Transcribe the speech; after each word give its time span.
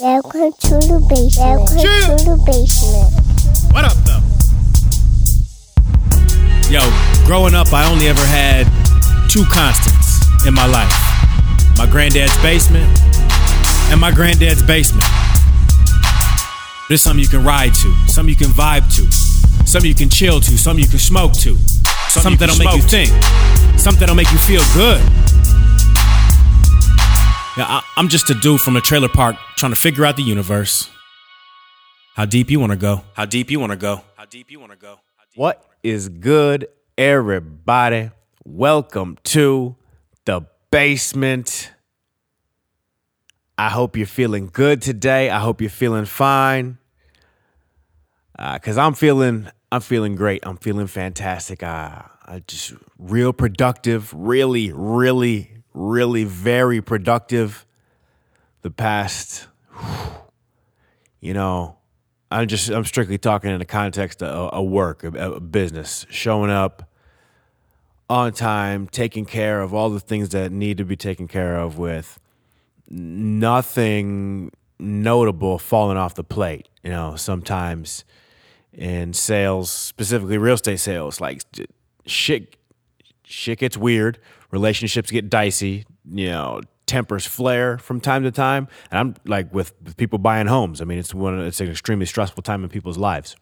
Welcome 0.00 0.50
to 0.58 0.74
the 0.90 1.06
basement. 1.08 1.70
Welcome 1.70 2.18
to 2.18 2.24
the 2.26 2.34
basement. 2.42 3.14
What 3.70 3.84
up, 3.86 3.94
though? 4.02 4.18
Yo, 6.66 6.82
growing 7.24 7.54
up, 7.54 7.72
I 7.72 7.88
only 7.88 8.08
ever 8.08 8.26
had 8.26 8.66
two 9.30 9.44
constants 9.44 10.18
in 10.48 10.52
my 10.52 10.66
life 10.66 10.90
my 11.78 11.86
granddad's 11.86 12.36
basement 12.42 12.90
and 13.94 14.00
my 14.00 14.10
granddad's 14.10 14.64
basement. 14.64 15.06
There's 16.88 17.00
something 17.00 17.22
you 17.22 17.30
can 17.30 17.44
ride 17.44 17.74
to, 17.74 17.94
something 18.08 18.30
you 18.30 18.34
can 18.34 18.50
vibe 18.50 18.90
to, 18.98 19.06
something 19.64 19.88
you 19.88 19.94
can 19.94 20.10
chill 20.10 20.40
to, 20.40 20.58
something 20.58 20.82
you 20.82 20.90
can 20.90 20.98
smoke 20.98 21.34
to, 21.46 21.56
something 22.10 22.34
that'll 22.34 22.58
make 22.58 22.74
you 22.74 22.82
think, 22.82 23.12
something 23.78 24.00
that'll 24.00 24.16
make 24.16 24.32
you 24.32 24.38
feel 24.38 24.62
good. 24.74 24.98
Yeah, 27.56 27.66
I, 27.68 27.82
I'm 27.96 28.08
just 28.08 28.28
a 28.30 28.34
dude 28.34 28.60
from 28.60 28.74
a 28.76 28.80
trailer 28.80 29.08
park 29.08 29.36
trying 29.56 29.70
to 29.70 29.78
figure 29.78 30.04
out 30.04 30.16
the 30.16 30.24
universe. 30.24 30.90
How 32.16 32.24
deep 32.24 32.50
you 32.50 32.58
want 32.58 32.72
to 32.72 32.76
go? 32.76 33.02
How 33.12 33.26
deep 33.26 33.48
you 33.48 33.60
want 33.60 33.70
to 33.70 33.76
go? 33.76 34.00
How 34.16 34.24
deep 34.24 34.50
you 34.50 34.58
want 34.58 34.72
to 34.72 34.78
go? 34.78 34.98
What 35.36 35.64
is 35.84 36.08
good, 36.08 36.66
everybody? 36.98 38.10
Welcome 38.44 39.18
to 39.24 39.76
the 40.24 40.46
basement. 40.72 41.70
I 43.56 43.68
hope 43.70 43.96
you're 43.96 44.06
feeling 44.06 44.50
good 44.52 44.82
today. 44.82 45.30
I 45.30 45.38
hope 45.38 45.60
you're 45.60 45.70
feeling 45.70 46.06
fine. 46.06 46.78
Uh, 48.36 48.58
Cause 48.58 48.76
I'm 48.76 48.94
feeling, 48.94 49.48
I'm 49.70 49.80
feeling 49.80 50.16
great. 50.16 50.44
I'm 50.44 50.56
feeling 50.56 50.88
fantastic. 50.88 51.62
Uh, 51.62 52.02
I 52.26 52.42
just 52.48 52.74
real 52.98 53.32
productive. 53.32 54.12
Really, 54.12 54.72
really, 54.72 55.53
really 55.74 56.24
very 56.24 56.80
productive. 56.80 57.66
The 58.62 58.70
past, 58.70 59.48
you 61.20 61.34
know, 61.34 61.76
I'm 62.30 62.48
just 62.48 62.70
I'm 62.70 62.84
strictly 62.84 63.18
talking 63.18 63.50
in 63.50 63.58
the 63.58 63.64
context 63.66 64.22
of 64.22 64.50
a 64.52 64.62
work, 64.62 65.04
a, 65.04 65.38
business, 65.40 66.06
showing 66.08 66.50
up 66.50 66.88
on 68.08 68.32
time, 68.32 68.86
taking 68.86 69.26
care 69.26 69.60
of 69.60 69.74
all 69.74 69.90
the 69.90 70.00
things 70.00 70.30
that 70.30 70.50
need 70.50 70.78
to 70.78 70.84
be 70.84 70.96
taken 70.96 71.28
care 71.28 71.58
of 71.58 71.78
with 71.78 72.18
nothing 72.88 74.50
notable 74.78 75.58
falling 75.58 75.96
off 75.96 76.14
the 76.14 76.24
plate. 76.24 76.68
You 76.82 76.90
know, 76.90 77.16
sometimes 77.16 78.04
in 78.72 79.12
sales, 79.12 79.70
specifically 79.70 80.38
real 80.38 80.54
estate 80.54 80.80
sales, 80.80 81.20
like 81.20 81.42
shit 82.06 82.56
shit 83.24 83.58
gets 83.58 83.76
weird, 83.76 84.18
relationships 84.50 85.10
get 85.10 85.28
dicey, 85.28 85.84
you 86.10 86.28
know, 86.28 86.60
tempers 86.86 87.26
flare 87.26 87.78
from 87.78 88.00
time 88.00 88.22
to 88.22 88.30
time. 88.30 88.68
And 88.90 88.98
I'm 88.98 89.14
like 89.24 89.52
with, 89.52 89.72
with 89.82 89.96
people 89.96 90.18
buying 90.18 90.46
homes. 90.46 90.80
I 90.80 90.84
mean, 90.84 90.98
it's 90.98 91.14
one 91.14 91.40
it's 91.40 91.60
an 91.60 91.70
extremely 91.70 92.06
stressful 92.06 92.42
time 92.42 92.62
in 92.62 92.70
people's 92.70 92.98
lives. 92.98 93.36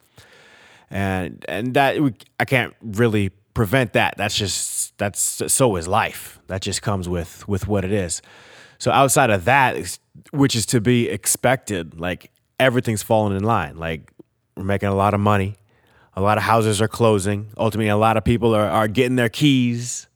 And 0.90 1.44
and 1.48 1.74
that 1.74 2.00
we, 2.00 2.14
I 2.38 2.44
can't 2.44 2.74
really 2.82 3.30
prevent 3.54 3.94
that. 3.94 4.16
That's 4.16 4.36
just 4.36 4.96
that's 4.98 5.42
so 5.52 5.76
is 5.76 5.88
life. 5.88 6.38
That 6.46 6.62
just 6.62 6.82
comes 6.82 7.08
with 7.08 7.46
with 7.48 7.66
what 7.66 7.84
it 7.84 7.92
is. 7.92 8.22
So 8.78 8.90
outside 8.90 9.30
of 9.30 9.44
that, 9.44 9.98
which 10.32 10.56
is 10.56 10.66
to 10.66 10.80
be 10.80 11.08
expected, 11.08 11.98
like 12.00 12.30
everything's 12.58 13.02
falling 13.02 13.36
in 13.36 13.44
line. 13.44 13.76
Like 13.76 14.12
we're 14.56 14.64
making 14.64 14.88
a 14.88 14.94
lot 14.94 15.14
of 15.14 15.20
money. 15.20 15.56
A 16.14 16.20
lot 16.20 16.36
of 16.36 16.44
houses 16.44 16.82
are 16.82 16.88
closing. 16.88 17.48
Ultimately, 17.56 17.88
a 17.88 17.96
lot 17.96 18.16
of 18.16 18.24
people 18.24 18.54
are, 18.54 18.68
are 18.68 18.88
getting 18.88 19.16
their 19.16 19.30
keys. 19.30 20.08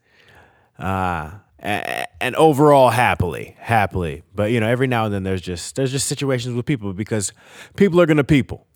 Uh, 0.78 1.30
and 1.58 2.36
overall 2.36 2.90
happily, 2.90 3.56
happily. 3.58 4.22
But 4.34 4.50
you 4.50 4.60
know, 4.60 4.68
every 4.68 4.86
now 4.86 5.06
and 5.06 5.14
then 5.14 5.22
there's 5.22 5.40
just 5.40 5.74
there's 5.74 5.90
just 5.90 6.06
situations 6.06 6.54
with 6.54 6.66
people 6.66 6.92
because 6.92 7.32
people 7.76 8.00
are 8.00 8.06
gonna 8.06 8.24
people. 8.24 8.66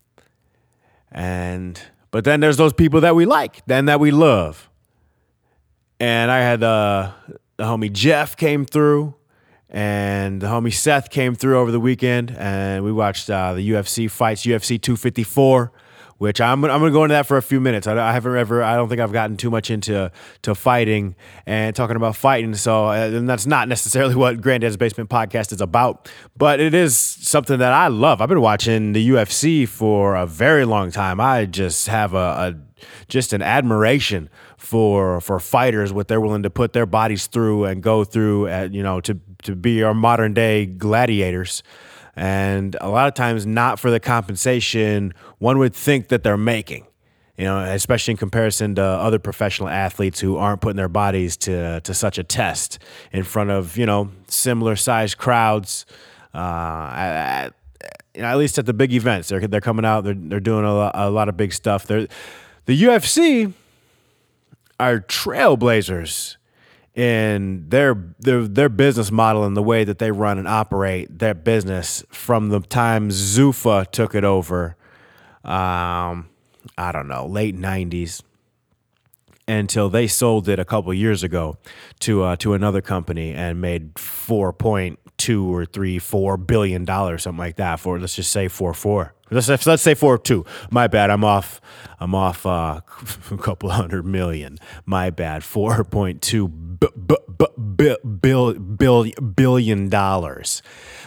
And 1.11 1.81
but 2.09 2.23
then 2.23 2.39
there's 2.39 2.57
those 2.57 2.73
people 2.73 3.01
that 3.01 3.15
we 3.15 3.25
like, 3.25 3.65
then 3.65 3.85
that 3.85 3.99
we 3.99 4.11
love. 4.11 4.69
And 5.99 6.31
I 6.31 6.39
had 6.39 6.63
uh, 6.63 7.11
the 7.57 7.63
homie 7.63 7.91
Jeff 7.93 8.35
came 8.35 8.65
through, 8.65 9.15
and 9.69 10.41
the 10.41 10.47
homie 10.47 10.73
Seth 10.73 11.09
came 11.11 11.35
through 11.35 11.59
over 11.59 11.71
the 11.71 11.79
weekend, 11.79 12.31
and 12.31 12.83
we 12.83 12.91
watched 12.91 13.29
uh, 13.29 13.53
the 13.53 13.69
UFC 13.69 14.09
fights, 14.09 14.43
UFC 14.43 14.81
254 14.81 15.71
which 16.21 16.39
I'm, 16.39 16.63
I'm 16.63 16.79
going 16.79 16.91
to 16.91 16.93
go 16.93 17.03
into 17.03 17.13
that 17.13 17.25
for 17.25 17.37
a 17.37 17.41
few 17.41 17.59
minutes. 17.59 17.87
I, 17.87 17.97
I, 17.97 18.13
haven't 18.13 18.37
ever, 18.37 18.61
I 18.61 18.75
don't 18.75 18.89
think 18.89 19.01
I've 19.01 19.11
gotten 19.11 19.37
too 19.37 19.49
much 19.49 19.71
into 19.71 20.11
to 20.43 20.53
fighting 20.53 21.15
and 21.47 21.75
talking 21.75 21.95
about 21.95 22.15
fighting. 22.15 22.53
So 22.53 22.89
uh, 22.89 23.09
and 23.11 23.27
that's 23.27 23.47
not 23.47 23.67
necessarily 23.67 24.13
what 24.23 24.39
Granddad's 24.39 24.77
Basement 24.77 25.09
podcast 25.09 25.51
is 25.51 25.61
about, 25.61 26.11
but 26.37 26.59
it 26.59 26.75
is 26.75 26.95
something 26.95 27.57
that 27.57 27.73
I 27.73 27.87
love. 27.87 28.21
I've 28.21 28.29
been 28.29 28.39
watching 28.39 28.93
the 28.93 29.09
UFC 29.09 29.67
for 29.67 30.13
a 30.13 30.27
very 30.27 30.63
long 30.63 30.91
time. 30.91 31.19
I 31.19 31.45
just 31.45 31.87
have 31.87 32.13
a, 32.13 32.17
a 32.17 32.55
just 33.07 33.33
an 33.33 33.41
admiration 33.41 34.29
for 34.57 35.21
for 35.21 35.39
fighters 35.39 35.91
what 35.91 36.07
they're 36.07 36.21
willing 36.21 36.43
to 36.43 36.51
put 36.51 36.73
their 36.73 36.85
bodies 36.85 37.25
through 37.25 37.65
and 37.65 37.81
go 37.81 38.03
through 38.03 38.45
at, 38.45 38.71
you 38.71 38.83
know 38.83 39.01
to 39.01 39.19
to 39.41 39.55
be 39.55 39.81
our 39.81 39.95
modern 39.95 40.35
day 40.35 40.67
gladiators 40.67 41.63
and 42.15 42.75
a 42.81 42.89
lot 42.89 43.07
of 43.07 43.13
times 43.13 43.45
not 43.45 43.79
for 43.79 43.89
the 43.91 43.99
compensation 43.99 45.13
one 45.39 45.57
would 45.57 45.73
think 45.73 46.09
that 46.09 46.23
they're 46.23 46.37
making. 46.37 46.85
You 47.37 47.45
know, 47.45 47.59
especially 47.59 48.11
in 48.11 48.17
comparison 48.17 48.75
to 48.75 48.83
other 48.83 49.17
professional 49.17 49.67
athletes 49.67 50.19
who 50.19 50.37
aren't 50.37 50.61
putting 50.61 50.77
their 50.77 50.89
bodies 50.89 51.37
to 51.37 51.81
to 51.81 51.93
such 51.93 52.17
a 52.17 52.23
test 52.23 52.77
in 53.11 53.23
front 53.23 53.49
of 53.49 53.77
you 53.77 53.85
know 53.85 54.11
similar 54.27 54.75
sized 54.75 55.17
crowds. 55.17 55.85
Uh, 56.33 56.37
at, 56.37 57.53
at 58.15 58.37
least 58.37 58.57
at 58.59 58.65
the 58.65 58.73
big 58.73 58.93
events, 58.93 59.29
they're 59.29 59.47
they're 59.47 59.61
coming 59.61 59.85
out. 59.85 60.03
They're 60.03 60.13
they're 60.13 60.39
doing 60.39 60.65
a 60.65 60.73
lot, 60.73 60.91
a 60.93 61.09
lot 61.09 61.29
of 61.29 61.37
big 61.37 61.53
stuff. 61.53 61.87
They're 61.87 62.07
the 62.65 62.83
UFC 62.83 63.53
are 64.79 64.99
trailblazers 64.99 66.37
in 66.95 67.69
their 67.69 67.95
their 68.19 68.47
their 68.47 68.69
business 68.69 69.11
model 69.11 69.43
and 69.43 69.55
the 69.55 69.63
way 69.63 69.83
that 69.83 69.99
they 69.99 70.11
run 70.11 70.37
and 70.37 70.47
operate 70.47 71.19
their 71.19 71.33
business 71.33 72.03
from 72.09 72.49
the 72.49 72.59
time 72.59 73.09
Zuffa 73.09 73.89
took 73.91 74.13
it 74.13 74.23
over. 74.23 74.75
Um, 75.43 76.29
I 76.77 76.91
don't 76.91 77.07
know, 77.07 77.25
late 77.25 77.55
'90s 77.57 78.21
until 79.47 79.89
they 79.89 80.07
sold 80.07 80.47
it 80.47 80.59
a 80.59 80.65
couple 80.65 80.93
years 80.93 81.23
ago 81.23 81.57
to 81.99 82.23
uh, 82.23 82.35
to 82.37 82.53
another 82.53 82.81
company 82.81 83.33
and 83.33 83.59
made 83.59 83.97
four 83.97 84.53
point 84.53 84.99
two 85.17 85.53
or 85.53 85.65
three 85.65 85.99
four 85.99 86.37
billion 86.37 86.85
dollars 86.85 87.23
something 87.23 87.39
like 87.39 87.55
that 87.55 87.79
for 87.79 87.99
let's 87.99 88.15
just 88.15 88.31
say 88.31 88.47
four 88.47 88.73
four 88.73 89.13
let's 89.31 89.65
let's 89.65 89.81
say 89.81 89.95
four 89.95 90.17
two. 90.17 90.45
My 90.69 90.87
bad 90.87 91.09
I'm 91.09 91.23
off 91.23 91.61
I'm 91.99 92.13
off 92.13 92.45
uh, 92.45 92.81
a 93.31 93.37
couple 93.37 93.69
hundred 93.69 94.05
million. 94.05 94.57
My 94.85 95.09
bad 95.09 95.43
four 95.43 95.83
point 95.83 96.21
two 96.21 96.47
b- 96.47 96.87
b- 97.07 97.15
b- 97.77 97.97
bill, 98.21 98.53
bill, 98.53 99.05
billion 99.35 99.89
dollars. 99.89 100.61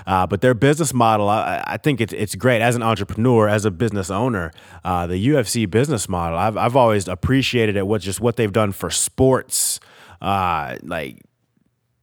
Uh, 0.06 0.26
but 0.26 0.40
their 0.40 0.54
business 0.54 0.92
model 0.92 1.28
I, 1.28 1.62
I 1.66 1.76
think 1.76 2.00
it's 2.00 2.12
it's 2.12 2.34
great. 2.34 2.62
As 2.62 2.76
an 2.76 2.82
entrepreneur 2.82 3.48
as 3.48 3.64
a 3.64 3.70
business 3.70 4.10
owner 4.10 4.52
uh, 4.84 5.06
the 5.06 5.28
UFC 5.28 5.70
business 5.70 6.08
model 6.08 6.38
I've 6.38 6.56
I've 6.56 6.76
always 6.76 7.08
appreciated 7.08 7.76
it 7.76 7.86
what 7.86 8.00
just 8.00 8.20
what 8.20 8.36
they've 8.36 8.52
done 8.52 8.72
for 8.72 8.90
sports 8.90 9.80
uh, 10.20 10.76
like 10.82 11.22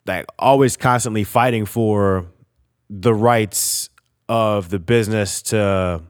like 0.06 0.26
always 0.40 0.78
constantly 0.78 1.24
fighting 1.24 1.66
for 1.66 2.26
the 2.90 3.14
rights 3.14 3.90
of 4.28 4.70
the 4.70 4.80
business 4.80 5.42
to 5.44 6.02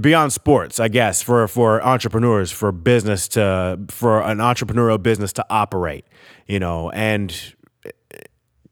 beyond 0.00 0.32
sports, 0.32 0.80
I 0.80 0.88
guess, 0.88 1.22
for 1.22 1.46
for 1.48 1.82
entrepreneurs, 1.84 2.50
for 2.50 2.72
business 2.72 3.28
to 3.28 3.78
for 3.88 4.22
an 4.22 4.38
entrepreneurial 4.38 5.02
business 5.02 5.32
to 5.34 5.46
operate, 5.50 6.06
you 6.46 6.58
know, 6.58 6.90
and 6.90 7.54
eh, 7.84 7.90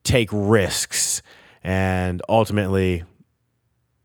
take 0.04 0.28
risks 0.32 1.22
and 1.62 2.22
ultimately, 2.28 3.04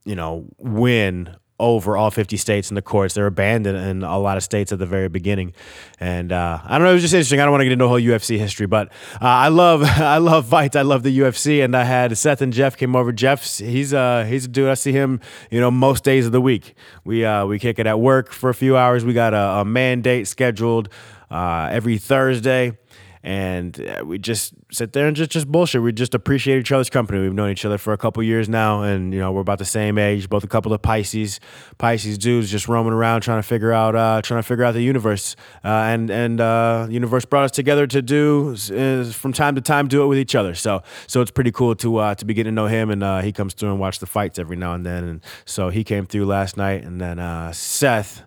you 0.05 0.15
know, 0.15 0.45
win 0.57 1.35
over 1.61 1.95
all 1.95 2.09
50 2.09 2.35
states 2.37 2.71
in 2.71 2.75
the 2.75 2.81
courts. 2.81 3.13
They're 3.13 3.27
abandoned 3.27 3.77
in 3.77 4.03
a 4.03 4.17
lot 4.17 4.35
of 4.35 4.43
states 4.43 4.71
at 4.71 4.79
the 4.79 4.85
very 4.85 5.07
beginning. 5.07 5.53
And 5.99 6.31
uh, 6.31 6.59
I 6.63 6.77
don't 6.77 6.85
know, 6.85 6.91
it 6.91 6.95
was 6.95 7.03
just 7.03 7.13
interesting. 7.13 7.39
I 7.39 7.43
don't 7.43 7.51
want 7.51 7.61
to 7.61 7.65
get 7.65 7.73
into 7.73 7.87
whole 7.87 7.99
UFC 7.99 8.37
history, 8.37 8.65
but 8.65 8.87
uh, 9.21 9.25
I 9.25 9.49
love 9.49 9.83
I 9.85 10.17
love 10.17 10.47
fights. 10.47 10.75
I 10.75 10.81
love 10.81 11.03
the 11.03 11.17
UFC. 11.19 11.63
And 11.63 11.77
I 11.77 11.83
had 11.83 12.17
Seth 12.17 12.41
and 12.41 12.51
Jeff 12.51 12.75
came 12.75 12.95
over. 12.95 13.11
Jeff's 13.11 13.59
he's 13.59 13.93
uh 13.93 14.25
he's 14.27 14.45
a 14.45 14.47
dude. 14.47 14.69
I 14.69 14.73
see 14.73 14.91
him, 14.91 15.21
you 15.51 15.59
know, 15.59 15.69
most 15.69 16.03
days 16.03 16.25
of 16.25 16.31
the 16.31 16.41
week. 16.41 16.73
We 17.05 17.23
uh 17.23 17.45
we 17.45 17.59
kick 17.59 17.77
it 17.77 17.85
at 17.85 17.99
work 17.99 18.31
for 18.31 18.49
a 18.49 18.55
few 18.55 18.75
hours. 18.75 19.05
We 19.05 19.13
got 19.13 19.33
a, 19.33 19.61
a 19.61 19.65
mandate 19.65 20.27
scheduled 20.27 20.89
uh, 21.29 21.69
every 21.71 21.97
Thursday 21.97 22.77
and 23.23 23.79
uh, 23.79 24.03
we 24.03 24.17
just 24.17 24.53
sit 24.71 24.93
there 24.93 25.07
and 25.07 25.15
just 25.15 25.31
just 25.31 25.47
bullshit. 25.47 25.81
We 25.81 25.91
just 25.91 26.15
appreciate 26.15 26.59
each 26.59 26.71
other's 26.71 26.89
company. 26.89 27.19
We've 27.19 27.33
known 27.33 27.51
each 27.51 27.65
other 27.65 27.77
for 27.77 27.93
a 27.93 27.97
couple 27.97 28.23
years 28.23 28.49
now, 28.49 28.81
and 28.81 29.13
you 29.13 29.19
know 29.19 29.31
we're 29.31 29.41
about 29.41 29.59
the 29.59 29.65
same 29.65 29.97
age. 29.97 30.29
Both 30.29 30.43
a 30.43 30.47
couple 30.47 30.73
of 30.73 30.81
Pisces, 30.81 31.39
Pisces 31.77 32.17
dudes, 32.17 32.49
just 32.49 32.67
roaming 32.67 32.93
around 32.93 33.21
trying 33.21 33.39
to 33.39 33.47
figure 33.47 33.71
out 33.71 33.95
uh, 33.95 34.21
trying 34.23 34.39
to 34.39 34.47
figure 34.47 34.63
out 34.63 34.73
the 34.73 34.81
universe. 34.81 35.35
Uh, 35.63 35.67
and 35.67 36.09
and 36.09 36.41
uh, 36.41 36.87
universe 36.89 37.25
brought 37.25 37.43
us 37.43 37.51
together 37.51 37.85
to 37.87 38.01
do 38.01 38.55
is 38.71 39.15
from 39.15 39.33
time 39.33 39.55
to 39.55 39.61
time 39.61 39.87
do 39.87 40.03
it 40.03 40.07
with 40.07 40.17
each 40.17 40.35
other. 40.35 40.55
So 40.55 40.81
so 41.07 41.21
it's 41.21 41.31
pretty 41.31 41.51
cool 41.51 41.75
to 41.75 41.97
uh, 41.97 42.15
to 42.15 42.25
be 42.25 42.33
getting 42.33 42.51
to 42.51 42.55
know 42.55 42.67
him, 42.67 42.89
and 42.89 43.03
uh, 43.03 43.21
he 43.21 43.31
comes 43.31 43.53
through 43.53 43.69
and 43.69 43.79
watch 43.79 43.99
the 43.99 44.07
fights 44.07 44.39
every 44.39 44.57
now 44.57 44.73
and 44.73 44.85
then. 44.85 45.03
And 45.03 45.21
so 45.45 45.69
he 45.69 45.83
came 45.83 46.05
through 46.05 46.25
last 46.25 46.57
night, 46.57 46.83
and 46.83 46.99
then 46.99 47.19
uh, 47.19 47.51
Seth. 47.51 48.25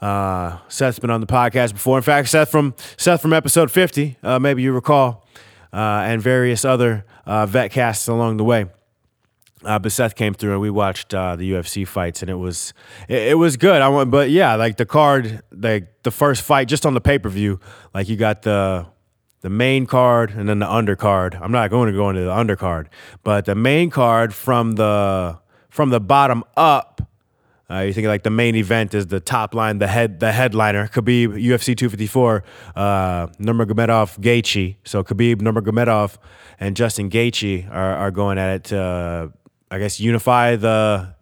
Uh, 0.00 0.58
Seth's 0.68 0.98
been 0.98 1.10
on 1.10 1.20
the 1.20 1.26
podcast 1.26 1.72
before. 1.72 1.96
In 1.96 2.02
fact, 2.02 2.28
Seth 2.28 2.50
from 2.50 2.74
Seth 2.96 3.22
from 3.22 3.32
episode 3.32 3.70
50, 3.70 4.18
uh, 4.22 4.38
maybe 4.38 4.62
you 4.62 4.72
recall, 4.72 5.26
uh, 5.72 6.04
and 6.06 6.20
various 6.20 6.64
other 6.64 7.04
uh, 7.24 7.46
vet 7.46 7.70
casts 7.70 8.06
along 8.08 8.36
the 8.36 8.44
way. 8.44 8.66
Uh, 9.64 9.78
but 9.78 9.90
Seth 9.90 10.14
came 10.14 10.34
through 10.34 10.52
and 10.52 10.60
we 10.60 10.70
watched 10.70 11.10
the 11.10 11.16
UFC 11.38 11.88
fights 11.88 12.22
and 12.22 12.30
it 12.30 12.34
was 12.34 12.72
it, 13.08 13.30
it 13.30 13.34
was 13.34 13.56
good. 13.56 13.82
I 13.82 13.88
want, 13.88 14.10
but 14.10 14.30
yeah, 14.30 14.54
like 14.54 14.76
the 14.76 14.86
card, 14.86 15.42
like 15.50 16.02
the 16.02 16.10
first 16.10 16.42
fight 16.42 16.68
just 16.68 16.84
on 16.86 16.94
the 16.94 17.00
pay 17.00 17.18
per 17.18 17.28
view, 17.28 17.58
like 17.94 18.08
you 18.08 18.16
got 18.16 18.42
the 18.42 18.86
the 19.40 19.50
main 19.50 19.86
card 19.86 20.30
and 20.30 20.48
then 20.48 20.58
the 20.58 20.66
undercard. 20.66 21.40
I'm 21.40 21.52
not 21.52 21.70
going 21.70 21.90
to 21.90 21.96
go 21.96 22.10
into 22.10 22.22
the 22.22 22.30
undercard, 22.30 22.86
but 23.24 23.44
the 23.44 23.54
main 23.54 23.90
card 23.90 24.34
from 24.34 24.72
the 24.72 25.38
from 25.70 25.90
the 25.90 26.00
bottom 26.00 26.44
up 26.56 27.00
uh, 27.68 27.80
you 27.80 27.92
think 27.92 28.06
like 28.06 28.22
the 28.22 28.30
main 28.30 28.54
event 28.54 28.94
is 28.94 29.08
the 29.08 29.18
top 29.18 29.52
line, 29.54 29.78
the 29.78 29.88
head, 29.88 30.20
the 30.20 30.30
headliner, 30.30 30.86
Khabib 30.86 31.30
UFC 31.30 31.76
254, 31.76 32.44
uh, 32.76 33.26
Nurmagomedov 33.40 34.20
Gaethje. 34.20 34.76
So 34.84 35.02
Khabib 35.02 35.36
Nurmagomedov 35.36 36.16
and 36.60 36.76
Justin 36.76 37.10
Gaethje 37.10 37.68
are, 37.70 37.96
are 37.96 38.10
going 38.12 38.38
at 38.38 38.54
it 38.54 38.64
to, 38.64 39.32
I 39.70 39.78
guess, 39.78 39.98
unify 39.98 40.56
the 40.56 41.14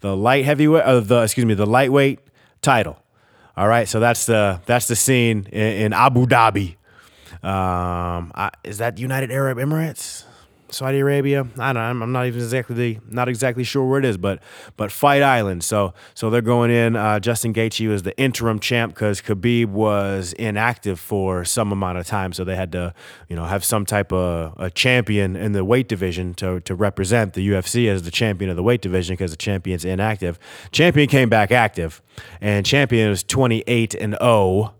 the 0.00 0.16
light 0.16 0.44
heavyweight, 0.44 0.82
uh, 0.82 1.00
the 1.00 1.22
excuse 1.22 1.44
me, 1.44 1.54
the 1.54 1.66
lightweight 1.66 2.20
title. 2.62 2.98
All 3.54 3.68
right, 3.68 3.86
so 3.86 4.00
that's 4.00 4.24
the 4.24 4.60
that's 4.64 4.88
the 4.88 4.96
scene 4.96 5.46
in, 5.52 5.72
in 5.72 5.92
Abu 5.92 6.26
Dhabi. 6.26 6.76
Um, 7.44 8.32
I, 8.34 8.50
is 8.64 8.78
that 8.78 8.98
United 8.98 9.30
Arab 9.30 9.58
Emirates? 9.58 10.24
Saudi 10.72 11.00
Arabia. 11.00 11.46
I 11.58 11.72
don't. 11.72 12.02
I'm 12.02 12.12
not 12.12 12.26
even 12.26 12.40
exactly 12.40 13.00
not 13.08 13.28
exactly 13.28 13.64
sure 13.64 13.86
where 13.86 13.98
it 13.98 14.04
is, 14.04 14.16
but 14.16 14.42
but 14.76 14.90
Fight 14.90 15.22
Island. 15.22 15.64
So 15.64 15.92
so 16.14 16.30
they're 16.30 16.40
going 16.40 16.70
in. 16.70 16.96
Uh, 16.96 17.20
Justin 17.20 17.52
Gaethje 17.52 17.88
was 17.88 18.02
the 18.02 18.16
interim 18.18 18.58
champ 18.58 18.94
because 18.94 19.20
Khabib 19.20 19.66
was 19.66 20.32
inactive 20.34 20.98
for 20.98 21.44
some 21.44 21.72
amount 21.72 21.98
of 21.98 22.06
time, 22.06 22.32
so 22.32 22.44
they 22.44 22.56
had 22.56 22.72
to 22.72 22.94
you 23.28 23.36
know 23.36 23.44
have 23.44 23.64
some 23.64 23.84
type 23.84 24.12
of 24.12 24.54
a 24.58 24.70
champion 24.70 25.36
in 25.36 25.52
the 25.52 25.64
weight 25.64 25.88
division 25.88 26.34
to 26.34 26.60
to 26.60 26.74
represent 26.74 27.34
the 27.34 27.48
UFC 27.48 27.88
as 27.88 28.02
the 28.02 28.10
champion 28.10 28.50
of 28.50 28.56
the 28.56 28.62
weight 28.62 28.80
division 28.80 29.14
because 29.14 29.30
the 29.30 29.36
champion's 29.36 29.84
inactive. 29.84 30.38
Champion 30.70 31.08
came 31.08 31.28
back 31.28 31.50
active, 31.50 32.02
and 32.40 32.64
champion 32.64 33.10
was 33.10 33.22
28 33.22 33.94
and 33.94 34.16
0, 34.22 34.74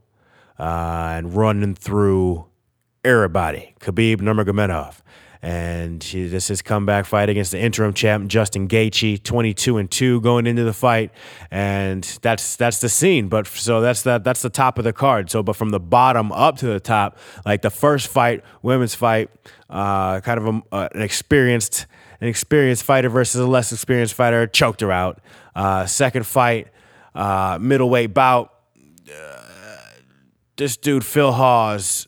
uh, 0.58 0.62
and 0.62 1.34
running 1.34 1.74
through 1.74 2.46
everybody. 3.04 3.74
Khabib 3.80 4.18
Nurmagomedov 4.18 5.02
and 5.42 6.00
this 6.00 6.50
is 6.50 6.62
comeback 6.62 7.04
fight 7.04 7.28
against 7.28 7.50
the 7.50 7.58
interim 7.58 7.92
champ 7.92 8.28
Justin 8.28 8.68
Gaethje, 8.68 9.20
22 9.22 9.76
and 9.78 9.90
two 9.90 10.20
going 10.20 10.46
into 10.46 10.62
the 10.62 10.72
fight, 10.72 11.10
and 11.50 12.04
that's 12.22 12.54
that's 12.54 12.78
the 12.78 12.88
scene. 12.88 13.28
But 13.28 13.48
so 13.48 13.80
that's 13.80 14.02
the 14.02 14.18
that's 14.18 14.42
the 14.42 14.50
top 14.50 14.78
of 14.78 14.84
the 14.84 14.92
card. 14.92 15.30
So, 15.30 15.42
but 15.42 15.56
from 15.56 15.70
the 15.70 15.80
bottom 15.80 16.30
up 16.30 16.58
to 16.58 16.66
the 16.66 16.78
top, 16.78 17.18
like 17.44 17.62
the 17.62 17.70
first 17.70 18.06
fight, 18.06 18.44
women's 18.62 18.94
fight, 18.94 19.30
uh, 19.68 20.20
kind 20.20 20.38
of 20.38 20.46
a, 20.46 20.62
uh, 20.70 20.88
an 20.94 21.02
experienced 21.02 21.86
an 22.20 22.28
experienced 22.28 22.84
fighter 22.84 23.08
versus 23.08 23.40
a 23.40 23.46
less 23.46 23.72
experienced 23.72 24.14
fighter, 24.14 24.46
choked 24.46 24.80
her 24.80 24.92
out. 24.92 25.20
Uh, 25.56 25.86
second 25.86 26.24
fight, 26.24 26.68
uh, 27.16 27.58
middleweight 27.60 28.14
bout. 28.14 28.54
Uh, 29.12 29.38
this 30.56 30.76
dude 30.76 31.04
Phil 31.04 31.32
Hawes 31.32 32.06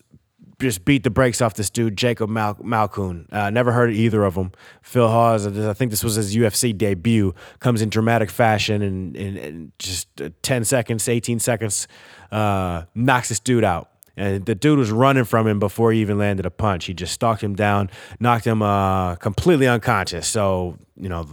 just 0.64 0.84
beat 0.84 1.02
the 1.02 1.10
brakes 1.10 1.40
off 1.40 1.54
this 1.54 1.70
dude, 1.70 1.96
Jacob 1.96 2.30
Mal- 2.30 2.56
Malkoun. 2.56 3.32
Uh, 3.32 3.50
never 3.50 3.72
heard 3.72 3.90
of 3.90 3.96
either 3.96 4.24
of 4.24 4.34
them. 4.34 4.52
Phil 4.82 5.08
Hawes, 5.08 5.46
I 5.46 5.72
think 5.74 5.90
this 5.90 6.02
was 6.02 6.14
his 6.14 6.34
UFC 6.34 6.76
debut, 6.76 7.34
comes 7.60 7.82
in 7.82 7.90
dramatic 7.90 8.30
fashion 8.30 8.82
and, 8.82 9.16
in 9.16 9.72
just 9.78 10.20
uh, 10.20 10.30
10 10.42 10.64
seconds, 10.64 11.08
18 11.08 11.38
seconds, 11.38 11.86
uh, 12.32 12.84
knocks 12.94 13.28
this 13.28 13.40
dude 13.40 13.64
out. 13.64 13.90
And 14.16 14.46
the 14.46 14.54
dude 14.54 14.78
was 14.78 14.90
running 14.90 15.24
from 15.24 15.46
him 15.46 15.58
before 15.58 15.92
he 15.92 16.00
even 16.00 16.18
landed 16.18 16.46
a 16.46 16.50
punch. 16.50 16.84
He 16.84 16.94
just 16.94 17.12
stalked 17.12 17.42
him 17.42 17.54
down, 17.54 17.90
knocked 18.20 18.46
him 18.46 18.62
uh, 18.62 19.16
completely 19.16 19.66
unconscious. 19.66 20.26
So, 20.26 20.78
you 20.96 21.08
know, 21.08 21.26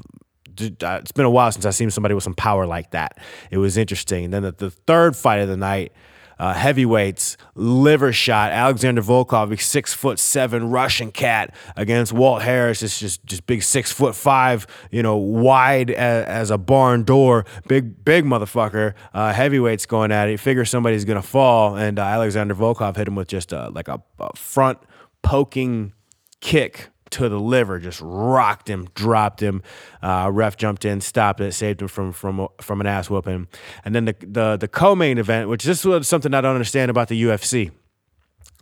uh, 0.60 1.00
it's 1.02 1.12
been 1.12 1.26
a 1.26 1.30
while 1.30 1.52
since 1.52 1.66
I've 1.66 1.76
seen 1.76 1.92
somebody 1.92 2.16
with 2.16 2.24
some 2.24 2.34
power 2.34 2.66
like 2.66 2.92
that. 2.92 3.20
It 3.52 3.58
was 3.58 3.78
interesting. 3.78 4.26
And 4.26 4.34
then 4.34 4.44
the, 4.44 4.52
the 4.52 4.72
third 4.72 5.16
fight 5.16 5.40
of 5.40 5.48
the 5.48 5.58
night, 5.58 5.94
uh, 6.42 6.56
heavyweights, 6.56 7.38
liver 7.54 8.12
shot. 8.12 8.52
Alexander 8.52 9.04
Volkov, 9.04 9.62
six 9.62 9.94
foot 9.94 10.18
seven 10.18 10.72
Russian 10.72 11.12
cat 11.12 11.54
against 11.76 12.12
Walt 12.12 12.42
Harris. 12.42 12.82
It's 12.82 13.00
just 13.00 13.24
just 13.26 13.46
big 13.46 13.62
six 13.62 13.92
foot 13.92 14.16
five, 14.16 14.66
you 14.90 15.04
know, 15.04 15.18
wide 15.18 15.92
as, 15.92 16.26
as 16.26 16.50
a 16.50 16.58
barn 16.58 17.04
door, 17.04 17.46
big 17.68 18.04
big 18.04 18.26
motherfucker. 18.26 18.96
Uh, 19.14 19.32
heavyweights 19.32 19.86
going 19.86 20.12
at 20.12 20.30
it. 20.30 20.40
Figure 20.40 20.66
somebody's 20.66 21.06
gonna 21.06 21.22
fall, 21.22 21.76
and 21.76 22.00
uh, 22.00 22.02
Alexander 22.02 22.56
Volkov 22.56 22.96
hit 22.96 23.08
him 23.08 23.14
with 23.14 23.28
just 23.28 23.54
a, 23.54 23.70
like 23.70 23.88
a, 23.88 24.02
a 24.20 24.36
front 24.36 24.80
poking 25.22 25.94
kick 26.40 26.90
to 27.12 27.30
the 27.30 27.40
liver, 27.40 27.80
just 27.80 28.00
rocked 28.02 28.70
him, 28.70 28.88
dropped 28.96 29.42
him. 29.42 29.62
Uh, 30.02 30.30
ref 30.32 30.58
jumped 30.58 30.86
in, 30.86 31.02
stopped 31.02 31.40
it, 31.42 31.54
saved 31.54 31.82
him 31.82 31.88
from 31.88 32.12
from 32.12 32.48
from 32.60 32.82
an 32.82 32.88
ass 32.88 33.10
whooping. 33.10 33.48
And 33.86 33.96
then 33.96 34.06
the 34.06 34.16
the 34.22 34.58
the 34.58 34.68
co-main 34.68 35.18
event, 35.18 35.50
which 35.50 35.64
this 35.64 35.86
was 35.86 36.08
something 36.08 36.34
I 36.34 36.42
don't 36.42 36.56
understand 36.56 36.92
about 36.92 37.08
the 37.08 37.22
UFC. 37.22 37.72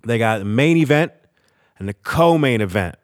They 0.05 0.17
got 0.17 0.39
the 0.39 0.45
main 0.45 0.77
event 0.77 1.11
and 1.77 1.87
the 1.87 1.93
co-main 1.93 2.61
event, 2.61 2.95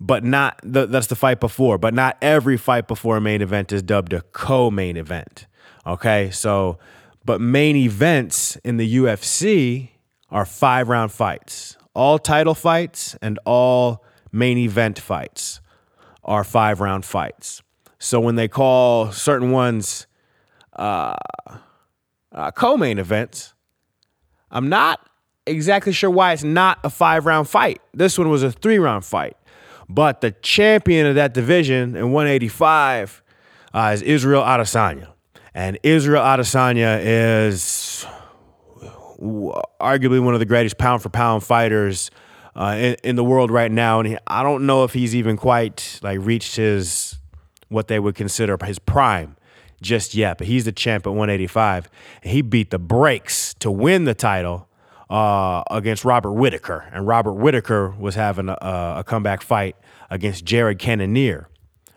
but 0.00 0.24
not 0.24 0.60
the, 0.62 0.86
that's 0.86 1.08
the 1.08 1.16
fight 1.16 1.40
before. 1.40 1.78
But 1.78 1.94
not 1.94 2.16
every 2.22 2.56
fight 2.56 2.88
before 2.88 3.16
a 3.16 3.20
main 3.20 3.42
event 3.42 3.72
is 3.72 3.82
dubbed 3.82 4.12
a 4.12 4.22
co-main 4.32 4.96
event. 4.96 5.46
Okay, 5.86 6.30
so 6.30 6.78
but 7.24 7.40
main 7.40 7.76
events 7.76 8.56
in 8.64 8.76
the 8.76 8.96
UFC 8.96 9.90
are 10.30 10.44
five 10.44 10.88
round 10.88 11.12
fights, 11.12 11.76
all 11.94 12.18
title 12.18 12.54
fights 12.54 13.16
and 13.20 13.38
all 13.44 14.04
main 14.32 14.58
event 14.58 14.98
fights 14.98 15.60
are 16.24 16.44
five 16.44 16.80
round 16.80 17.04
fights. 17.04 17.62
So 17.98 18.20
when 18.20 18.36
they 18.36 18.48
call 18.48 19.10
certain 19.12 19.50
ones 19.50 20.06
uh, 20.76 21.16
uh, 22.32 22.50
co 22.52 22.76
main 22.76 22.98
events, 22.98 23.54
I'm 24.50 24.68
not 24.68 25.00
exactly 25.46 25.92
sure 25.92 26.10
why 26.10 26.32
it's 26.32 26.44
not 26.44 26.78
a 26.84 26.90
five 26.90 27.26
round 27.26 27.48
fight. 27.48 27.80
This 27.92 28.18
one 28.18 28.28
was 28.28 28.42
a 28.42 28.52
three 28.52 28.78
round 28.78 29.04
fight. 29.04 29.36
But 29.88 30.20
the 30.20 30.32
champion 30.32 31.06
of 31.06 31.14
that 31.14 31.32
division 31.32 31.96
in 31.96 32.12
185 32.12 33.22
uh, 33.72 33.90
is 33.94 34.02
Israel 34.02 34.42
Adesanya. 34.42 35.08
And 35.54 35.78
Israel 35.82 36.22
Adesanya 36.22 37.00
is 37.02 38.06
arguably 39.80 40.22
one 40.22 40.34
of 40.34 40.40
the 40.40 40.46
greatest 40.46 40.78
pound 40.78 41.02
for 41.02 41.08
pound 41.08 41.42
fighters 41.42 42.10
uh, 42.58 42.74
in, 42.76 42.96
in, 43.04 43.16
the 43.16 43.22
world 43.22 43.50
right 43.52 43.70
now, 43.70 44.00
and 44.00 44.08
he, 44.08 44.18
I 44.26 44.42
don't 44.42 44.66
know 44.66 44.82
if 44.82 44.92
he's 44.92 45.14
even 45.14 45.36
quite 45.36 46.00
like 46.02 46.18
reached 46.20 46.56
his 46.56 47.16
what 47.68 47.86
they 47.86 48.00
would 48.00 48.16
consider 48.16 48.58
his 48.64 48.78
prime 48.78 49.36
just 49.80 50.14
yet. 50.14 50.38
But 50.38 50.48
he's 50.48 50.64
the 50.64 50.72
champ 50.72 51.06
at 51.06 51.10
185. 51.10 51.88
And 52.22 52.32
he 52.32 52.42
beat 52.42 52.70
the 52.70 52.78
brakes 52.78 53.54
to 53.54 53.70
win 53.70 54.04
the 54.04 54.14
title 54.14 54.68
uh, 55.08 55.62
against 55.70 56.04
Robert 56.04 56.32
Whitaker, 56.32 56.88
and 56.92 57.06
Robert 57.06 57.32
Whitaker 57.34 57.90
was 57.98 58.14
having 58.14 58.48
a, 58.48 58.56
a 58.60 59.04
comeback 59.06 59.40
fight 59.40 59.76
against 60.10 60.44
Jared 60.44 60.78
Cannonier. 60.78 61.48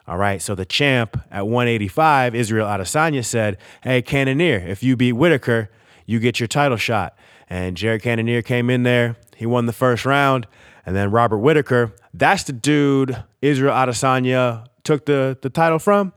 All 0.07 0.17
right, 0.17 0.41
so 0.41 0.55
the 0.55 0.65
champ 0.65 1.21
at 1.31 1.47
185, 1.47 2.35
Israel 2.35 2.67
Adesanya 2.67 3.25
said, 3.25 3.57
"Hey, 3.81 4.01
Cannonier, 4.01 4.59
if 4.59 4.81
you 4.81 4.95
beat 4.95 5.13
Whitaker, 5.13 5.69
you 6.05 6.19
get 6.19 6.39
your 6.39 6.47
title 6.47 6.77
shot." 6.77 7.17
And 7.49 7.75
Jared 7.75 8.01
Cannonier 8.01 8.41
came 8.41 8.69
in 8.69 8.83
there. 8.83 9.17
He 9.41 9.47
won 9.47 9.65
the 9.65 9.73
first 9.73 10.05
round. 10.05 10.45
And 10.85 10.95
then 10.95 11.09
Robert 11.09 11.39
Whitaker, 11.39 11.95
that's 12.13 12.43
the 12.43 12.53
dude 12.53 13.23
Israel 13.41 13.73
Adesanya 13.73 14.67
took 14.83 15.07
the, 15.07 15.35
the 15.41 15.49
title 15.49 15.79
from. 15.79 16.13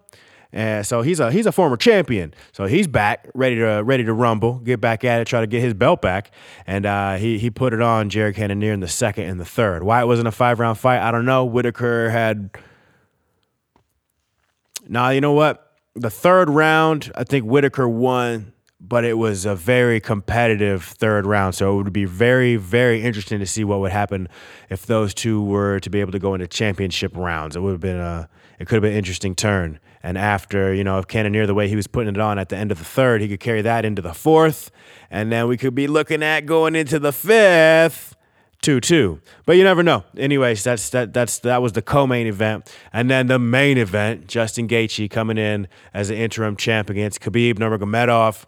And 0.52 0.87
so 0.87 1.00
he's 1.00 1.21
a 1.21 1.33
he's 1.33 1.47
a 1.47 1.52
former 1.52 1.78
champion. 1.78 2.35
So 2.52 2.66
he's 2.66 2.87
back, 2.87 3.31
ready 3.33 3.57
to 3.57 3.83
ready 3.83 4.04
to 4.04 4.12
rumble, 4.12 4.59
get 4.59 4.78
back 4.78 5.04
at 5.04 5.23
it, 5.23 5.26
try 5.26 5.40
to 5.40 5.47
get 5.47 5.62
his 5.62 5.73
belt 5.73 6.02
back. 6.02 6.33
And 6.66 6.85
uh, 6.85 7.14
he 7.14 7.38
he 7.38 7.49
put 7.49 7.73
it 7.73 7.81
on 7.81 8.11
Jared 8.11 8.37
Cannonier 8.37 8.75
in 8.75 8.81
the 8.81 8.88
second 8.88 9.25
and 9.25 9.40
the 9.40 9.47
third. 9.47 9.83
Why 9.83 10.02
it 10.02 10.07
wasn't 10.07 10.28
a 10.28 10.33
five 10.33 10.61
round 10.61 10.78
fight, 10.78 11.00
I 11.00 11.11
don't 11.11 11.25
know. 11.25 11.47
Whitaker 11.47 12.11
had. 12.11 12.50
Now 14.87 15.09
you 15.09 15.23
know 15.23 15.33
what? 15.33 15.73
The 15.95 16.11
third 16.11 16.50
round, 16.50 17.11
I 17.14 17.25
think 17.25 17.47
Whitaker 17.47 17.88
won 17.88 18.52
but 18.88 19.04
it 19.04 19.14
was 19.14 19.46
a 19.46 19.54
very 19.54 20.00
competitive 20.00 20.84
third 20.84 21.26
round. 21.26 21.54
So 21.54 21.72
it 21.72 21.82
would 21.82 21.92
be 21.92 22.04
very, 22.04 22.56
very 22.56 23.02
interesting 23.02 23.38
to 23.38 23.46
see 23.46 23.64
what 23.64 23.80
would 23.80 23.92
happen 23.92 24.28
if 24.68 24.86
those 24.86 25.14
two 25.14 25.42
were 25.42 25.80
to 25.80 25.90
be 25.90 26.00
able 26.00 26.12
to 26.12 26.18
go 26.18 26.34
into 26.34 26.46
championship 26.46 27.16
rounds. 27.16 27.56
It 27.56 27.60
would 27.60 27.72
have 27.72 27.80
been 27.80 27.98
a, 27.98 28.28
it 28.58 28.66
could 28.66 28.76
have 28.76 28.82
been 28.82 28.92
an 28.92 28.98
interesting 28.98 29.34
turn. 29.34 29.80
And 30.02 30.18
after, 30.18 30.74
you 30.74 30.84
know, 30.84 30.98
if 30.98 31.06
Cannonier, 31.06 31.46
the 31.46 31.54
way 31.54 31.66
he 31.66 31.76
was 31.76 31.86
putting 31.86 32.14
it 32.14 32.20
on 32.20 32.38
at 32.38 32.50
the 32.50 32.56
end 32.56 32.70
of 32.70 32.78
the 32.78 32.84
third, 32.84 33.22
he 33.22 33.28
could 33.28 33.40
carry 33.40 33.62
that 33.62 33.86
into 33.86 34.02
the 34.02 34.12
fourth. 34.12 34.70
And 35.10 35.32
then 35.32 35.48
we 35.48 35.56
could 35.56 35.74
be 35.74 35.86
looking 35.86 36.22
at 36.22 36.44
going 36.44 36.74
into 36.74 36.98
the 36.98 37.12
fifth 37.12 38.14
two 38.64 38.80
two. 38.80 39.21
But 39.44 39.56
you 39.56 39.64
never 39.64 39.83
know. 39.83 40.04
Anyways, 40.16 40.64
that's 40.64 40.88
that 40.90 41.12
that's 41.12 41.38
that 41.40 41.61
was 41.61 41.73
the 41.73 41.83
co-main 41.83 42.26
event, 42.26 42.75
and 42.92 43.11
then 43.11 43.26
the 43.26 43.38
main 43.38 43.78
event: 43.78 44.26
Justin 44.26 44.66
Gaethje 44.66 45.11
coming 45.11 45.38
in 45.38 45.68
as 45.92 46.11
an 46.11 46.16
interim 46.16 46.56
champ 46.56 46.88
against 46.90 47.21
Khabib 47.21 47.54
Nurmagomedov. 47.54 48.44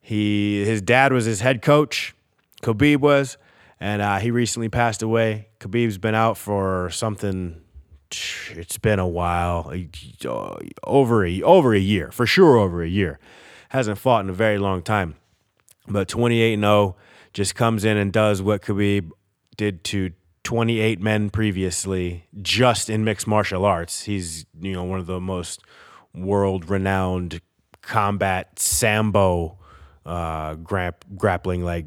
He 0.00 0.64
his 0.64 0.82
dad 0.82 1.12
was 1.12 1.24
his 1.24 1.40
head 1.40 1.62
coach. 1.62 2.14
Khabib 2.62 2.98
was, 2.98 3.38
and 3.78 4.02
uh, 4.02 4.18
he 4.18 4.30
recently 4.30 4.68
passed 4.68 5.02
away. 5.02 5.48
Khabib's 5.60 5.98
been 5.98 6.14
out 6.14 6.36
for 6.36 6.90
something. 6.90 7.62
It's 8.50 8.78
been 8.78 8.98
a 8.98 9.08
while, 9.08 9.72
over 10.84 11.26
a 11.26 11.42
over 11.42 11.74
a 11.74 11.80
year 11.80 12.10
for 12.10 12.26
sure. 12.26 12.56
Over 12.56 12.82
a 12.82 12.88
year, 12.88 13.18
hasn't 13.68 13.98
fought 13.98 14.24
in 14.24 14.30
a 14.30 14.34
very 14.34 14.58
long 14.58 14.82
time. 14.82 15.16
But 15.88 16.08
28 16.08 16.54
and 16.54 16.62
0 16.62 16.96
just 17.32 17.54
comes 17.54 17.84
in 17.84 17.96
and 17.96 18.12
does 18.12 18.42
what 18.42 18.62
Khabib 18.62 19.10
did 19.56 19.84
to 19.84 20.12
28 20.44 21.00
men 21.00 21.30
previously 21.30 22.24
just 22.40 22.88
in 22.88 23.04
mixed 23.04 23.26
martial 23.26 23.64
arts. 23.64 24.04
He's, 24.04 24.46
you 24.60 24.72
know, 24.72 24.84
one 24.84 25.00
of 25.00 25.06
the 25.06 25.20
most 25.20 25.60
world 26.14 26.70
renowned 26.70 27.40
combat 27.82 28.58
sambo 28.58 29.58
uh, 30.04 30.54
gra- 30.54 30.94
grappling 31.16 31.64
like 31.64 31.86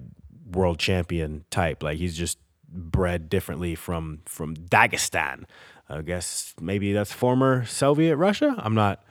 world 0.51 0.79
champion 0.79 1.45
type. 1.49 1.83
Like 1.83 1.97
he's 1.97 2.17
just 2.17 2.37
bred 2.67 3.29
differently 3.29 3.75
from 3.75 4.21
from 4.25 4.55
Dagestan. 4.55 5.45
I 5.89 6.01
guess 6.01 6.53
maybe 6.61 6.93
that's 6.93 7.11
former 7.11 7.65
Soviet 7.65 8.15
Russia. 8.17 8.55
I'm 8.57 8.75
not 8.75 9.03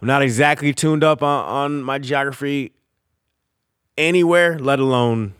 I'm 0.00 0.08
not 0.08 0.22
exactly 0.22 0.72
tuned 0.72 1.02
up 1.02 1.22
on, 1.22 1.44
on 1.44 1.82
my 1.82 1.98
geography 1.98 2.72
anywhere, 3.96 4.58
let 4.58 4.78
alone 4.78 5.34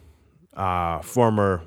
uh, 0.55 1.01
former 1.01 1.63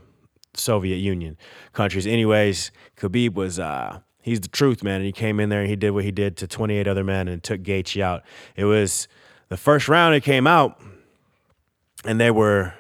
Soviet 0.54 0.98
Union 0.98 1.38
countries. 1.74 2.06
Anyways, 2.08 2.72
Khabib 2.98 3.34
was 3.34 3.60
uh, 3.60 4.00
he's 4.22 4.40
the 4.40 4.48
truth, 4.48 4.84
man. 4.84 4.98
And 4.98 5.06
he 5.06 5.12
came 5.12 5.40
in 5.40 5.50
there 5.50 5.62
and 5.62 5.70
he 5.70 5.76
did 5.76 5.92
what 5.92 6.04
he 6.04 6.12
did 6.12 6.38
to 6.38 6.48
28 6.48 6.88
other 6.88 7.04
men 7.04 7.28
and 7.28 7.44
took 7.44 7.62
Gaethje 7.62 8.02
out. 8.02 8.24
It 8.56 8.66
was 8.66 9.08
the 9.50 9.58
first 9.58 9.88
round. 9.88 10.16
It 10.16 10.24
came 10.24 10.48
out, 10.48 10.80
and 12.06 12.20
they 12.20 12.32
were 12.32 12.74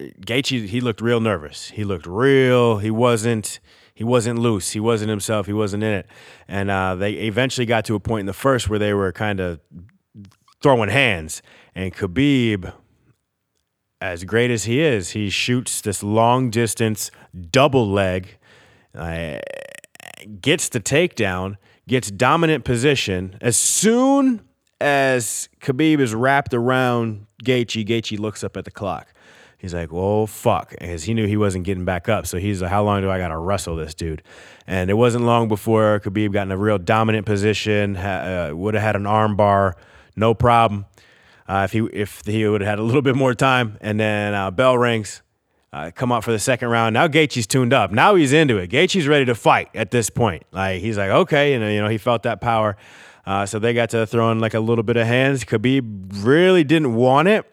Gaethje. 0.00 0.66
He 0.66 0.80
looked 0.80 1.00
real 1.00 1.20
nervous. 1.20 1.70
He 1.70 1.84
looked 1.84 2.06
real. 2.06 2.78
He 2.78 2.90
wasn't. 2.90 3.60
He 3.94 4.04
wasn't 4.04 4.38
loose. 4.38 4.70
He 4.70 4.78
wasn't 4.78 5.10
himself. 5.10 5.46
He 5.46 5.52
wasn't 5.52 5.82
in 5.82 5.92
it. 5.92 6.06
And 6.46 6.70
uh, 6.70 6.94
they 6.94 7.14
eventually 7.14 7.66
got 7.66 7.84
to 7.86 7.96
a 7.96 8.00
point 8.00 8.20
in 8.20 8.26
the 8.26 8.32
first 8.32 8.68
where 8.68 8.78
they 8.78 8.94
were 8.94 9.10
kind 9.10 9.40
of 9.40 9.58
throwing 10.62 10.88
hands. 10.88 11.42
And 11.74 11.92
Khabib 11.92 12.72
as 14.00 14.24
great 14.24 14.50
as 14.50 14.64
he 14.64 14.80
is, 14.80 15.10
he 15.10 15.30
shoots 15.30 15.80
this 15.80 16.02
long 16.02 16.50
distance 16.50 17.10
double 17.50 17.88
leg, 17.88 18.38
uh, 18.94 19.38
gets 20.40 20.68
the 20.68 20.80
takedown, 20.80 21.56
gets 21.86 22.10
dominant 22.10 22.64
position. 22.64 23.36
As 23.40 23.56
soon 23.56 24.42
as 24.80 25.48
Khabib 25.60 26.00
is 26.00 26.14
wrapped 26.14 26.54
around 26.54 27.26
Gaethje, 27.42 27.86
Gaethje 27.86 28.18
looks 28.18 28.44
up 28.44 28.56
at 28.56 28.64
the 28.64 28.70
clock. 28.70 29.12
He's 29.58 29.74
like, 29.74 29.90
"Whoa, 29.90 30.26
fuck!" 30.26 30.70
Because 30.70 31.02
he 31.02 31.14
knew 31.14 31.26
he 31.26 31.36
wasn't 31.36 31.64
getting 31.64 31.84
back 31.84 32.08
up. 32.08 32.28
So 32.28 32.38
he's 32.38 32.62
like, 32.62 32.70
"How 32.70 32.84
long 32.84 33.02
do 33.02 33.10
I 33.10 33.18
gotta 33.18 33.36
wrestle 33.36 33.74
this 33.74 33.92
dude?" 33.92 34.22
And 34.68 34.88
it 34.88 34.94
wasn't 34.94 35.24
long 35.24 35.48
before 35.48 35.98
Khabib 35.98 36.32
got 36.32 36.42
in 36.42 36.52
a 36.52 36.56
real 36.56 36.78
dominant 36.78 37.26
position. 37.26 37.96
Uh, 37.96 38.52
would 38.54 38.74
have 38.74 38.82
had 38.84 38.94
an 38.94 39.02
armbar, 39.02 39.72
no 40.14 40.32
problem. 40.32 40.86
Uh, 41.48 41.62
if 41.64 41.72
he 41.72 41.78
if 41.92 42.22
he 42.26 42.46
would 42.46 42.60
have 42.60 42.68
had 42.68 42.78
a 42.78 42.82
little 42.82 43.02
bit 43.02 43.16
more 43.16 43.32
time, 43.32 43.78
and 43.80 43.98
then 43.98 44.34
uh, 44.34 44.50
bell 44.50 44.76
rings, 44.76 45.22
uh, 45.72 45.90
come 45.94 46.12
out 46.12 46.22
for 46.22 46.30
the 46.32 46.38
second 46.38 46.68
round. 46.68 46.92
Now 46.92 47.08
Gaethje's 47.08 47.46
tuned 47.46 47.72
up. 47.72 47.90
Now 47.90 48.14
he's 48.14 48.34
into 48.34 48.58
it. 48.58 48.70
Gaethje's 48.70 49.08
ready 49.08 49.24
to 49.24 49.34
fight 49.34 49.70
at 49.74 49.90
this 49.90 50.10
point. 50.10 50.42
Like 50.52 50.82
he's 50.82 50.98
like, 50.98 51.10
okay, 51.10 51.54
and 51.54 51.64
you 51.72 51.80
know 51.80 51.88
he 51.88 51.98
felt 51.98 52.22
that 52.24 52.40
power. 52.40 52.76
Uh, 53.24 53.46
so 53.46 53.58
they 53.58 53.74
got 53.74 53.90
to 53.90 54.06
throw 54.06 54.30
in 54.30 54.40
like 54.40 54.54
a 54.54 54.60
little 54.60 54.84
bit 54.84 54.96
of 54.96 55.06
hands. 55.06 55.44
Khabib 55.44 56.24
really 56.24 56.64
didn't 56.64 56.94
want 56.94 57.28
it, 57.28 57.50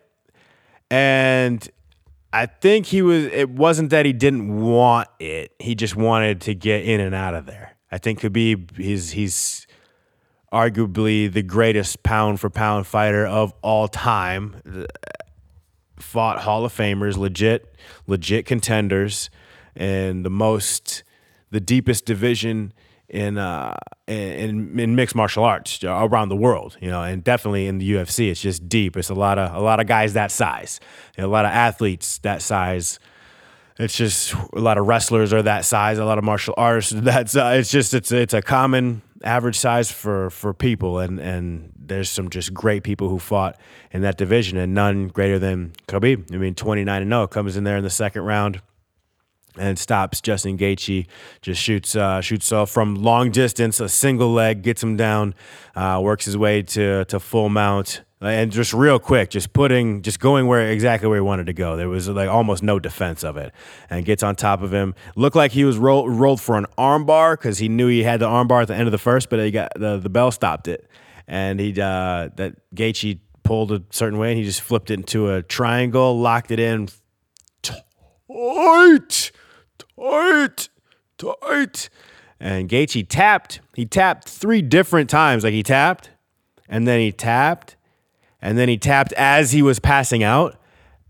and 0.91 1.67
I 2.33 2.47
think 2.47 2.87
he 2.87 3.01
was. 3.01 3.25
It 3.25 3.49
wasn't 3.49 3.91
that 3.91 4.05
he 4.05 4.11
didn't 4.11 4.61
want 4.61 5.07
it. 5.19 5.53
He 5.59 5.73
just 5.73 5.95
wanted 5.95 6.41
to 6.41 6.53
get 6.53 6.83
in 6.83 6.99
and 6.99 7.15
out 7.15 7.33
of 7.33 7.45
there. 7.45 7.77
I 7.91 7.97
think 7.97 8.19
Khabib, 8.19 8.75
he's 8.75 9.11
he's 9.11 9.67
arguably 10.55 11.31
the 11.31 11.43
greatest 11.43 12.01
pound 12.01 12.39
for 12.39 12.49
pound 12.49 12.87
fighter 12.87 13.25
of 13.25 13.53
all 13.61 13.89
time. 13.89 14.55
Fought 15.99 16.39
Hall 16.39 16.63
of 16.63 16.73
Famers, 16.73 17.17
legit, 17.17 17.75
legit 18.07 18.45
contenders, 18.45 19.29
and 19.75 20.23
the 20.23 20.29
most, 20.29 21.03
the 21.51 21.59
deepest 21.59 22.05
division 22.05 22.73
in 23.07 23.37
uh 23.37 23.75
in 24.07 24.79
in 24.79 24.95
mixed 24.95 25.15
martial 25.15 25.43
arts 25.43 25.83
around 25.83 26.29
the 26.29 26.35
world, 26.35 26.77
you 26.81 26.89
know, 26.89 27.03
and 27.03 27.23
definitely 27.23 27.67
in 27.67 27.77
the 27.77 27.91
UFC, 27.93 28.31
it's 28.31 28.41
just 28.41 28.67
deep. 28.67 28.97
It's 28.97 29.09
a 29.09 29.13
lot 29.13 29.37
of 29.37 29.53
a 29.53 29.59
lot 29.59 29.79
of 29.79 29.87
guys 29.87 30.13
that 30.13 30.31
size, 30.31 30.79
a 31.17 31.27
lot 31.27 31.45
of 31.45 31.51
athletes 31.51 32.17
that 32.19 32.41
size. 32.41 32.99
It's 33.77 33.95
just 33.95 34.33
a 34.53 34.59
lot 34.59 34.77
of 34.77 34.87
wrestlers 34.87 35.33
are 35.33 35.43
that 35.43 35.65
size, 35.65 35.97
a 35.97 36.05
lot 36.05 36.17
of 36.17 36.23
martial 36.23 36.53
artists 36.57 36.91
that 36.95 37.29
size. 37.29 37.59
It's 37.59 37.71
just 37.71 37.93
it's 37.93 38.11
it's 38.11 38.33
a 38.33 38.41
common 38.41 39.01
average 39.25 39.57
size 39.57 39.91
for 39.91 40.29
for 40.29 40.53
people, 40.53 40.99
and 40.99 41.19
and 41.19 41.71
there's 41.77 42.09
some 42.09 42.29
just 42.29 42.53
great 42.53 42.83
people 42.83 43.09
who 43.09 43.19
fought 43.19 43.59
in 43.91 44.01
that 44.01 44.17
division, 44.17 44.57
and 44.57 44.73
none 44.73 45.07
greater 45.07 45.39
than 45.39 45.73
Khabib. 45.87 46.33
I 46.33 46.37
mean, 46.37 46.55
29 46.55 47.01
and 47.01 47.11
0 47.11 47.27
comes 47.27 47.57
in 47.57 47.63
there 47.63 47.77
in 47.77 47.83
the 47.83 47.89
second 47.89 48.21
round 48.23 48.61
and 49.57 49.79
stops 49.79 50.21
Justin 50.21 50.57
Gaethje. 50.57 51.07
Just 51.41 51.61
shoots 51.61 51.95
uh, 51.95 52.21
shoots 52.21 52.51
off 52.51 52.69
from 52.69 52.95
long 52.95 53.31
distance, 53.31 53.79
a 53.79 53.89
single 53.89 54.31
leg, 54.31 54.61
gets 54.61 54.81
him 54.81 54.95
down, 54.95 55.33
uh, 55.75 55.99
works 56.01 56.25
his 56.25 56.37
way 56.37 56.61
to 56.61 57.05
to 57.05 57.19
full 57.19 57.49
mount, 57.49 58.01
and 58.21 58.51
just 58.51 58.73
real 58.73 58.97
quick, 58.97 59.29
just 59.29 59.51
putting, 59.53 60.01
just 60.01 60.19
going 60.19 60.47
where 60.47 60.71
exactly 60.71 61.09
where 61.09 61.17
he 61.17 61.21
wanted 61.21 61.47
to 61.47 61.53
go. 61.53 61.75
There 61.75 61.89
was 61.89 62.07
like 62.07 62.29
almost 62.29 62.63
no 62.63 62.79
defense 62.79 63.23
of 63.23 63.37
it, 63.37 63.53
and 63.89 64.05
gets 64.05 64.23
on 64.23 64.35
top 64.35 64.61
of 64.61 64.73
him. 64.73 64.95
Looked 65.15 65.35
like 65.35 65.51
he 65.51 65.65
was 65.65 65.77
roll, 65.77 66.09
rolled 66.09 66.39
for 66.39 66.57
an 66.57 66.65
armbar 66.77 67.33
because 67.33 67.57
he 67.57 67.67
knew 67.67 67.87
he 67.87 68.03
had 68.03 68.21
the 68.21 68.27
armbar 68.27 68.61
at 68.61 68.67
the 68.69 68.75
end 68.75 68.87
of 68.87 68.91
the 68.91 68.97
first, 68.97 69.29
but 69.29 69.39
he 69.39 69.51
got 69.51 69.71
the 69.75 69.97
the 69.97 70.09
bell 70.09 70.31
stopped 70.31 70.67
it, 70.67 70.87
and 71.27 71.59
he 71.59 71.71
uh, 71.71 72.29
that 72.35 72.55
Gaethje 72.73 73.19
pulled 73.43 73.71
a 73.71 73.83
certain 73.91 74.17
way, 74.17 74.31
and 74.31 74.37
he 74.37 74.45
just 74.45 74.61
flipped 74.61 74.89
it 74.91 74.95
into 74.95 75.31
a 75.31 75.43
triangle, 75.43 76.17
locked 76.17 76.51
it 76.51 76.59
in 76.59 76.87
tight, 77.61 79.31
tight, 79.77 80.69
tight, 81.17 81.89
and 82.39 82.69
Gaethje 82.69 83.05
tapped. 83.09 83.59
He 83.75 83.85
tapped 83.85 84.29
three 84.29 84.61
different 84.61 85.09
times. 85.09 85.43
Like 85.43 85.53
he 85.53 85.63
tapped, 85.63 86.11
and 86.69 86.87
then 86.87 87.01
he 87.01 87.11
tapped 87.11 87.74
and 88.41 88.57
then 88.57 88.69
he 88.69 88.77
tapped 88.77 89.13
as 89.13 89.51
he 89.51 89.61
was 89.61 89.79
passing 89.79 90.23
out. 90.23 90.59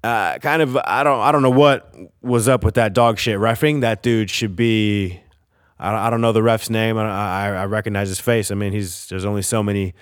Uh, 0.03 0.37
kind 0.37 0.61
of, 0.61 0.77
I 0.77 1.03
don't, 1.03 1.19
I 1.19 1.31
don't 1.31 1.41
know 1.41 1.49
what 1.49 1.91
was 2.21 2.47
up 2.47 2.63
with 2.63 2.75
that 2.75 2.93
dog 2.93 3.17
shit 3.17 3.39
refing. 3.39 3.81
That 3.81 4.03
dude 4.03 4.29
should 4.29 4.55
be. 4.55 5.19
I 5.79 5.91
don't, 5.91 5.99
I 5.99 6.09
don't 6.09 6.21
know 6.21 6.31
the 6.31 6.43
ref's 6.43 6.69
name. 6.69 6.97
I, 6.97 7.03
I, 7.03 7.47
I 7.49 7.65
recognize 7.65 8.07
his 8.07 8.19
face. 8.19 8.51
I 8.51 8.55
mean, 8.55 8.71
he's 8.71 9.07
there's 9.07 9.25
only 9.25 9.41
so 9.41 9.63
many 9.63 9.93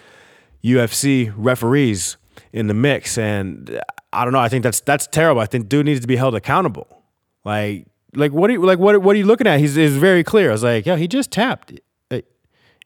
UFC 0.64 1.34
referees 1.36 2.18
in 2.52 2.68
the 2.68 2.74
mix, 2.74 3.18
and 3.18 3.82
I 4.12 4.24
don't 4.24 4.34
know. 4.34 4.40
I 4.40 4.50
think 4.50 4.64
that's 4.64 4.82
that's 4.82 5.08
terrible. 5.08 5.42
I 5.42 5.46
think 5.46 5.70
dude 5.70 5.86
needs 5.86 6.02
to 6.02 6.08
be 6.08 6.18
held 6.18 6.36
accountable. 6.36 7.04
Like, 7.46 7.88
like 8.14 8.32
what 8.34 8.50
are 8.50 8.54
you 8.54 8.62
like? 8.62 8.78
What 8.78 9.02
what 9.02 9.16
are 9.16 9.20
you 9.20 9.26
looking 9.26 9.48
at? 9.48 9.60
He's 9.60 9.78
is 9.78 9.98
very 9.98 10.24
clear. 10.24 10.50
I 10.50 10.52
was 10.52 10.64
like, 10.64 10.86
yo, 10.86 10.96
he 10.96 11.08
just 11.08 11.32
tapped. 11.32 11.74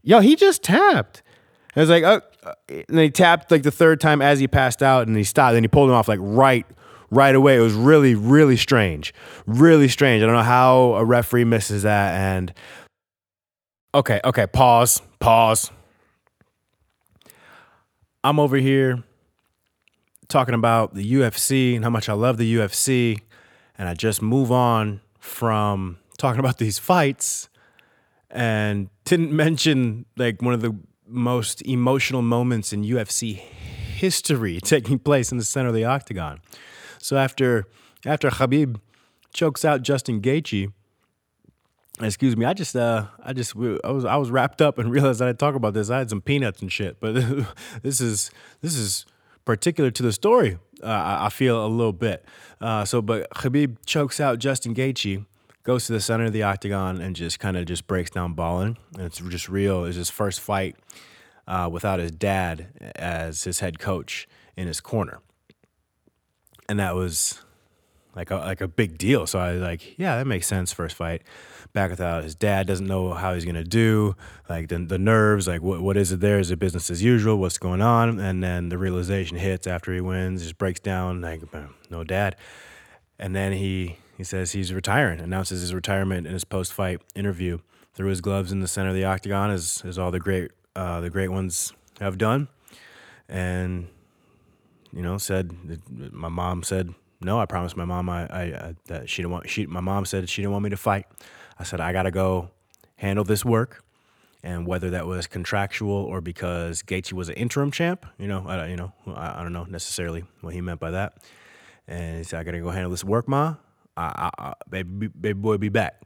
Yo, 0.08 0.22
he 0.22 0.38
just 0.38 0.64
tapped. 0.64 1.22
I 1.76 1.82
was 1.82 1.90
like, 1.90 2.06
oh, 2.06 2.22
and 2.70 3.00
he 3.00 3.10
tapped 3.10 3.52
like 3.52 3.64
the 3.64 3.72
third 3.72 4.00
time 4.00 4.22
as 4.22 4.40
he 4.40 4.48
passed 4.48 4.84
out, 4.84 5.08
and 5.08 5.16
he 5.16 5.24
stopped. 5.24 5.56
And 5.56 5.64
he 5.64 5.68
pulled 5.68 5.90
him 5.90 5.96
off 5.96 6.08
like 6.08 6.20
right, 6.22 6.66
right 7.10 7.36
away. 7.36 7.58
It 7.58 7.62
was 7.62 7.74
really, 7.74 8.16
really 8.16 8.58
strange, 8.58 9.14
really 9.46 9.88
strange. 9.88 10.24
I 10.24 10.26
don't 10.26 10.36
know 10.36 10.42
how 10.42 10.94
a 10.96 11.06
referee 11.06 11.46
misses 11.46 11.84
that. 11.84 12.14
And 12.14 12.54
okay, 13.94 14.22
okay, 14.24 14.48
pause, 14.48 15.02
pause. 15.20 15.72
I'm 18.24 18.40
over 18.40 18.58
here 18.58 19.04
talking 20.28 20.54
about 20.54 20.94
the 20.94 21.14
UFC 21.14 21.76
and 21.76 21.84
how 21.84 21.90
much 21.90 22.10
I 22.10 22.14
love 22.14 22.38
the 22.38 22.56
UFC, 22.56 23.22
and 23.78 23.88
I 23.88 23.94
just 23.94 24.22
move 24.22 24.52
on 24.52 25.02
from 25.20 25.98
talking 26.18 26.40
about 26.40 26.58
these 26.58 26.80
fights 26.80 27.50
and 28.30 28.90
didn't 29.06 29.32
mention 29.36 30.06
like 30.16 30.42
one 30.42 30.54
of 30.54 30.62
the 30.62 30.76
most 31.08 31.62
emotional 31.64 32.22
moments 32.22 32.74
in 32.74 32.84
UFC 32.84 33.36
history 33.36 34.60
taking 34.64 35.00
place 35.00 35.32
in 35.32 35.38
the 35.38 35.44
center 35.44 35.70
of 35.70 35.76
the 35.76 35.86
octagon. 35.86 36.40
So 37.00 37.18
after 37.18 37.66
after 38.06 38.30
Khabib 38.30 38.80
chokes 39.34 39.66
out 39.66 39.82
Justin 39.82 40.22
Gaethje, 40.22 40.72
excuse 42.02 42.36
me, 42.38 42.46
I 42.46 42.54
just 42.54 42.76
uh 42.76 43.08
I 43.24 43.34
just 43.34 43.56
I 43.56 43.92
was 43.92 44.06
I 44.06 44.16
was 44.18 44.32
wrapped 44.32 44.62
up 44.62 44.78
and 44.78 44.92
realized 44.98 45.20
that 45.20 45.28
I'd 45.28 45.40
talk 45.40 45.56
about 45.56 45.74
this. 45.74 45.90
I 45.90 46.00
had 46.00 46.10
some 46.10 46.22
peanuts 46.22 46.62
and 46.62 46.72
shit, 46.72 47.00
but 47.00 47.16
this 47.82 48.02
is 48.02 48.32
this 48.62 48.76
is 48.76 49.06
particular 49.46 49.90
to 49.92 50.04
the 50.04 50.12
story. 50.12 50.60
Uh, 50.84 50.88
I, 50.88 51.26
I 51.26 51.30
feel 51.30 51.66
a 51.66 51.68
little 51.68 51.94
bit. 51.94 52.24
Uh, 52.62 52.86
so, 52.86 53.02
but 53.02 53.30
Khabib 53.32 53.78
chokes 53.86 54.20
out 54.20 54.38
Justin 54.40 54.76
Gaethje 54.76 55.26
goes 55.68 55.86
to 55.86 55.92
the 55.92 56.00
center 56.00 56.24
of 56.24 56.32
the 56.32 56.44
octagon 56.44 57.02
and 57.02 57.14
just 57.14 57.42
kind 57.42 57.58
of 57.58 57.66
just 57.66 57.88
breaks 57.88 58.10
down 58.10 58.34
balling. 58.34 58.78
And 58.96 59.04
it's 59.04 59.20
just 59.20 59.50
real. 59.50 59.84
It's 59.84 59.98
his 59.98 60.10
first 60.10 60.40
fight 60.40 60.78
uh, 61.46 61.70
without 61.70 62.00
his 62.00 62.10
dad 62.10 62.94
as 62.96 63.44
his 63.44 63.60
head 63.60 63.78
coach 63.78 64.30
in 64.56 64.66
his 64.66 64.80
corner, 64.80 65.20
and 66.70 66.80
that 66.80 66.96
was 66.96 67.42
like 68.16 68.32
a, 68.32 68.36
like 68.38 68.62
a 68.62 68.68
big 68.68 68.98
deal. 68.98 69.28
So 69.28 69.40
I 69.40 69.54
was 69.54 69.62
like, 69.62 70.00
yeah, 70.00 70.18
that 70.18 70.26
makes 70.26 70.48
sense. 70.48 70.72
First 70.72 70.96
fight 70.96 71.22
back 71.74 71.92
without 71.92 72.24
his 72.24 72.34
dad 72.34 72.66
doesn't 72.66 72.88
know 72.88 73.14
how 73.14 73.34
he's 73.34 73.46
gonna 73.46 73.64
do. 73.64 74.16
Like 74.50 74.70
the 74.70 74.80
the 74.80 74.98
nerves, 74.98 75.50
like 75.50 75.62
what 75.62 75.82
what 75.82 75.98
is 75.98 76.14
it 76.14 76.22
there? 76.22 76.40
Is 76.40 76.50
it 76.50 76.60
business 76.60 76.90
as 76.90 77.04
usual? 77.04 77.38
What's 77.38 77.58
going 77.58 77.82
on? 77.82 78.22
And 78.22 78.42
then 78.42 78.70
the 78.70 78.78
realization 78.78 79.38
hits 79.38 79.68
after 79.68 79.94
he 79.94 80.00
wins, 80.00 80.44
just 80.44 80.58
breaks 80.58 80.80
down. 80.80 81.20
Like 81.20 81.42
no 81.90 82.06
dad, 82.06 82.38
and 83.20 83.36
then 83.36 83.52
he 83.52 83.98
he 84.18 84.24
says 84.24 84.52
he's 84.52 84.74
retiring, 84.74 85.20
announces 85.20 85.62
his 85.62 85.76
retirement 85.76 86.26
in 86.26 86.34
his 86.34 86.44
post 86.44 86.74
fight 86.74 87.02
interview. 87.14 87.60
Threw 87.94 88.10
his 88.10 88.20
gloves 88.20 88.52
in 88.52 88.60
the 88.60 88.68
center 88.68 88.90
of 88.90 88.96
the 88.96 89.06
octagon, 89.06 89.52
as, 89.52 89.84
as 89.86 90.00
all 90.00 90.10
the 90.10 90.20
great 90.20 90.52
uh, 90.76 91.02
the 91.02 91.10
great 91.10 91.30
ones 91.30 91.74
have 92.00 92.18
done, 92.18 92.48
and 93.30 93.88
you 94.92 95.02
know 95.02 95.18
said 95.18 95.56
my 96.12 96.30
mom 96.30 96.64
said 96.64 96.94
no. 97.22 97.40
I 97.40 97.46
promised 97.46 97.78
my 97.78 97.86
mom 97.86 98.10
I, 98.10 98.28
I, 98.28 98.42
I 98.42 98.76
that 98.86 99.10
she 99.10 99.22
didn't 99.22 99.32
want 99.32 99.50
she 99.50 99.66
my 99.66 99.82
mom 99.82 100.06
said 100.06 100.30
she 100.30 100.42
didn't 100.42 100.52
want 100.52 100.64
me 100.64 100.70
to 100.72 100.78
fight. 100.78 101.06
I 101.60 101.64
said 101.64 101.80
I 101.80 101.94
gotta 101.94 102.12
go 102.12 102.50
handle 102.96 103.24
this 103.24 103.46
work, 103.46 103.84
and 104.44 104.66
whether 104.66 104.90
that 104.92 105.06
was 105.06 105.28
contractual 105.28 105.92
or 105.92 106.22
because 106.22 106.82
Gaethje 106.84 107.14
was 107.14 107.30
an 107.30 107.36
interim 107.36 107.72
champ, 107.72 108.06
you 108.18 108.28
know, 108.28 108.46
I, 108.48 108.68
you 108.68 108.76
know, 108.76 108.94
I, 109.08 109.40
I 109.40 109.44
don't 109.44 109.54
know 109.54 109.66
necessarily 109.66 110.24
what 110.42 110.54
he 110.54 110.62
meant 110.62 110.80
by 110.80 110.92
that. 110.92 111.18
And 111.88 112.18
he 112.18 112.24
said 112.24 112.40
I 112.40 112.44
gotta 112.44 112.60
go 112.60 112.72
handle 112.72 112.92
this 112.92 113.04
work, 113.04 113.28
ma. 113.28 113.56
I, 113.98 114.30
I, 114.38 114.54
baby, 114.70 115.08
baby 115.08 115.34
boy 115.34 115.58
be 115.58 115.70
back. 115.70 116.02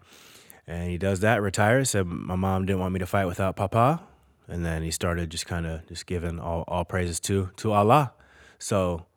And 0.68 0.90
he 0.90 0.98
does 0.98 1.20
that, 1.22 1.42
retires. 1.42 1.90
Said 1.90 2.06
my 2.08 2.36
mom 2.36 2.66
didn't 2.66 2.80
want 2.80 2.94
me 2.94 3.00
to 3.00 3.06
fight 3.06 3.26
without 3.26 3.56
Papa, 3.56 4.02
and 4.48 4.66
then 4.66 4.84
he 4.84 4.92
started 4.92 5.30
just 5.30 5.46
kind 5.46 5.66
of 5.66 5.86
just 5.88 6.06
giving 6.06 6.40
all, 6.40 6.64
all 6.68 6.86
praises 6.86 7.20
to 7.22 7.50
to 7.58 7.74
Allah. 7.74 8.14
So, 8.60 9.08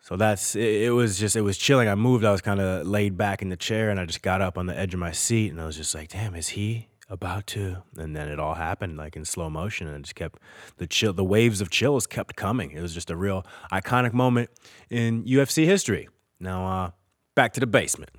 so 0.00 0.16
that's 0.16 0.54
it, 0.54 0.82
it. 0.82 0.90
was 0.90 1.18
just 1.18 1.36
it 1.36 1.42
was 1.42 1.58
chilling. 1.58 1.88
I 1.88 1.94
moved. 1.94 2.24
I 2.24 2.32
was 2.32 2.40
kind 2.40 2.60
of 2.60 2.86
laid 2.86 3.16
back 3.18 3.42
in 3.42 3.48
the 3.48 3.56
chair, 3.56 3.90
and 3.90 4.00
I 4.00 4.06
just 4.06 4.22
got 4.22 4.40
up 4.40 4.56
on 4.56 4.66
the 4.66 4.78
edge 4.78 4.94
of 4.94 5.00
my 5.00 5.12
seat, 5.12 5.50
and 5.50 5.60
I 5.60 5.66
was 5.66 5.76
just 5.76 5.94
like, 5.94 6.10
"Damn, 6.10 6.34
is 6.34 6.48
he 6.50 6.88
about 7.10 7.46
to?" 7.48 7.82
And 7.96 8.14
then 8.14 8.28
it 8.28 8.38
all 8.38 8.54
happened 8.54 8.96
like 8.96 9.16
in 9.16 9.24
slow 9.24 9.50
motion, 9.50 9.88
and 9.88 9.96
it 9.96 10.02
just 10.02 10.14
kept 10.14 10.38
the 10.76 10.86
chill. 10.86 11.12
The 11.12 11.24
waves 11.24 11.60
of 11.60 11.70
chills 11.70 12.06
kept 12.06 12.36
coming. 12.36 12.70
It 12.70 12.80
was 12.80 12.94
just 12.94 13.10
a 13.10 13.16
real 13.16 13.44
iconic 13.72 14.12
moment 14.12 14.50
in 14.88 15.24
UFC 15.24 15.64
history. 15.66 16.08
Now, 16.40 16.66
uh, 16.66 16.90
back 17.38 17.52
to 17.52 17.60
the 17.60 17.68
basement. 17.68 18.10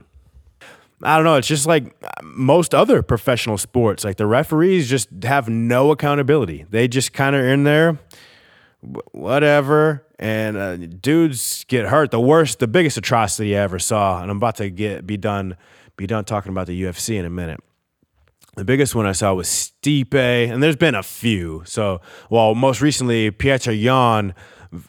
I 1.04 1.18
don't 1.18 1.26
know. 1.26 1.36
It's 1.36 1.48
just 1.48 1.66
like 1.66 1.94
most 2.24 2.74
other 2.74 3.02
professional 3.02 3.58
sports. 3.58 4.06
Like 4.06 4.16
the 4.16 4.26
referees 4.26 4.90
just 4.90 5.10
have 5.24 5.50
no 5.50 5.92
accountability. 5.92 6.66
They 6.70 6.88
just 6.88 7.12
kind 7.12 7.36
of 7.36 7.44
in 7.44 7.66
there, 7.66 8.00
whatever. 9.12 10.06
And 10.20 10.56
uh, 10.56 10.78
dudes 10.78 11.66
get 11.66 11.88
hurt. 11.88 12.12
The 12.12 12.22
worst, 12.22 12.60
the 12.60 12.68
biggest 12.68 12.96
atrocity 12.96 13.58
I 13.58 13.60
ever 13.60 13.78
saw. 13.78 14.22
And 14.22 14.32
I'm 14.32 14.38
about 14.38 14.56
to 14.56 14.70
get 14.70 15.06
be 15.06 15.18
done, 15.18 15.58
be 15.98 16.08
done 16.08 16.24
talking 16.24 16.54
about 16.54 16.68
the 16.68 16.82
UFC 16.82 17.20
in 17.20 17.26
a 17.26 17.30
minute. 17.30 17.60
The 18.56 18.64
biggest 18.64 18.96
one 18.96 19.06
I 19.06 19.12
saw 19.12 19.34
was 19.34 19.48
Stipe, 19.48 20.16
and 20.16 20.64
there's 20.64 20.78
been 20.78 20.96
a 20.96 21.04
few. 21.04 21.64
So, 21.66 22.00
well, 22.30 22.56
most 22.56 22.80
recently, 22.80 23.32
Petr 23.32 23.78
Yan 23.78 24.34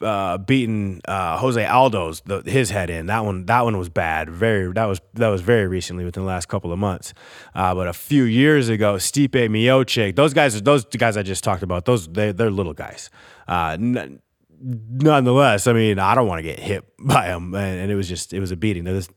uh, 0.01 0.37
beating 0.37 1.01
uh, 1.05 1.37
Jose 1.37 1.63
Aldo's 1.63 2.21
the, 2.21 2.41
his 2.41 2.69
head 2.69 2.89
in. 2.89 3.07
That 3.07 3.25
one 3.25 3.45
that 3.45 3.61
one 3.61 3.77
was 3.77 3.89
bad. 3.89 4.29
Very 4.29 4.71
that 4.73 4.85
was 4.85 5.01
that 5.13 5.29
was 5.29 5.41
very 5.41 5.67
recently 5.67 6.05
within 6.05 6.23
the 6.23 6.27
last 6.27 6.47
couple 6.47 6.71
of 6.71 6.79
months. 6.79 7.13
Uh, 7.55 7.73
but 7.73 7.87
a 7.87 7.93
few 7.93 8.23
years 8.23 8.69
ago, 8.69 8.95
Stipe 8.95 9.31
Miocic, 9.31 10.15
those 10.15 10.33
guys 10.33 10.61
those 10.61 10.85
guys 10.85 11.17
I 11.17 11.23
just 11.23 11.43
talked 11.43 11.63
about. 11.63 11.85
Those 11.85 12.07
they 12.07 12.31
they're 12.31 12.51
little 12.51 12.73
guys. 12.73 13.09
Uh, 13.47 13.77
n- 13.79 14.21
nonetheless, 14.59 15.67
I 15.67 15.73
mean 15.73 15.97
I 15.99 16.15
don't 16.15 16.27
want 16.27 16.39
to 16.39 16.43
get 16.43 16.59
hit 16.59 16.85
by 16.99 17.27
them, 17.27 17.53
and, 17.55 17.79
and, 17.79 17.91
it 17.91 17.95
was 17.95 18.07
just 18.07 18.33
it 18.33 18.39
was 18.39 18.51
a 18.51 18.55
beating. 18.55 18.83
This, 18.83 19.09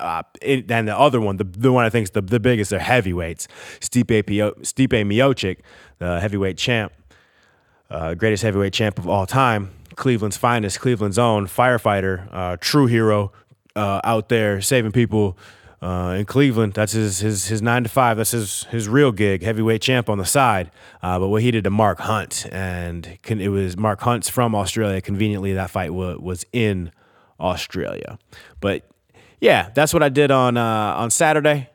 uh, 0.00 0.22
it, 0.42 0.70
and 0.70 0.88
the 0.88 0.98
other 0.98 1.20
one, 1.20 1.36
the, 1.36 1.44
the 1.44 1.72
one 1.72 1.84
I 1.84 1.90
think 1.90 2.04
is 2.04 2.10
the, 2.10 2.20
the 2.20 2.40
biggest, 2.40 2.72
are 2.72 2.78
heavyweights. 2.78 3.46
Stipe, 3.80 4.24
Stipe 4.24 4.88
Miocic, 4.88 5.58
the 5.98 6.20
heavyweight 6.20 6.58
champ, 6.58 6.92
uh, 7.90 8.14
greatest 8.14 8.42
heavyweight 8.42 8.72
champ 8.72 8.98
of 8.98 9.08
all 9.08 9.26
time, 9.26 9.70
Cleveland's 9.96 10.36
finest, 10.36 10.80
Cleveland's 10.80 11.18
own 11.18 11.46
firefighter, 11.46 12.28
uh, 12.32 12.56
true 12.60 12.86
hero 12.86 13.32
uh, 13.76 14.00
out 14.04 14.28
there 14.28 14.60
saving 14.60 14.92
people 14.92 15.36
uh, 15.82 16.16
in 16.18 16.24
Cleveland. 16.24 16.72
That's 16.72 16.92
his, 16.92 17.18
his 17.18 17.46
his 17.46 17.60
nine 17.60 17.82
to 17.82 17.88
five. 17.88 18.16
That's 18.16 18.30
his 18.30 18.64
his 18.64 18.88
real 18.88 19.12
gig, 19.12 19.42
heavyweight 19.42 19.82
champ 19.82 20.08
on 20.08 20.18
the 20.18 20.24
side. 20.24 20.70
Uh, 21.02 21.18
but 21.18 21.28
what 21.28 21.42
he 21.42 21.50
did 21.50 21.64
to 21.64 21.70
Mark 21.70 21.98
Hunt, 21.98 22.46
and 22.50 23.18
it 23.28 23.48
was 23.50 23.76
Mark 23.76 24.00
Hunt's 24.00 24.28
from 24.28 24.54
Australia. 24.54 25.00
Conveniently, 25.00 25.52
that 25.52 25.70
fight 25.70 25.88
w- 25.88 26.18
was 26.20 26.44
in 26.52 26.90
Australia. 27.38 28.18
But 28.60 28.88
yeah, 29.40 29.70
that's 29.74 29.92
what 29.92 30.02
I 30.02 30.08
did 30.08 30.30
on 30.30 30.56
uh, 30.56 30.94
on 30.96 31.10
Saturday 31.10 31.68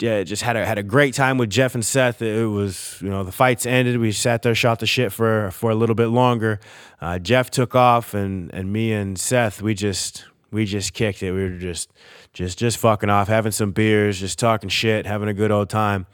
yeah, 0.00 0.22
just 0.22 0.42
had 0.42 0.56
a 0.56 0.66
had 0.66 0.78
a 0.78 0.82
great 0.82 1.14
time 1.14 1.38
with 1.38 1.50
Jeff 1.50 1.74
and 1.74 1.84
Seth. 1.84 2.20
It 2.22 2.46
was 2.46 2.98
you 3.00 3.08
know 3.08 3.24
the 3.24 3.32
fights 3.32 3.66
ended. 3.66 3.98
We 3.98 4.12
sat 4.12 4.42
there, 4.42 4.54
shot 4.54 4.80
the 4.80 4.86
shit 4.86 5.12
for 5.12 5.50
for 5.50 5.70
a 5.70 5.74
little 5.74 5.94
bit 5.94 6.08
longer. 6.08 6.60
Uh, 7.00 7.18
Jeff 7.18 7.50
took 7.50 7.74
off, 7.74 8.14
and 8.14 8.52
and 8.52 8.72
me 8.72 8.92
and 8.92 9.18
Seth 9.18 9.62
we 9.62 9.74
just 9.74 10.26
we 10.50 10.64
just 10.64 10.92
kicked 10.92 11.22
it. 11.22 11.32
We 11.32 11.42
were 11.42 11.58
just 11.58 11.90
just 12.32 12.58
just 12.58 12.78
fucking 12.78 13.10
off, 13.10 13.28
having 13.28 13.52
some 13.52 13.72
beers, 13.72 14.20
just 14.20 14.38
talking 14.38 14.68
shit, 14.68 15.06
having 15.06 15.28
a 15.28 15.34
good 15.34 15.50
old 15.50 15.70
time. 15.70 16.06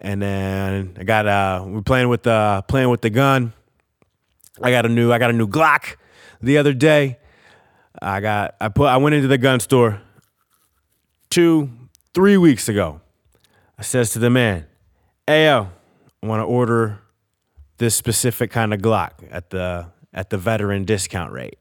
And 0.00 0.20
then 0.20 0.96
I 0.98 1.04
got 1.04 1.26
uh 1.26 1.64
we're 1.66 1.82
playing 1.82 2.08
with 2.08 2.22
the 2.22 2.64
playing 2.66 2.88
with 2.88 3.02
the 3.02 3.10
gun. 3.10 3.52
I 4.62 4.70
got 4.70 4.86
a 4.86 4.88
new 4.88 5.12
I 5.12 5.18
got 5.18 5.30
a 5.30 5.34
new 5.34 5.48
Glock 5.48 5.96
the 6.40 6.58
other 6.58 6.72
day. 6.72 7.18
I 8.00 8.20
got 8.20 8.56
I 8.60 8.68
put 8.68 8.86
I 8.86 8.96
went 8.96 9.14
into 9.14 9.28
the 9.28 9.38
gun 9.38 9.60
store 9.60 10.00
two 11.30 11.70
three 12.14 12.36
weeks 12.36 12.68
ago. 12.68 13.01
I 13.78 13.82
says 13.82 14.10
to 14.10 14.18
the 14.18 14.30
man, 14.30 14.66
"Hey 15.26 15.46
yo, 15.46 15.70
I 16.22 16.26
want 16.26 16.40
to 16.40 16.44
order 16.44 17.00
this 17.78 17.94
specific 17.94 18.50
kind 18.50 18.72
of 18.72 18.80
Glock 18.80 19.12
at 19.30 19.50
the 19.50 19.86
at 20.12 20.30
the 20.30 20.38
veteran 20.38 20.84
discount 20.84 21.32
rate." 21.32 21.58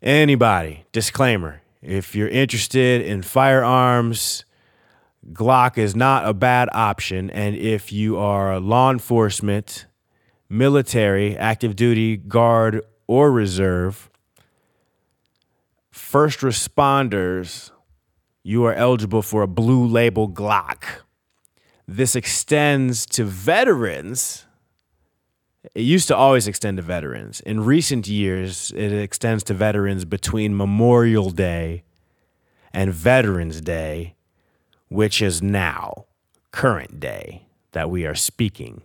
Anybody, 0.00 0.84
disclaimer, 0.92 1.62
if 1.82 2.14
you're 2.14 2.28
interested 2.28 3.02
in 3.02 3.22
firearms, 3.22 4.44
Glock 5.32 5.78
is 5.78 5.96
not 5.96 6.28
a 6.28 6.32
bad 6.32 6.68
option. 6.72 7.30
And 7.30 7.56
if 7.56 7.92
you 7.92 8.16
are 8.16 8.58
law 8.60 8.90
enforcement, 8.90 9.86
military, 10.48 11.36
active 11.36 11.74
duty, 11.76 12.16
guard, 12.16 12.82
or 13.06 13.32
reserve, 13.32 14.08
first 15.90 16.40
responders 16.40 17.71
you 18.42 18.64
are 18.64 18.74
eligible 18.74 19.22
for 19.22 19.42
a 19.42 19.46
blue 19.46 19.86
label 19.86 20.28
Glock. 20.28 20.84
This 21.86 22.16
extends 22.16 23.06
to 23.06 23.24
veterans. 23.24 24.46
It 25.74 25.82
used 25.82 26.08
to 26.08 26.16
always 26.16 26.48
extend 26.48 26.78
to 26.78 26.82
veterans. 26.82 27.40
In 27.40 27.64
recent 27.64 28.08
years, 28.08 28.72
it 28.74 28.92
extends 28.92 29.44
to 29.44 29.54
veterans 29.54 30.04
between 30.04 30.56
Memorial 30.56 31.30
Day 31.30 31.84
and 32.72 32.92
Veterans 32.92 33.60
Day, 33.60 34.14
which 34.88 35.22
is 35.22 35.42
now, 35.42 36.06
current 36.50 36.98
day, 36.98 37.46
that 37.72 37.90
we 37.90 38.06
are 38.06 38.14
speaking. 38.14 38.82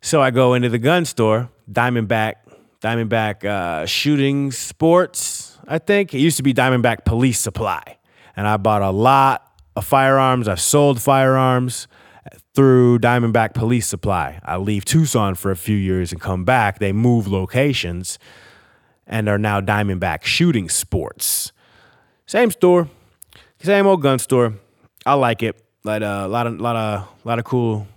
So 0.00 0.22
I 0.22 0.30
go 0.30 0.54
into 0.54 0.68
the 0.68 0.78
gun 0.78 1.04
store, 1.04 1.50
Diamondback, 1.70 2.34
Diamondback 2.80 3.44
uh, 3.44 3.86
Shooting 3.86 4.50
Sports, 4.52 5.58
I 5.66 5.78
think. 5.78 6.14
It 6.14 6.18
used 6.18 6.36
to 6.38 6.42
be 6.42 6.54
Diamondback 6.54 7.04
Police 7.04 7.38
Supply 7.38 7.97
and 8.38 8.46
I 8.46 8.56
bought 8.56 8.82
a 8.82 8.90
lot 8.90 9.42
of 9.74 9.84
firearms. 9.84 10.46
I've 10.46 10.60
sold 10.60 11.02
firearms 11.02 11.88
through 12.54 13.00
Diamondback 13.00 13.52
Police 13.52 13.88
Supply. 13.88 14.38
I 14.44 14.58
leave 14.58 14.84
Tucson 14.84 15.34
for 15.34 15.50
a 15.50 15.56
few 15.56 15.76
years 15.76 16.12
and 16.12 16.20
come 16.20 16.44
back. 16.44 16.78
They 16.78 16.92
move 16.92 17.26
locations 17.26 18.16
and 19.08 19.28
are 19.28 19.38
now 19.38 19.60
Diamondback 19.60 20.22
Shooting 20.22 20.68
Sports. 20.68 21.50
Same 22.26 22.52
store, 22.52 22.88
same 23.60 23.88
old 23.88 24.02
gun 24.02 24.20
store. 24.20 24.54
I 25.04 25.14
like 25.14 25.42
it. 25.42 25.60
Like 25.82 26.02
uh, 26.02 26.22
a 26.24 26.28
lot 26.28 26.46
of 26.46 26.60
lot 26.60 26.76
of 26.76 27.08
lot 27.24 27.40
of 27.40 27.44
cool 27.44 27.88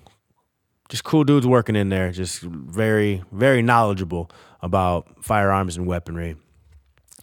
just 0.89 1.03
cool 1.03 1.23
dudes 1.23 1.45
working 1.45 1.75
in 1.75 1.89
there, 1.89 2.11
just 2.11 2.41
very, 2.41 3.23
very 3.31 3.61
knowledgeable 3.61 4.31
about 4.63 5.23
firearms 5.23 5.77
and 5.77 5.85
weaponry. 5.85 6.35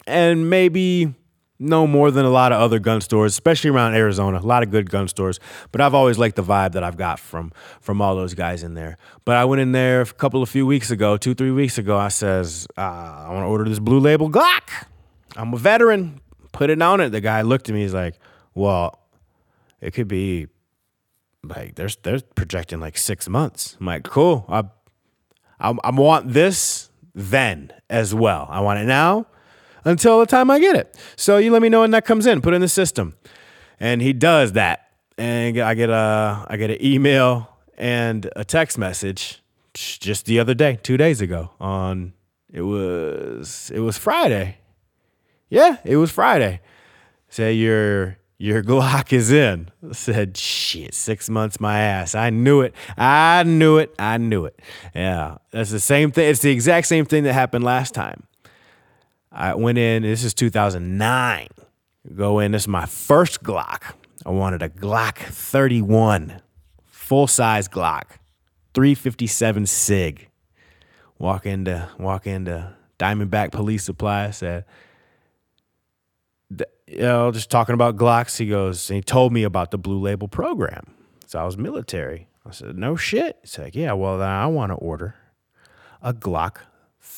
And 0.07 0.49
maybe 0.49 1.15
no 1.59 1.87
more 1.87 2.11
than 2.11 2.25
a 2.25 2.31
lot 2.31 2.53
of 2.53 2.61
other 2.61 2.79
gun 2.79 3.01
stores, 3.01 3.33
especially 3.33 3.71
around 3.71 3.95
Arizona. 3.95 4.39
A 4.39 4.41
lot 4.41 4.63
of 4.63 4.71
good 4.71 4.91
gun 4.91 5.09
stores. 5.09 5.41
But 5.73 5.81
I've 5.81 5.95
always 5.95 6.19
liked 6.19 6.37
the 6.37 6.43
vibe 6.43 6.73
that 6.73 6.85
I've 6.85 6.97
got 6.97 7.19
from 7.19 7.53
from 7.81 8.01
all 8.01 8.15
those 8.15 8.35
guys 8.35 8.63
in 8.63 8.75
there. 8.75 8.97
But 9.25 9.37
I 9.37 9.45
went 9.45 9.61
in 9.61 9.73
there 9.73 10.03
a 10.03 10.07
couple 10.07 10.43
of 10.43 10.49
few 10.49 10.67
weeks 10.67 10.91
ago, 10.91 11.17
two, 11.17 11.35
three 11.35 11.51
weeks 11.51 11.79
ago. 11.79 11.97
I 11.97 12.09
says, 12.09 12.67
uh, 12.77 12.81
I 12.81 13.29
want 13.31 13.43
to 13.43 13.49
order 13.49 13.65
this 13.65 13.81
blue 13.81 14.01
label 14.01 14.31
Glock. 14.31 14.87
I'm 15.37 15.53
a 15.53 15.59
veteran. 15.59 16.21
Put 16.53 16.71
it 16.71 16.81
on 16.81 17.01
it. 17.01 17.11
The 17.11 17.21
guy 17.21 17.43
looked 17.43 17.69
at 17.69 17.75
me. 17.75 17.83
He's 17.83 17.95
like, 17.95 18.19
Well, 18.55 18.99
it 19.81 19.93
could 19.93 20.09
be 20.09 20.47
like 21.43 21.75
they're 21.75 21.91
they're 22.03 22.21
projecting 22.35 22.81
like 22.81 22.97
six 22.97 23.29
months. 23.29 23.77
I'm 23.81 23.87
like, 23.87 24.05
cool. 24.05 24.45
I 24.49 24.65
I, 25.61 25.75
I 25.83 25.91
want 25.91 26.33
this 26.33 26.91
then 27.15 27.73
as 27.91 28.15
well. 28.15 28.47
I 28.49 28.61
want 28.61 28.79
it 28.79 28.87
now 28.87 29.27
until 29.85 30.21
the 30.21 30.27
time 30.27 30.51
I 30.51 30.59
get 30.59 30.77
it. 30.77 30.97
So 31.17 31.39
you 31.39 31.53
let 31.53 31.63
me 31.63 31.69
know 31.69 31.81
when 31.81 31.91
that 31.93 32.05
comes 32.05 32.27
in. 32.27 32.41
Put 32.41 32.55
in 32.55 32.61
the 32.61 32.69
system, 32.69 33.17
and 33.81 34.03
he 34.03 34.13
does 34.13 34.53
that. 34.53 34.89
And 35.17 35.59
I 35.59 35.75
get 35.75 35.91
a 35.91 36.47
I 36.49 36.57
get 36.57 36.71
an 36.71 36.85
email 36.85 37.57
and 37.77 38.31
a 38.37 38.45
text 38.45 38.79
message 38.79 39.43
just 39.75 40.27
the 40.27 40.39
other 40.41 40.55
day, 40.55 40.79
two 40.83 40.97
days 40.97 41.21
ago. 41.21 41.51
On 41.61 42.13
it 42.53 42.63
was 42.63 43.71
it 43.75 43.81
was 43.81 43.99
Friday. 43.99 44.59
Yeah, 45.49 45.79
it 45.85 45.97
was 45.97 46.11
Friday. 46.11 46.61
Say 47.29 47.55
your 47.55 48.19
your 48.39 48.63
Glock 48.63 49.13
is 49.13 49.33
in. 49.33 49.71
I 49.87 49.93
said, 49.93 50.37
shit, 50.37 50.95
six 50.95 51.29
months 51.29 51.59
my 51.59 51.81
ass. 51.81 52.15
I 52.15 52.31
knew 52.31 52.61
it. 52.61 52.73
I 52.97 53.43
knew 53.43 53.79
it. 53.79 53.93
I 53.99 54.17
knew 54.19 54.45
it. 54.45 54.61
Yeah. 54.95 55.39
That's 55.51 55.71
the 55.71 55.81
same 55.81 56.13
thing. 56.13 56.31
It's 56.31 56.41
the 56.41 56.53
exact 56.53 56.87
same 56.87 57.05
thing 57.05 57.25
that 57.25 57.33
happened 57.33 57.65
last 57.65 57.95
time. 57.95 58.29
I 59.39 59.55
went 59.55 59.79
in, 59.79 60.03
this 60.03 60.25
is 60.25 60.35
2009. 60.35 61.47
Go 62.17 62.41
in, 62.41 62.51
this 62.51 62.63
is 62.63 62.69
my 62.69 62.87
first 62.87 63.41
Glock. 63.45 63.95
I 64.27 64.31
wanted 64.31 64.63
a 64.63 64.69
Glock 64.69 65.17
31, 65.19 66.43
full 66.85 67.29
size 67.29 67.69
Glock, 67.69 68.05
357 68.75 69.67
SIG. 69.67 70.29
Walk 71.21 71.47
into, 71.47 71.89
walk 72.01 72.27
into 72.27 72.75
Diamondback 72.99 73.53
Police 73.53 73.85
Supply. 73.85 74.33
Said, 74.33 74.65
you 76.89 76.99
know, 76.99 77.31
just 77.31 77.49
talking 77.49 77.75
about 77.75 77.97
Glocks. 77.97 78.39
He 78.39 78.47
goes, 78.47 78.91
and 78.91 78.97
he 78.97 79.03
told 79.03 79.33
me 79.33 79.45
about 79.45 79.71
the 79.71 79.79
Blue 79.79 80.01
Label 80.01 80.27
program. 80.27 80.95
So 81.27 81.39
I 81.39 81.45
was 81.45 81.57
military. 81.57 82.27
I 82.45 82.51
said, 82.51 82.77
no 82.77 82.97
shit. 82.97 83.39
He's 83.43 83.57
like, 83.57 83.77
yeah, 83.77 83.93
well, 83.93 84.19
then 84.19 84.29
I 84.29 84.47
want 84.47 84.73
to 84.73 84.77
order 84.77 85.15
a 86.03 86.13
Glock 86.13 86.57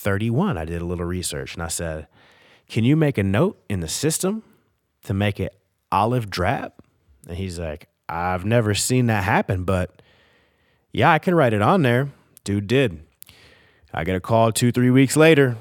31. 0.00 0.56
I 0.56 0.64
did 0.64 0.82
a 0.82 0.84
little 0.84 1.04
research 1.04 1.54
and 1.54 1.62
I 1.62 1.68
said, 1.68 2.06
can 2.68 2.84
you 2.84 2.96
make 2.96 3.18
a 3.18 3.22
note 3.22 3.62
in 3.68 3.80
the 3.80 3.88
system 3.88 4.42
to 5.04 5.12
make 5.12 5.38
it 5.40 5.56
olive 5.92 6.30
drab? 6.30 6.72
And 7.26 7.36
he's 7.36 7.58
like, 7.58 7.88
I've 8.08 8.44
never 8.44 8.74
seen 8.74 9.06
that 9.06 9.24
happen, 9.24 9.64
but 9.64 10.02
yeah, 10.92 11.10
I 11.10 11.18
can 11.18 11.34
write 11.34 11.52
it 11.52 11.62
on 11.62 11.82
there. 11.82 12.08
Dude 12.44 12.66
did. 12.66 13.02
I 13.92 14.04
get 14.04 14.16
a 14.16 14.20
call 14.20 14.52
two, 14.52 14.72
three 14.72 14.90
weeks 14.90 15.16
later. 15.16 15.56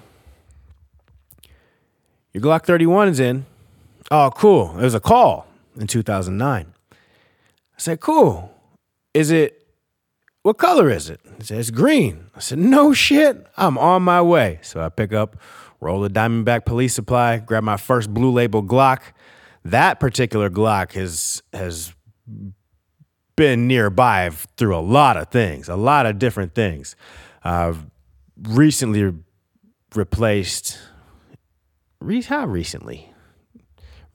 Your 2.34 2.43
Glock 2.43 2.63
31 2.63 3.10
is 3.10 3.19
in. 3.19 3.45
Oh, 4.12 4.32
cool. 4.36 4.78
It 4.78 4.84
was 4.84 4.95
a 4.95 4.99
call 4.99 5.47
in 5.80 5.88
2009. 5.88 6.73
I 6.91 6.95
said, 7.78 7.99
cool. 7.99 8.54
Is 9.13 9.32
it, 9.32 9.59
what 10.43 10.58
color 10.58 10.89
is 10.89 11.10
it? 11.10 11.19
He 11.38 11.43
said, 11.43 11.60
it's 11.60 11.71
green. 11.71 12.28
I 12.36 12.39
said, 12.39 12.60
no 12.60 12.93
shit. 12.93 13.45
I'm 13.58 13.78
on 13.78 14.04
my 14.04 14.21
way. 14.21 14.60
So 14.62 14.82
I 14.82 14.89
pick 14.89 15.13
up, 15.13 15.38
roll 15.80 16.02
the 16.02 16.10
Diamondback 16.10 16.65
police 16.65 16.93
supply, 16.93 17.38
grab 17.38 17.63
my 17.63 17.78
first 17.78 18.13
blue 18.13 18.32
label 18.32 18.63
Glock. 18.63 19.02
That 19.65 19.99
particular 19.99 20.49
Glock 20.49 20.93
has, 20.93 21.43
has 21.54 21.93
been 23.36 23.67
nearby 23.67 24.30
through 24.58 24.75
a 24.75 24.80
lot 24.80 25.17
of 25.17 25.30
things, 25.30 25.69
a 25.69 25.75
lot 25.75 26.06
of 26.06 26.19
different 26.19 26.56
things. 26.56 26.95
I've 27.43 27.86
recently 28.41 29.13
replaced, 29.95 30.78
re- 31.99 32.21
how 32.21 32.45
recently? 32.45 33.10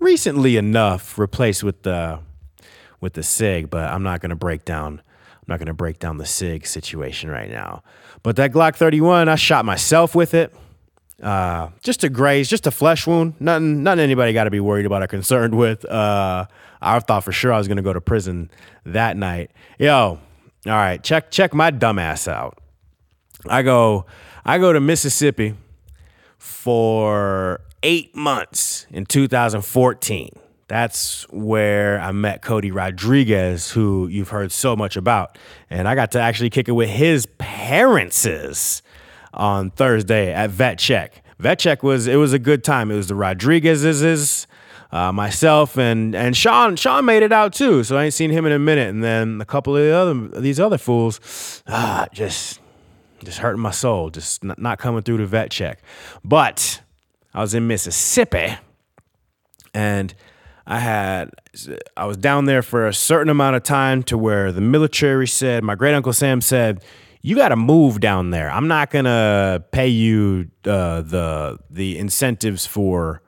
recently 0.05 0.59
enough 0.59 1.19
replaced 1.19 1.65
with 1.65 1.83
the 1.83 2.21
with 3.01 3.15
the 3.15 3.23
Sig, 3.23 3.71
but 3.71 3.91
I'm 3.91 4.03
not 4.03 4.21
gonna 4.21 4.37
break 4.37 4.65
down 4.65 5.03
I'm 5.47 5.53
not 5.53 5.59
gonna 5.59 5.75
break 5.75 5.99
down 5.99 6.17
the 6.17 6.25
Sig 6.25 6.67
situation 6.67 7.31
right 7.31 7.51
now. 7.51 7.83
But 8.23 8.37
that 8.37 8.53
Glock 8.53 8.77
31, 8.77 9.29
I 9.29 9.35
shot 9.35 9.67
myself 9.67 10.15
with 10.15 10.33
it. 10.33 10.55
Uh, 11.23 11.69
just 11.83 12.03
a 12.03 12.09
graze, 12.09 12.49
just 12.49 12.67
a 12.67 12.71
flesh 12.71 13.07
wound. 13.07 13.35
Nothing, 13.39 13.83
nothing 13.83 14.01
anybody 14.01 14.33
got 14.33 14.45
to 14.45 14.51
be 14.51 14.61
worried 14.61 14.85
about 14.87 15.03
or 15.03 15.07
concerned 15.07 15.55
with. 15.55 15.85
Uh, 15.85 16.47
I 16.81 16.99
thought 17.01 17.25
for 17.25 17.33
sure 17.33 17.53
I 17.53 17.59
was 17.59 17.69
gonna 17.69 17.83
go 17.83 17.93
to 17.93 18.01
prison 18.01 18.51
that 18.87 19.17
night. 19.17 19.51
Yo, 19.79 20.19
all 20.67 20.73
right, 20.73 21.03
check 21.03 21.31
check 21.31 21.53
my 21.53 21.71
dumbass 21.71 22.27
out. 22.27 22.59
I 23.47 23.63
go 23.63 24.07
I 24.45 24.59
go 24.59 24.73
to 24.73 24.81
Mississippi 24.81 25.55
for 26.39 27.61
eight 27.83 28.17
months 28.17 28.87
in 28.91 29.05
2014. 29.05 30.31
That's 30.67 31.25
where 31.31 32.01
I 32.01 32.13
met 32.13 32.41
Cody 32.43 32.71
Rodriguez, 32.71 33.71
who 33.71 34.07
you've 34.09 34.31
heard 34.31 34.51
so 34.51 34.75
much 34.75 34.97
about. 34.97 35.37
And 35.69 35.87
I 35.87 35.95
got 35.95 36.13
to 36.13 36.21
actually 36.21 36.51
kick 36.51 36.69
it 36.69 36.73
with 36.73 36.89
his 36.89 37.27
parents 37.39 38.83
on 39.35 39.71
Thursday 39.71 40.33
at 40.33 40.51
Vet 40.51 40.79
Check. 40.79 41.23
Vet 41.39 41.59
Check 41.59 41.83
was 41.83 42.07
it 42.07 42.17
was 42.17 42.33
a 42.33 42.39
good 42.39 42.65
time. 42.65 42.91
It 42.91 42.97
was 42.97 43.09
the 43.09 43.15
Rodriguez's, 43.15 44.47
uh, 44.91 45.13
myself, 45.13 45.77
and 45.77 46.15
and 46.15 46.37
Sean. 46.37 46.77
Sean 46.77 47.05
made 47.05 47.23
it 47.23 47.33
out 47.33 47.53
too, 47.53 47.85
so 47.85 47.97
I 47.97 48.05
ain't 48.05 48.15
seen 48.15 48.31
him 48.31 48.47
in 48.47 48.53
a 48.53 48.59
minute. 48.59 48.89
And 48.89 49.03
then 49.03 49.41
a 49.41 49.45
couple 49.45 49.77
of 49.77 49.83
the 49.83 49.95
other 49.95 50.41
these 50.41 50.61
other 50.61 50.79
fools, 50.79 51.63
ah, 51.67 52.07
just 52.13 52.61
just 53.23 53.39
hurting 53.39 53.61
my 53.61 53.71
soul, 53.71 54.11
just 54.11 54.45
not, 54.45 54.59
not 54.59 54.79
coming 54.79 55.03
through 55.03 55.19
the 55.19 55.27
Vet 55.27 55.51
Check. 55.51 55.81
But 56.23 56.81
I 57.35 57.41
was 57.41 57.53
in 57.53 57.67
Mississippi 57.67 58.57
and 59.75 60.15
I 60.67 60.79
had 60.79 61.31
I 61.97 62.07
was 62.07 62.17
down 62.17 62.47
there 62.47 62.63
for 62.63 62.87
a 62.87 62.95
certain 62.95 63.29
amount 63.29 63.57
of 63.57 63.63
time 63.63 64.03
to 64.05 64.17
where 64.17 64.51
the 64.51 64.61
military 64.61 65.27
said 65.27 65.63
my 65.63 65.75
great 65.75 65.95
uncle 65.95 66.13
Sam 66.13 66.41
said 66.41 66.83
you 67.21 67.37
got 67.37 67.49
to 67.49 67.57
move 67.57 68.01
down 68.01 68.31
there. 68.31 68.51
I'm 68.51 68.69
not 68.69 68.91
gonna 68.91 69.65
pay 69.73 69.89
you 69.89 70.51
uh, 70.65 71.01
the 71.01 71.59
the 71.71 71.99
incentives 71.99 72.67
for 72.67 73.23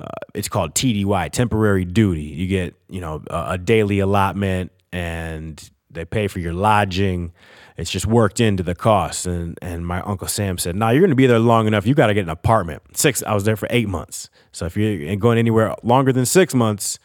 uh, 0.00 0.06
it's 0.34 0.48
called 0.48 0.74
TDY 0.74 1.30
temporary 1.32 1.84
duty. 1.84 2.22
You 2.22 2.46
get 2.46 2.74
you 2.88 3.00
know 3.00 3.22
a, 3.28 3.50
a 3.50 3.58
daily 3.58 3.98
allotment 3.98 4.70
and 4.92 5.70
they 5.90 6.04
pay 6.04 6.28
for 6.28 6.38
your 6.38 6.52
lodging 6.52 7.32
it's 7.78 7.90
just 7.90 8.06
worked 8.06 8.40
into 8.40 8.62
the 8.62 8.74
cost. 8.74 9.26
And 9.26 9.56
and 9.62 9.86
my 9.86 10.02
uncle 10.02 10.28
Sam 10.28 10.58
said, 10.58 10.76
"No, 10.76 10.86
nah, 10.86 10.90
you're 10.90 11.00
going 11.00 11.10
to 11.10 11.16
be 11.16 11.26
there 11.26 11.38
long 11.38 11.66
enough. 11.66 11.86
You 11.86 11.94
got 11.94 12.08
to 12.08 12.14
get 12.14 12.24
an 12.24 12.28
apartment." 12.28 12.82
Six. 12.96 13.22
I 13.22 13.32
was 13.32 13.44
there 13.44 13.56
for 13.56 13.68
eight 13.70 13.88
months. 13.88 14.28
So 14.52 14.66
if 14.66 14.76
you're 14.76 15.16
going 15.16 15.38
anywhere 15.38 15.74
longer 15.82 16.12
than 16.12 16.26
six 16.26 16.54
months, 16.54 16.98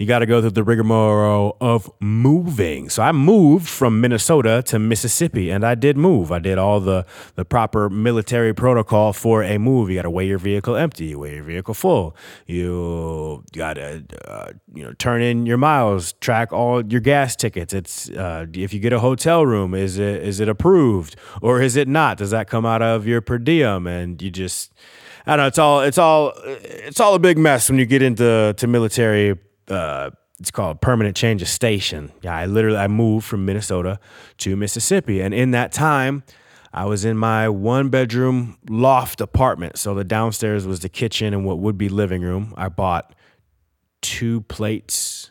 you 0.00 0.06
got 0.06 0.20
to 0.20 0.26
go 0.26 0.40
through 0.40 0.52
the 0.52 0.64
rigmarole 0.64 1.58
of 1.60 1.90
moving. 2.00 2.88
So 2.88 3.02
I 3.02 3.12
moved 3.12 3.68
from 3.68 4.00
Minnesota 4.00 4.62
to 4.62 4.78
Mississippi, 4.78 5.50
and 5.50 5.62
I 5.62 5.74
did 5.74 5.98
move. 5.98 6.32
I 6.32 6.38
did 6.38 6.56
all 6.56 6.80
the 6.80 7.04
the 7.34 7.44
proper 7.44 7.90
military 7.90 8.54
protocol 8.54 9.12
for 9.12 9.42
a 9.42 9.58
move. 9.58 9.90
You 9.90 9.96
got 9.96 10.02
to 10.02 10.10
weigh 10.10 10.26
your 10.26 10.38
vehicle 10.38 10.74
empty, 10.74 11.08
you 11.08 11.18
weigh 11.18 11.34
your 11.34 11.44
vehicle 11.44 11.74
full. 11.74 12.16
You 12.46 13.44
got 13.54 13.74
to 13.74 14.02
uh, 14.24 14.52
you 14.72 14.84
know 14.84 14.94
turn 14.94 15.20
in 15.20 15.44
your 15.44 15.58
miles, 15.58 16.14
track 16.14 16.50
all 16.50 16.82
your 16.82 17.02
gas 17.02 17.36
tickets. 17.36 17.74
It's 17.74 18.08
uh, 18.08 18.46
if 18.54 18.72
you 18.72 18.80
get 18.80 18.94
a 18.94 19.00
hotel 19.00 19.44
room, 19.44 19.74
is 19.74 19.98
it 19.98 20.22
is 20.22 20.40
it 20.40 20.48
approved 20.48 21.14
or 21.42 21.60
is 21.60 21.76
it 21.76 21.88
not? 21.88 22.16
Does 22.16 22.30
that 22.30 22.48
come 22.48 22.64
out 22.64 22.80
of 22.80 23.06
your 23.06 23.20
per 23.20 23.36
diem? 23.36 23.86
And 23.86 24.22
you 24.22 24.30
just 24.30 24.72
I 25.26 25.36
don't 25.36 25.44
know. 25.44 25.48
It's 25.48 25.58
all 25.58 25.80
it's 25.82 25.98
all 25.98 26.32
it's 26.46 27.00
all 27.00 27.14
a 27.14 27.18
big 27.18 27.36
mess 27.36 27.68
when 27.68 27.78
you 27.78 27.84
get 27.84 28.00
into 28.00 28.54
to 28.56 28.66
military 28.66 29.38
uh, 29.70 30.10
it's 30.38 30.50
called 30.50 30.80
permanent 30.80 31.16
change 31.16 31.42
of 31.42 31.48
station. 31.48 32.12
Yeah, 32.22 32.34
I 32.34 32.46
literally 32.46 32.78
I 32.78 32.88
moved 32.88 33.26
from 33.26 33.44
Minnesota 33.44 34.00
to 34.38 34.56
Mississippi, 34.56 35.20
and 35.20 35.34
in 35.34 35.50
that 35.52 35.72
time, 35.72 36.22
I 36.72 36.86
was 36.86 37.04
in 37.04 37.16
my 37.16 37.48
one 37.48 37.88
bedroom 37.88 38.58
loft 38.68 39.20
apartment. 39.20 39.76
So 39.76 39.94
the 39.94 40.04
downstairs 40.04 40.66
was 40.66 40.80
the 40.80 40.88
kitchen 40.88 41.34
and 41.34 41.44
what 41.44 41.58
would 41.58 41.76
be 41.76 41.88
living 41.88 42.22
room. 42.22 42.54
I 42.56 42.68
bought 42.68 43.14
two 44.02 44.42
plates. 44.42 45.30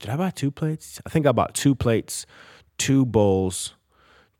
Did 0.00 0.10
I 0.10 0.16
buy 0.16 0.30
two 0.30 0.50
plates? 0.50 1.00
I 1.06 1.10
think 1.10 1.26
I 1.26 1.32
bought 1.32 1.54
two 1.54 1.74
plates, 1.74 2.26
two 2.78 3.06
bowls, 3.06 3.74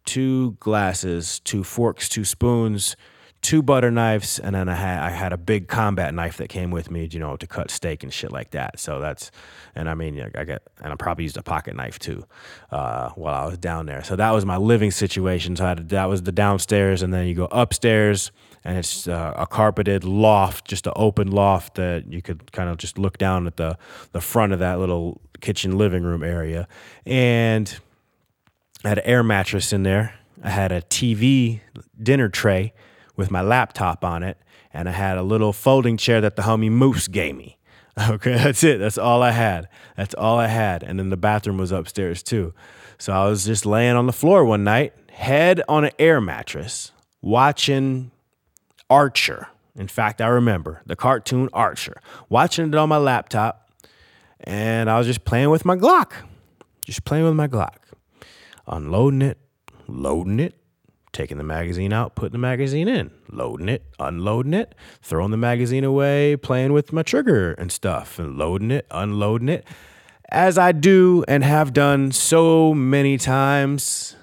two 0.05 0.53
glasses, 0.61 1.41
two 1.41 1.65
forks, 1.65 2.09
two 2.09 2.25
spoons, 2.25 2.97
two 3.47 3.63
butter 3.63 3.93
knives, 3.93 4.41
and 4.41 4.57
then 4.57 4.69
I 4.69 4.75
had 4.75 4.99
I 4.99 5.11
had 5.11 5.33
a 5.33 5.37
big 5.37 5.69
combat 5.69 6.13
knife 6.13 6.37
that 6.39 6.49
came 6.49 6.73
with 6.73 6.91
me, 6.91 7.09
you 7.09 7.21
know, 7.21 7.37
to 7.37 7.47
cut 7.47 7.71
steak 7.71 8.03
and 8.03 8.13
shit 8.13 8.33
like 8.33 8.51
that. 8.51 8.81
So 8.81 8.99
that's, 8.99 9.31
and 9.77 9.89
I 9.89 9.95
mean, 9.95 10.21
I 10.35 10.43
got, 10.43 10.63
and 10.83 10.93
I 10.93 10.97
probably 10.97 11.23
used 11.23 11.37
a 11.37 11.45
pocket 11.45 11.77
knife 11.77 11.97
too, 12.01 12.27
uh, 12.73 13.11
while 13.11 13.35
I 13.35 13.47
was 13.47 13.57
down 13.59 13.87
there. 13.87 14.03
So 14.03 14.17
that 14.17 14.33
was 14.33 14.45
my 14.45 14.57
living 14.57 14.91
situation. 14.91 15.55
So 15.55 15.77
that 15.77 16.07
was 16.07 16.25
the 16.25 16.33
downstairs, 16.33 17.03
and 17.03 17.15
then 17.15 17.29
you 17.29 17.37
go 17.37 17.47
upstairs, 17.53 18.33
and 18.65 18.77
it's 18.79 19.07
uh, 19.07 19.35
a 19.37 19.47
carpeted 19.47 20.03
loft, 20.03 20.67
just 20.67 20.89
an 20.89 20.95
open 20.97 21.31
loft 21.31 21.77
that 21.77 22.13
you 22.13 22.23
could 22.23 22.51
kind 22.51 22.69
of 22.69 22.79
just 22.79 22.99
look 22.99 23.17
down 23.17 23.47
at 23.47 23.59
the 23.59 23.79
the 24.11 24.21
front 24.21 24.55
of 24.55 24.59
that 24.59 24.81
little 24.81 25.21
kitchen 25.41 25.79
living 25.79 26.03
room 26.03 26.25
area, 26.25 26.67
and 27.07 27.79
I 28.85 28.89
had 28.89 28.99
an 28.99 29.07
air 29.07 29.23
mattress 29.23 29.73
in 29.73 29.85
there. 29.85 30.15
I 30.43 30.51
had 30.51 30.73
a 30.73 30.83
TV 30.83 31.61
dinner 32.03 32.29
tray 32.29 32.73
with 33.17 33.31
my 33.31 33.43
laptop 33.43 34.05
on 34.05 34.23
it, 34.23 34.39
and 34.73 34.89
I 34.89 34.93
had 34.93 35.19
a 35.19 35.23
little 35.23 35.53
folding 35.53 35.97
chair 35.97 36.21
that 36.21 36.37
the 36.37 36.43
homie 36.43 36.71
Moose 36.71 37.09
gave 37.09 37.37
me. 37.37 37.59
Okay, 38.11 38.35
that's 38.35 38.63
it. 38.63 38.79
That's 38.79 38.99
all 38.99 39.23
I 39.23 39.31
had. 39.31 39.69
That's 39.97 40.15
all 40.15 40.39
I 40.39 40.49
had. 40.49 40.83
And 40.83 40.99
then 40.99 41.09
the 41.09 41.17
bathroom 41.17 41.57
was 41.57 41.73
upstairs 41.73 42.23
too. 42.23 42.53
So 42.99 43.11
I 43.11 43.27
was 43.27 43.47
just 43.47 43.65
laying 43.65 43.97
on 43.97 44.05
the 44.05 44.13
floor 44.13 44.45
one 44.45 44.65
night, 44.65 44.93
head 45.11 45.63
on 45.67 45.87
an 45.87 45.93
air 45.99 46.21
mattress, 46.21 46.93
watching 47.23 48.11
Archer. 48.91 49.49
In 49.75 49.89
fact, 49.89 50.21
I 50.21 50.29
remember 50.29 50.83
the 50.85 50.95
cartoon 50.95 51.49
Archer, 51.55 52.01
watching 52.29 52.69
it 52.69 52.75
on 52.75 52.91
my 52.91 52.99
laptop, 52.99 53.71
and 54.41 54.91
I 54.91 54.99
was 54.99 55.07
just 55.07 55.25
playing 55.25 55.51
with 55.51 55.65
my 55.65 55.77
Glock. 55.77 56.13
Just 56.85 57.05
playing 57.05 57.25
with 57.25 57.35
my 57.35 57.49
Glock. 57.49 57.77
Unloading 58.67 59.23
it, 59.23 59.39
loading 59.87 60.41
it, 60.41 60.55
taking 61.17 61.39
the 61.39 61.45
magazine 61.45 61.95
out, 61.95 62.15
putting 62.15 62.33
the 62.33 62.39
magazine 62.39 62.89
in, 62.89 63.11
loading 63.31 63.71
it, 63.71 63.83
unloading 63.99 64.53
it, 64.53 64.75
throwing 65.01 65.31
the 65.31 65.37
magazine 65.39 65.83
away, 65.83 66.37
playing 66.37 66.75
with 66.75 66.93
my 66.93 67.03
trigger 67.03 67.53
and 67.53 67.73
stuff, 67.73 68.19
and 68.19 68.37
loading 68.37 68.71
it, 68.71 68.87
unloading 68.91 69.49
it, 69.49 69.65
as 70.29 70.59
I 70.59 70.73
do 70.73 71.25
and 71.27 71.43
have 71.43 71.73
done 71.73 72.13
so 72.13 72.75
many 72.75 73.17
times. 73.17 74.15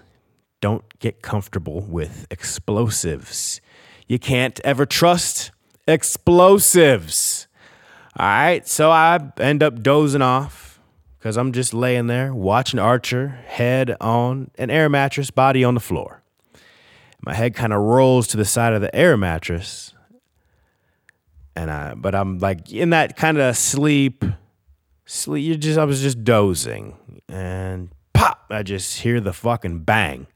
Don't 0.61 0.83
get 0.99 1.23
comfortable 1.23 1.81
with 1.81 2.27
explosives. 2.29 3.59
You 4.07 4.19
can't 4.19 4.59
ever 4.63 4.85
trust 4.85 5.49
explosives. 5.87 7.47
All 8.15 8.25
right, 8.27 8.67
so 8.67 8.91
I 8.91 9.19
end 9.39 9.63
up 9.63 9.81
dozing 9.81 10.21
off 10.21 10.79
because 11.17 11.37
I'm 11.37 11.53
just 11.53 11.73
laying 11.73 12.05
there 12.05 12.35
watching 12.35 12.79
Archer, 12.79 13.29
head 13.47 13.95
on 13.99 14.51
an 14.59 14.69
air 14.69 14.89
mattress, 14.89 15.31
body 15.31 15.63
on 15.63 15.73
the 15.73 15.79
floor 15.79 16.22
my 17.25 17.33
head 17.33 17.55
kind 17.55 17.71
of 17.71 17.81
rolls 17.81 18.27
to 18.27 18.37
the 18.37 18.45
side 18.45 18.73
of 18.73 18.81
the 18.81 18.93
air 18.93 19.15
mattress. 19.17 19.93
And 21.55 21.69
i 21.69 21.93
but 21.93 22.15
i'm 22.15 22.39
like 22.39 22.71
in 22.71 22.89
that 22.89 23.15
kind 23.15 23.37
of 23.37 23.55
sleep 23.55 24.25
sleep 25.05 25.45
you 25.45 25.55
just 25.55 25.77
i 25.77 25.85
was 25.85 26.01
just 26.01 26.23
dozing. 26.23 26.97
And 27.29 27.89
pop 28.13 28.45
i 28.49 28.63
just 28.63 29.01
hear 29.01 29.19
the 29.19 29.33
fucking 29.33 29.79
bang. 29.79 30.27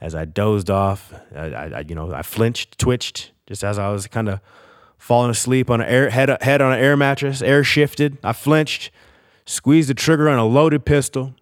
As 0.00 0.14
i 0.14 0.24
dozed 0.24 0.70
off 0.70 1.12
i, 1.34 1.46
I 1.46 1.84
you 1.86 1.94
know 1.94 2.12
i 2.12 2.22
flinched 2.22 2.78
twitched 2.78 3.32
just 3.46 3.64
as 3.64 3.78
i 3.78 3.90
was 3.90 4.06
kind 4.06 4.28
of 4.28 4.40
falling 4.96 5.30
asleep 5.30 5.70
on 5.70 5.80
an 5.80 5.88
air 5.88 6.10
head, 6.10 6.40
head 6.42 6.62
on 6.62 6.72
an 6.72 6.78
air 6.78 6.96
mattress 6.96 7.42
air 7.42 7.64
shifted. 7.64 8.16
I 8.22 8.32
flinched 8.32 8.90
squeezed 9.44 9.90
the 9.90 9.94
trigger 9.94 10.28
on 10.28 10.38
a 10.38 10.46
loaded 10.46 10.86
pistol. 10.86 11.34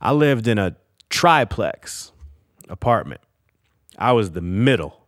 I 0.00 0.12
lived 0.12 0.46
in 0.46 0.58
a 0.58 0.76
triplex 1.08 2.12
apartment 2.68 3.20
I 3.98 4.12
was 4.12 4.32
the 4.32 4.40
middle. 4.40 5.06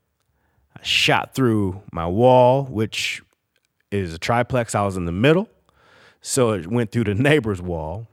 I 0.77 0.83
shot 0.83 1.35
through 1.35 1.83
my 1.93 2.07
wall, 2.07 2.65
which 2.65 3.23
is 3.91 4.15
a 4.15 4.19
triplex. 4.19 4.75
I 4.75 4.85
was 4.85 4.97
in 4.97 5.05
the 5.05 5.13
middle. 5.13 5.49
So 6.21 6.53
it 6.53 6.67
went 6.67 6.91
through 6.91 7.05
the 7.05 7.15
neighbor's 7.15 7.63
wall 7.63 8.07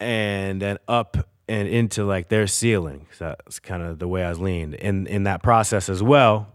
and 0.00 0.62
then 0.62 0.78
up 0.86 1.16
and 1.48 1.68
into 1.68 2.04
like 2.04 2.28
their 2.28 2.46
ceiling. 2.46 3.06
So 3.16 3.34
that's 3.44 3.58
kind 3.58 3.82
of 3.82 3.98
the 3.98 4.08
way 4.08 4.24
I 4.24 4.28
was 4.28 4.38
leaned. 4.38 4.74
In 4.74 5.06
in 5.06 5.24
that 5.24 5.42
process 5.42 5.88
as 5.88 6.02
well, 6.02 6.54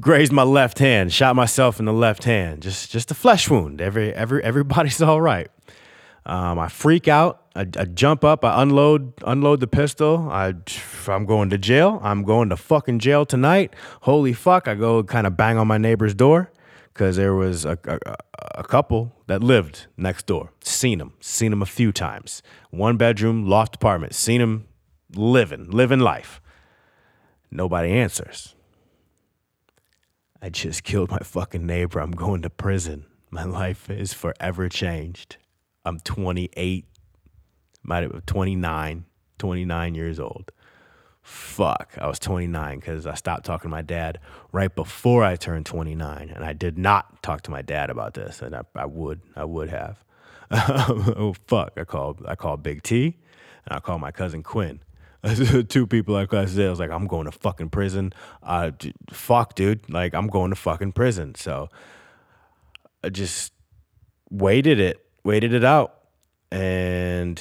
grazed 0.00 0.32
my 0.32 0.42
left 0.42 0.78
hand, 0.78 1.12
shot 1.12 1.36
myself 1.36 1.78
in 1.78 1.84
the 1.84 1.92
left 1.92 2.24
hand. 2.24 2.62
Just 2.62 2.90
just 2.90 3.10
a 3.10 3.14
flesh 3.14 3.48
wound. 3.50 3.80
Every 3.80 4.12
every 4.12 4.42
everybody's 4.42 5.00
all 5.02 5.20
right. 5.20 5.50
Um, 6.26 6.58
I 6.58 6.68
freak 6.68 7.06
out. 7.08 7.42
I, 7.54 7.60
I, 7.60 7.84
jump 7.84 8.24
up. 8.24 8.44
I 8.44 8.62
unload 8.62 9.12
unload 9.24 9.60
the 9.60 9.66
pistol. 9.66 10.28
I 10.30 10.54
I'm 11.06 11.26
going 11.26 11.50
to 11.50 11.58
jail. 11.58 12.00
I'm 12.02 12.22
going 12.24 12.48
to 12.48 12.56
fucking 12.56 12.98
jail 12.98 13.26
tonight. 13.26 13.74
Holy 14.02 14.32
fuck! 14.32 14.66
I 14.66 14.74
go 14.74 15.02
kind 15.04 15.26
of 15.26 15.36
bang 15.36 15.58
on 15.58 15.68
my 15.68 15.78
neighbor's 15.78 16.14
door 16.14 16.50
because 16.92 17.16
there 17.16 17.34
was 17.34 17.64
a, 17.64 17.78
a, 17.84 18.16
a 18.56 18.64
couple 18.64 19.12
that 19.26 19.42
lived 19.42 19.86
next 19.96 20.26
door. 20.26 20.52
Seen 20.62 20.98
them. 20.98 21.12
Seen 21.20 21.50
them 21.50 21.62
a 21.62 21.66
few 21.66 21.92
times. 21.92 22.42
One 22.70 22.96
bedroom 22.96 23.46
loft 23.46 23.76
apartment. 23.76 24.14
Seen 24.14 24.40
them 24.40 24.66
living 25.14 25.70
living 25.70 26.00
life. 26.00 26.40
Nobody 27.50 27.92
answers. 27.92 28.54
I 30.40 30.48
just 30.48 30.84
killed 30.84 31.10
my 31.10 31.20
fucking 31.20 31.64
neighbor. 31.64 32.00
I'm 32.00 32.10
going 32.10 32.42
to 32.42 32.50
prison. 32.50 33.06
My 33.30 33.44
life 33.44 33.88
is 33.88 34.12
forever 34.12 34.68
changed. 34.68 35.36
I'm 35.84 36.00
28, 36.00 36.86
might 37.82 38.02
have 38.02 38.26
29, 38.26 39.04
29 39.38 39.94
years 39.94 40.18
old. 40.20 40.50
Fuck, 41.22 41.94
I 41.98 42.06
was 42.06 42.18
29 42.18 42.78
because 42.80 43.06
I 43.06 43.14
stopped 43.14 43.46
talking 43.46 43.70
to 43.70 43.74
my 43.74 43.82
dad 43.82 44.20
right 44.52 44.74
before 44.74 45.24
I 45.24 45.36
turned 45.36 45.66
29, 45.66 46.30
and 46.34 46.44
I 46.44 46.52
did 46.52 46.76
not 46.76 47.22
talk 47.22 47.42
to 47.42 47.50
my 47.50 47.62
dad 47.62 47.88
about 47.90 48.14
this, 48.14 48.42
and 48.42 48.54
I, 48.54 48.62
I 48.74 48.84
would, 48.84 49.20
I 49.34 49.44
would 49.44 49.70
have. 49.70 50.04
oh 50.50 51.34
fuck, 51.46 51.72
I 51.76 51.84
called, 51.84 52.22
I 52.26 52.34
called 52.34 52.62
Big 52.62 52.82
T, 52.82 53.16
and 53.66 53.76
I 53.76 53.80
called 53.80 54.00
my 54.00 54.10
cousin 54.10 54.42
Quinn. 54.42 54.80
Two 55.68 55.86
people 55.86 56.16
I 56.16 56.26
said, 56.26 56.66
I 56.66 56.70
was 56.70 56.78
like, 56.78 56.90
I'm 56.90 57.06
going 57.06 57.24
to 57.24 57.32
fucking 57.32 57.70
prison. 57.70 58.12
Uh, 58.42 58.72
fuck, 59.10 59.54
dude, 59.54 59.88
like 59.88 60.14
I'm 60.14 60.26
going 60.26 60.50
to 60.50 60.56
fucking 60.56 60.92
prison. 60.92 61.34
So 61.34 61.70
I 63.02 63.08
just 63.08 63.52
waited 64.30 64.78
it 64.78 65.03
waited 65.24 65.54
it 65.54 65.64
out 65.64 65.94
and 66.52 67.40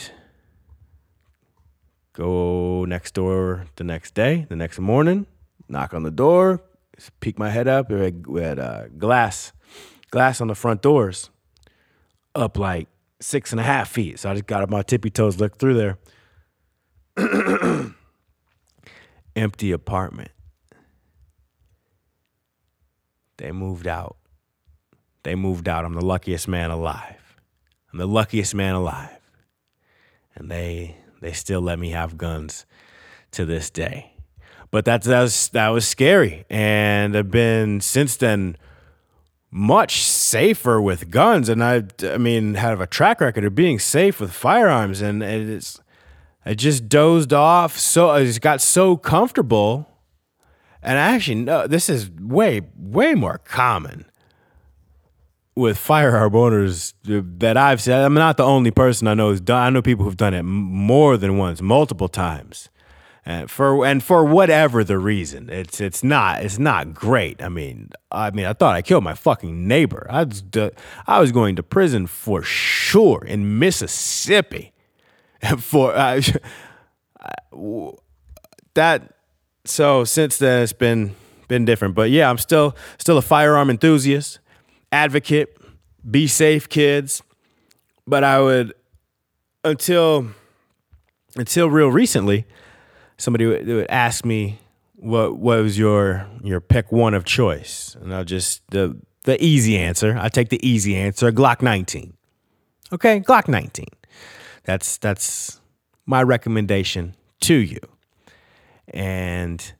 go 2.13 2.85
next 2.85 3.13
door 3.13 3.65
the 3.75 3.83
next 3.83 4.13
day, 4.15 4.45
the 4.49 4.55
next 4.55 4.79
morning, 4.79 5.27
knock 5.67 5.93
on 5.93 6.03
the 6.03 6.11
door, 6.11 6.61
peek 7.19 7.37
my 7.37 7.49
head 7.49 7.67
up. 7.67 7.91
We 7.91 8.41
had 8.41 8.59
uh, 8.59 8.87
glass, 8.97 9.51
glass 10.09 10.39
on 10.41 10.47
the 10.47 10.55
front 10.55 10.81
doors, 10.81 11.29
up 12.33 12.57
like 12.57 12.87
six 13.19 13.51
and 13.51 13.59
a 13.59 13.63
half 13.63 13.89
feet. 13.89 14.19
So 14.19 14.31
I 14.31 14.33
just 14.33 14.47
got 14.47 14.63
up 14.63 14.69
my 14.69 14.81
tippy 14.81 15.09
toes, 15.09 15.39
looked 15.39 15.59
through 15.59 15.75
there. 15.75 15.97
Empty 19.35 19.71
apartment. 19.71 20.29
They 23.37 23.51
moved 23.51 23.87
out. 23.87 24.17
They 25.23 25.35
moved 25.35 25.67
out. 25.67 25.85
I'm 25.85 25.93
the 25.93 26.05
luckiest 26.05 26.47
man 26.47 26.69
alive. 26.69 27.22
I'm 27.93 27.99
the 27.99 28.07
luckiest 28.07 28.55
man 28.55 28.73
alive. 28.73 29.19
And 30.35 30.49
they 30.49 30.97
they 31.21 31.31
still 31.31 31.61
let 31.61 31.77
me 31.77 31.91
have 31.91 32.17
guns 32.17 32.65
to 33.31 33.45
this 33.45 33.69
day. 33.69 34.13
But 34.71 34.83
that's 34.83 35.05
that 35.05 35.21
was 35.21 35.49
that 35.49 35.69
was 35.69 35.87
scary. 35.87 36.45
And 36.49 37.15
I've 37.15 37.29
been 37.29 37.79
since 37.81 38.17
then 38.17 38.57
much 39.51 40.01
safer 40.01 40.81
with 40.81 41.11
guns. 41.11 41.49
And 41.49 41.63
I 41.63 41.83
I 42.01 42.17
mean 42.17 42.55
have 42.55 42.81
a 42.81 42.87
track 42.87 43.21
record 43.21 43.45
of 43.45 43.53
being 43.53 43.77
safe 43.77 44.19
with 44.19 44.33
firearms 44.33 45.01
and 45.01 45.21
it's 45.21 45.79
I 46.45 46.55
just 46.55 46.89
dozed 46.89 47.31
off 47.31 47.77
so 47.77 48.09
I 48.09 48.25
just 48.25 48.41
got 48.41 48.59
so 48.59 48.97
comfortable. 48.97 49.87
And 50.81 50.97
actually 50.97 51.35
no, 51.35 51.67
this 51.67 51.89
is 51.89 52.09
way, 52.09 52.61
way 52.75 53.13
more 53.13 53.37
common 53.37 54.05
with 55.55 55.77
firearm 55.77 56.35
owners 56.35 56.93
that 57.03 57.57
I've 57.57 57.81
seen, 57.81 57.93
I'm 57.93 58.13
not 58.13 58.37
the 58.37 58.43
only 58.43 58.71
person 58.71 59.07
I 59.07 59.13
know 59.13 59.29
who's 59.29 59.41
done. 59.41 59.61
I 59.61 59.69
know 59.69 59.81
people 59.81 60.05
who've 60.05 60.17
done 60.17 60.33
it 60.33 60.43
more 60.43 61.17
than 61.17 61.37
once, 61.37 61.61
multiple 61.61 62.07
times, 62.07 62.69
and 63.25 63.49
for 63.49 63.85
and 63.85 64.03
for 64.03 64.25
whatever 64.25 64.83
the 64.83 64.97
reason, 64.97 65.49
it's 65.49 65.79
it's 65.79 66.03
not 66.03 66.43
it's 66.43 66.57
not 66.57 66.93
great. 66.93 67.41
I 67.41 67.49
mean, 67.49 67.91
I 68.11 68.31
mean, 68.31 68.45
I 68.45 68.53
thought 68.53 68.75
I 68.75 68.81
killed 68.81 69.03
my 69.03 69.13
fucking 69.13 69.67
neighbor. 69.67 70.07
I 70.09 70.23
was 70.23 70.43
I 71.07 71.19
was 71.19 71.31
going 71.31 71.55
to 71.57 71.63
prison 71.63 72.07
for 72.07 72.41
sure 72.41 73.23
in 73.23 73.59
Mississippi, 73.59 74.73
for 75.57 75.95
uh, 75.95 76.21
that. 78.73 79.09
So 79.65 80.03
since 80.03 80.39
then, 80.39 80.63
it's 80.63 80.73
been 80.73 81.15
been 81.47 81.63
different. 81.63 81.95
But 81.95 82.09
yeah, 82.09 82.29
I'm 82.29 82.39
still 82.39 82.75
still 82.97 83.17
a 83.17 83.21
firearm 83.21 83.69
enthusiast 83.69 84.39
advocate, 84.93 85.57
be 86.09 86.27
safe, 86.27 86.69
kids. 86.69 87.21
But 88.07 88.23
I 88.23 88.39
would 88.39 88.73
until 89.63 90.27
until 91.35 91.69
real 91.69 91.89
recently, 91.89 92.45
somebody 93.17 93.45
would, 93.45 93.67
would 93.67 93.89
ask 93.89 94.23
me 94.23 94.59
what, 94.95 95.37
what 95.37 95.61
was 95.61 95.77
your 95.77 96.27
your 96.43 96.61
pick 96.61 96.91
one 96.91 97.13
of 97.13 97.25
choice, 97.25 97.97
and 97.99 98.13
I'll 98.13 98.23
just 98.23 98.61
the 98.71 98.97
the 99.23 99.43
easy 99.43 99.77
answer. 99.77 100.17
I 100.19 100.29
take 100.29 100.49
the 100.49 100.65
easy 100.67 100.95
answer, 100.95 101.31
Glock 101.31 101.61
19. 101.61 102.13
Okay, 102.91 103.21
Glock 103.21 103.47
19. 103.47 103.85
That's 104.65 104.97
that's 104.97 105.59
my 106.05 106.21
recommendation 106.21 107.15
to 107.41 107.55
you. 107.55 107.79
And 108.89 109.73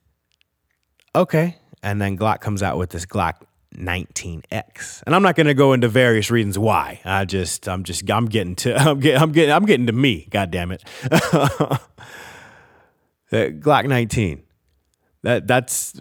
okay, 1.14 1.58
and 1.82 2.02
then 2.02 2.18
Glock 2.18 2.40
comes 2.40 2.64
out 2.64 2.78
with 2.78 2.90
this 2.90 3.06
Glock 3.06 3.36
19X. 3.74 5.04
And 5.06 5.16
I'm 5.16 5.22
not 5.24 5.36
going 5.36 5.48
to 5.48 5.54
go 5.54 5.74
into 5.74 5.88
various 5.88 6.32
reasons 6.32 6.58
why. 6.58 7.02
I 7.06 7.26
just 7.26 7.68
I'm 7.68 7.84
just 7.84 8.10
I'm 8.10 8.26
getting 8.26 8.56
to 8.58 8.76
I'm 8.80 9.00
getting 9.00 9.22
I'm 9.22 9.32
getting 9.32 9.52
I'm 9.52 9.66
getting 9.66 9.88
to 9.88 9.94
me, 9.94 10.28
god 10.32 10.52
damn 10.52 10.72
it. 10.72 10.84
Glock 13.32 13.88
19. 13.88 14.44
That 15.24 15.48
that's 15.48 15.94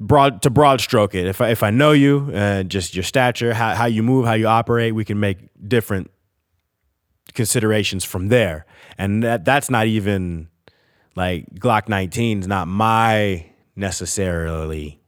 broad 0.00 0.42
to 0.42 0.50
broad 0.50 0.80
stroke 0.80 1.14
it. 1.14 1.26
If 1.26 1.40
I 1.40 1.50
if 1.50 1.62
I 1.62 1.70
know 1.70 1.92
you, 1.92 2.30
uh, 2.34 2.64
just 2.64 2.96
your 2.96 3.04
stature, 3.04 3.54
how 3.54 3.74
how 3.74 3.86
you 3.86 4.02
move, 4.02 4.26
how 4.26 4.32
you 4.34 4.48
operate, 4.48 4.94
we 4.94 5.04
can 5.04 5.20
make 5.20 5.38
different 5.66 6.10
considerations 7.34 8.04
from 8.04 8.28
there. 8.28 8.66
And 8.98 9.22
that 9.22 9.44
that's 9.44 9.70
not 9.70 9.86
even 9.86 10.48
like 11.14 11.46
Glock 11.54 11.88
19 11.88 12.40
is 12.40 12.48
not 12.48 12.66
my 12.66 13.46
necessarily 13.76 15.00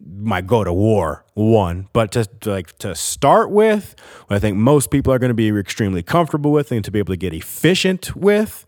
my 0.00 0.40
go 0.40 0.62
to 0.64 0.72
war 0.72 1.24
one, 1.34 1.88
but 1.92 2.12
to, 2.12 2.24
to, 2.24 2.50
like 2.50 2.76
to 2.78 2.94
start 2.94 3.50
with, 3.50 3.94
I 4.30 4.38
think 4.38 4.56
most 4.56 4.90
people 4.90 5.12
are 5.12 5.18
going 5.18 5.30
to 5.30 5.34
be 5.34 5.48
extremely 5.48 6.02
comfortable 6.02 6.52
with 6.52 6.70
and 6.70 6.84
to 6.84 6.90
be 6.90 6.98
able 6.98 7.12
to 7.12 7.18
get 7.18 7.34
efficient 7.34 8.14
with, 8.14 8.64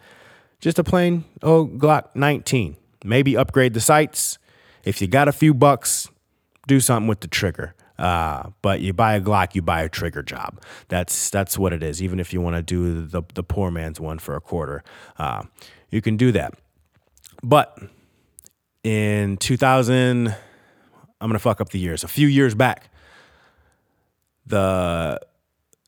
just 0.60 0.78
a 0.78 0.84
plain 0.84 1.24
old 1.42 1.78
Glock 1.78 2.14
19. 2.14 2.76
Maybe 3.04 3.36
upgrade 3.36 3.74
the 3.74 3.80
sights. 3.80 4.38
If 4.84 5.00
you 5.00 5.08
got 5.08 5.28
a 5.28 5.32
few 5.32 5.54
bucks, 5.54 6.08
do 6.66 6.80
something 6.80 7.08
with 7.08 7.20
the 7.20 7.28
trigger. 7.28 7.74
Uh, 7.98 8.50
but 8.62 8.80
you 8.80 8.92
buy 8.92 9.14
a 9.14 9.20
Glock, 9.20 9.54
you 9.54 9.62
buy 9.62 9.82
a 9.82 9.88
trigger 9.88 10.22
job. 10.22 10.60
That's 10.88 11.28
that's 11.28 11.58
what 11.58 11.74
it 11.74 11.82
is. 11.82 12.02
Even 12.02 12.18
if 12.18 12.32
you 12.32 12.40
want 12.40 12.56
to 12.56 12.62
do 12.62 13.06
the 13.06 13.22
the 13.34 13.42
poor 13.42 13.70
man's 13.70 14.00
one 14.00 14.18
for 14.18 14.34
a 14.34 14.40
quarter, 14.40 14.82
uh, 15.18 15.42
you 15.90 16.00
can 16.00 16.16
do 16.16 16.32
that. 16.32 16.54
But 17.42 17.78
in 18.82 19.36
2000, 19.36 20.34
I'm 21.20 21.28
gonna 21.28 21.38
fuck 21.38 21.60
up 21.60 21.70
the 21.70 21.78
years. 21.78 22.04
A 22.04 22.08
few 22.08 22.28
years 22.28 22.54
back, 22.54 22.90
the 24.46 25.20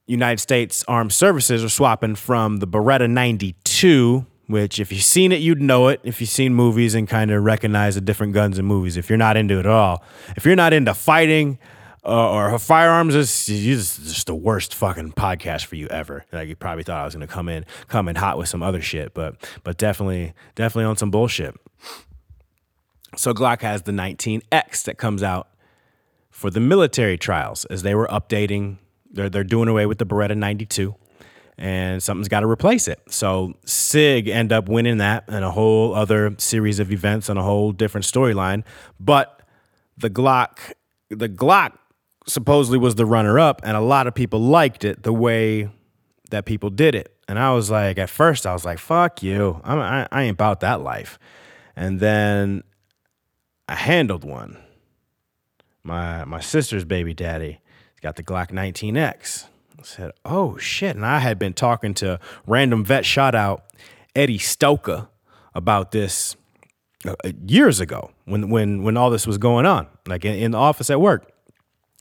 United 0.06 0.40
States 0.40 0.84
Armed 0.88 1.12
Services 1.12 1.64
are 1.64 1.68
swapping 1.68 2.14
from 2.14 2.58
the 2.58 2.66
Beretta 2.66 3.08
92 3.08 4.26
which 4.52 4.78
if 4.78 4.92
you've 4.92 5.02
seen 5.02 5.32
it, 5.32 5.40
you'd 5.40 5.62
know 5.62 5.88
it. 5.88 6.00
If 6.04 6.20
you've 6.20 6.28
seen 6.28 6.54
movies 6.54 6.94
and 6.94 7.08
kind 7.08 7.30
of 7.30 7.42
recognize 7.42 7.94
the 7.94 8.02
different 8.02 8.34
guns 8.34 8.58
in 8.58 8.66
movies, 8.66 8.98
if 8.98 9.08
you're 9.08 9.16
not 9.16 9.36
into 9.36 9.54
it 9.54 9.60
at 9.60 9.66
all, 9.66 10.04
if 10.36 10.44
you're 10.44 10.56
not 10.56 10.74
into 10.74 10.92
fighting 10.92 11.58
uh, 12.04 12.30
or 12.30 12.58
firearms, 12.58 13.14
it's, 13.14 13.48
it's 13.48 13.96
just 13.96 14.26
the 14.26 14.34
worst 14.34 14.74
fucking 14.74 15.12
podcast 15.12 15.64
for 15.64 15.76
you 15.76 15.86
ever. 15.86 16.26
Like 16.32 16.48
you 16.48 16.56
probably 16.56 16.82
thought 16.82 17.00
I 17.00 17.04
was 17.06 17.14
gonna 17.14 17.26
come 17.26 17.48
in, 17.48 17.64
come 17.88 18.08
in 18.08 18.16
hot 18.16 18.36
with 18.36 18.48
some 18.48 18.62
other 18.62 18.82
shit, 18.82 19.14
but 19.14 19.36
but 19.64 19.78
definitely, 19.78 20.34
definitely 20.54 20.84
on 20.84 20.96
some 20.96 21.10
bullshit. 21.10 21.54
So 23.16 23.35
Glock 23.35 23.62
has 23.62 23.83
the 23.83 23.92
19X 23.92 24.85
that 24.85 24.98
comes 24.98 25.22
out 25.22 25.48
for 26.31 26.51
the 26.51 26.61
military 26.61 27.18
trials 27.18 27.64
as 27.66 27.83
they 27.83 27.94
were 27.94 28.07
updating. 28.09 28.79
They're 29.11 29.29
they're 29.29 29.44
doing 29.44 29.68
away 29.68 29.87
with 29.87 29.98
the 29.98 30.07
Beretta 30.07 30.37
92 30.37 30.94
and 31.59 32.03
something's 32.03 32.29
got 32.29 32.40
to 32.40 32.48
replace 32.48 32.88
it. 32.88 33.01
So 33.09 33.55
Sig 33.64 34.29
end 34.29 34.53
up 34.53 34.68
winning 34.68 34.98
that 34.98 35.25
and 35.29 35.44
a 35.44 35.51
whole 35.51 35.94
other 35.94 36.35
series 36.38 36.79
of 36.79 36.90
events 36.90 37.29
and 37.29 37.38
a 37.38 37.42
whole 37.42 37.72
different 37.72 38.07
storyline. 38.07 38.64
But 38.98 39.40
the 39.96 40.11
Glock, 40.11 40.72
the 41.09 41.29
Glock 41.29 41.72
supposedly 42.27 42.79
was 42.79 42.94
the 42.94 43.07
runner 43.07 43.38
up, 43.38 43.61
and 43.64 43.77
a 43.77 43.81
lot 43.81 44.07
of 44.07 44.14
people 44.14 44.40
liked 44.40 44.85
it 44.85 45.03
the 45.03 45.12
way 45.12 45.68
that 46.31 46.46
people 46.46 46.70
did 46.70 46.94
it. 46.94 47.14
And 47.29 47.38
I 47.38 47.53
was 47.53 47.70
like, 47.70 47.98
at 47.98 48.11
first, 48.11 48.46
I 48.46 48.53
was 48.53 48.64
like, 48.64 48.79
"Fuck 48.79 49.22
you, 49.22 49.61
I'm, 49.64 49.79
I, 49.79 50.09
I 50.11 50.22
ain't 50.22 50.35
about 50.35 50.61
that 50.61 50.81
life." 50.81 51.18
And 51.77 52.01
then 52.01 52.62
I 53.72 53.76
handled 53.76 54.22
one. 54.22 54.58
My 55.82 56.26
my 56.26 56.40
sister's 56.40 56.85
baby 56.85 57.14
daddy 57.14 57.61
got 58.02 58.16
the 58.16 58.22
Glock 58.22 58.50
19X 58.50 59.46
said, 59.82 60.12
"Oh 60.26 60.58
shit!" 60.58 60.94
And 60.94 61.06
I 61.06 61.20
had 61.20 61.38
been 61.38 61.54
talking 61.54 61.94
to 61.94 62.20
random 62.46 62.85
vet 62.85 63.06
shout 63.06 63.35
out 63.35 63.64
Eddie 64.14 64.37
Stoker 64.37 65.08
about 65.54 65.90
this 65.90 66.37
uh, 67.06 67.14
years 67.46 67.80
ago 67.80 68.11
when 68.26 68.50
when 68.50 68.82
when 68.82 68.98
all 68.98 69.08
this 69.08 69.26
was 69.26 69.38
going 69.38 69.64
on, 69.64 69.87
like 70.06 70.26
in, 70.26 70.35
in 70.35 70.50
the 70.50 70.58
office 70.58 70.90
at 70.90 71.00
work, 71.00 71.32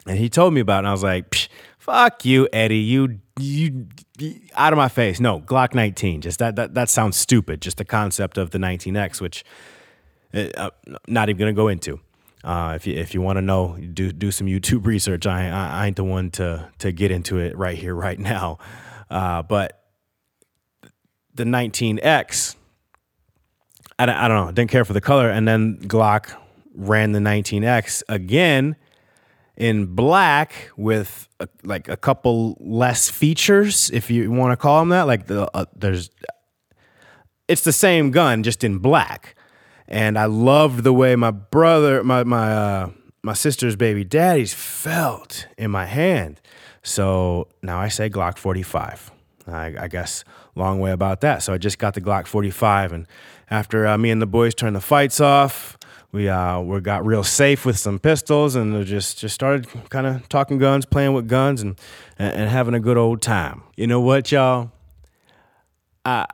and 0.06 0.18
he 0.18 0.28
told 0.28 0.54
me 0.54 0.60
about 0.60 0.80
it. 0.80 0.80
and 0.80 0.88
I 0.90 0.92
was 0.92 1.04
like, 1.04 1.48
"Fuck 1.80 2.26
you, 2.26 2.50
Eddie! 2.52 2.80
You 2.80 3.20
you." 3.40 3.88
Out 4.56 4.74
of 4.74 4.78
my 4.78 4.90
face! 4.90 5.22
No, 5.22 5.40
Glock 5.40 5.74
19. 5.74 6.20
Just 6.20 6.38
that 6.40 6.58
that 6.58 6.74
that 6.74 6.90
sounds 6.90 7.16
stupid. 7.16 7.62
Just 7.62 7.78
the 7.78 7.86
concept 7.86 8.38
of 8.38 8.52
the 8.52 8.58
19x, 8.58 9.22
which 9.22 9.46
uh, 10.34 10.48
uh 10.56 10.70
not 11.08 11.30
even 11.30 11.40
gonna 11.40 11.54
go 11.54 11.68
into. 11.68 12.00
Uh, 12.44 12.74
if 12.76 12.88
you 12.88 12.96
if 12.96 13.14
you 13.14 13.22
want 13.22 13.38
to 13.38 13.42
know, 13.42 13.78
do 13.94 14.12
do 14.12 14.32
some 14.32 14.48
YouTube 14.48 14.86
research. 14.86 15.28
I, 15.28 15.50
I, 15.50 15.84
I 15.84 15.88
ain't 15.88 15.96
the 15.96 16.04
one 16.04 16.32
to 16.32 16.70
to 16.80 16.92
get 16.92 17.12
into 17.12 17.38
it 17.38 17.58
right 17.58 17.78
here 17.78 17.94
right 17.94 18.20
now. 18.34 18.58
Uh, 19.10 19.42
but 19.44 19.78
the 21.34 21.44
19X, 21.44 22.56
I, 24.00 24.04
I 24.04 24.28
don't 24.28 24.46
know, 24.46 24.52
didn't 24.52 24.72
care 24.72 24.86
for 24.86 24.94
the 24.94 25.02
color, 25.02 25.30
and 25.30 25.48
then 25.48 25.78
Glock 25.80 26.34
ran 26.74 27.12
the 27.12 27.20
19X 27.20 28.04
again 28.08 28.76
in 29.58 29.86
black 29.88 30.72
with 30.78 31.28
a, 31.40 31.48
like 31.64 31.88
a 31.90 31.98
couple 31.98 32.58
less 32.60 33.10
features, 33.10 33.92
if 33.92 34.10
you 34.10 34.32
want 34.32 34.52
to 34.54 34.58
call 34.58 34.80
them 34.80 34.90
that. 34.90 35.04
Like 35.04 35.28
the 35.28 35.50
uh, 35.56 35.66
there's, 35.76 36.10
it's 37.48 37.64
the 37.64 37.74
same 37.74 38.12
gun 38.12 38.44
just 38.44 38.64
in 38.64 38.78
black 38.80 39.36
and 39.92 40.18
I 40.18 40.26
loved 40.26 40.86
the 40.86 40.94
way 40.94 41.18
my 41.18 41.32
brother, 41.32 42.02
my 42.02 42.24
my 42.24 42.54
uh, 42.54 42.90
my 43.22 43.34
sister's 43.34 43.76
baby 43.76 44.06
daddies 44.06 44.54
felt 44.54 45.48
in 45.58 45.70
my 45.70 45.86
hand. 45.86 46.40
So 46.82 47.50
now 47.62 47.78
I 47.78 47.90
say 47.90 48.10
Glock 48.10 48.38
45. 48.38 49.12
I, 49.48 49.76
I 49.78 49.88
guess 49.90 50.24
long 50.56 50.80
way 50.80 50.92
about 50.92 51.22
that. 51.22 51.44
So 51.44 51.54
I 51.54 51.58
just 51.58 51.78
got 51.78 51.94
the 51.94 52.02
Glock 52.02 52.26
45, 52.26 52.94
and 52.94 53.08
after 53.50 53.86
uh, 53.86 53.98
me 53.98 54.12
and 54.12 54.22
the 54.22 54.26
boys 54.26 54.56
turned 54.56 54.78
the 54.78 54.82
fights 54.82 55.20
off, 55.20 55.78
we 56.14 56.30
uh 56.30 56.62
we 56.62 56.80
got 56.80 57.06
real 57.06 57.24
safe 57.24 57.66
with 57.66 57.78
some 57.78 58.00
pistols, 58.00 58.56
and 58.56 58.86
just 58.86 59.20
just 59.20 59.36
started 59.36 59.68
kind 59.90 60.08
of 60.08 60.30
talking 60.30 60.58
guns, 60.58 60.86
playing 60.86 61.14
with 61.14 61.28
guns, 61.28 61.62
and, 61.62 61.78
and 62.18 62.34
and 62.34 62.50
having 62.50 62.74
a 62.74 62.80
good 62.80 62.98
old 62.98 63.22
time. 63.22 63.64
You 63.76 63.88
know 63.88 64.00
what, 64.00 64.32
y'all? 64.32 64.72
I 66.06 66.28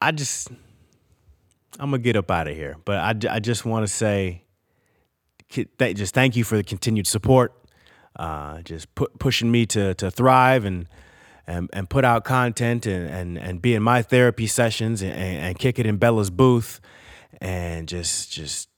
I 0.00 0.10
just 0.10 0.48
I'm 1.78 1.90
gonna 1.90 2.02
get 2.02 2.16
up 2.16 2.30
out 2.30 2.48
of 2.48 2.56
here, 2.56 2.76
but 2.84 2.96
I, 2.96 3.34
I 3.36 3.38
just 3.40 3.64
want 3.64 3.86
to 3.86 3.92
say, 3.92 4.44
just 5.48 6.14
thank 6.14 6.36
you 6.36 6.44
for 6.44 6.56
the 6.56 6.64
continued 6.64 7.06
support, 7.06 7.54
uh, 8.16 8.62
just 8.62 8.92
pu- 8.94 9.08
pushing 9.18 9.50
me 9.50 9.64
to 9.66 9.94
to 9.94 10.10
thrive 10.10 10.64
and 10.64 10.88
and, 11.46 11.70
and 11.72 11.88
put 11.88 12.04
out 12.04 12.24
content 12.24 12.84
and, 12.84 13.08
and, 13.08 13.38
and 13.38 13.62
be 13.62 13.74
in 13.74 13.82
my 13.82 14.02
therapy 14.02 14.46
sessions 14.46 15.00
and, 15.00 15.12
and 15.12 15.58
kick 15.58 15.78
it 15.78 15.86
in 15.86 15.96
Bella's 15.96 16.28
booth 16.28 16.78
and 17.40 17.88
just 17.88 18.30
just 18.30 18.68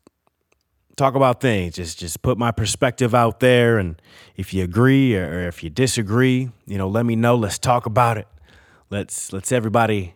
talk 0.96 1.14
about 1.14 1.40
things. 1.40 1.74
Just 1.74 1.98
just 1.98 2.22
put 2.22 2.38
my 2.38 2.50
perspective 2.50 3.14
out 3.14 3.40
there, 3.40 3.78
and 3.78 4.00
if 4.36 4.52
you 4.52 4.62
agree 4.62 5.16
or 5.16 5.48
if 5.48 5.64
you 5.64 5.70
disagree, 5.70 6.50
you 6.66 6.78
know, 6.78 6.88
let 6.88 7.06
me 7.06 7.16
know. 7.16 7.34
Let's 7.34 7.58
talk 7.58 7.86
about 7.86 8.18
it. 8.18 8.28
Let's 8.90 9.32
let's 9.32 9.50
everybody 9.52 10.14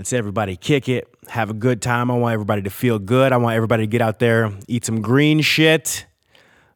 Let's 0.00 0.14
everybody 0.14 0.56
kick 0.56 0.88
it, 0.88 1.14
have 1.28 1.50
a 1.50 1.52
good 1.52 1.82
time. 1.82 2.10
I 2.10 2.16
want 2.16 2.32
everybody 2.32 2.62
to 2.62 2.70
feel 2.70 2.98
good. 2.98 3.34
I 3.34 3.36
want 3.36 3.54
everybody 3.54 3.82
to 3.82 3.86
get 3.86 4.00
out 4.00 4.18
there, 4.18 4.50
eat 4.66 4.86
some 4.86 5.02
green 5.02 5.42
shit. 5.42 6.06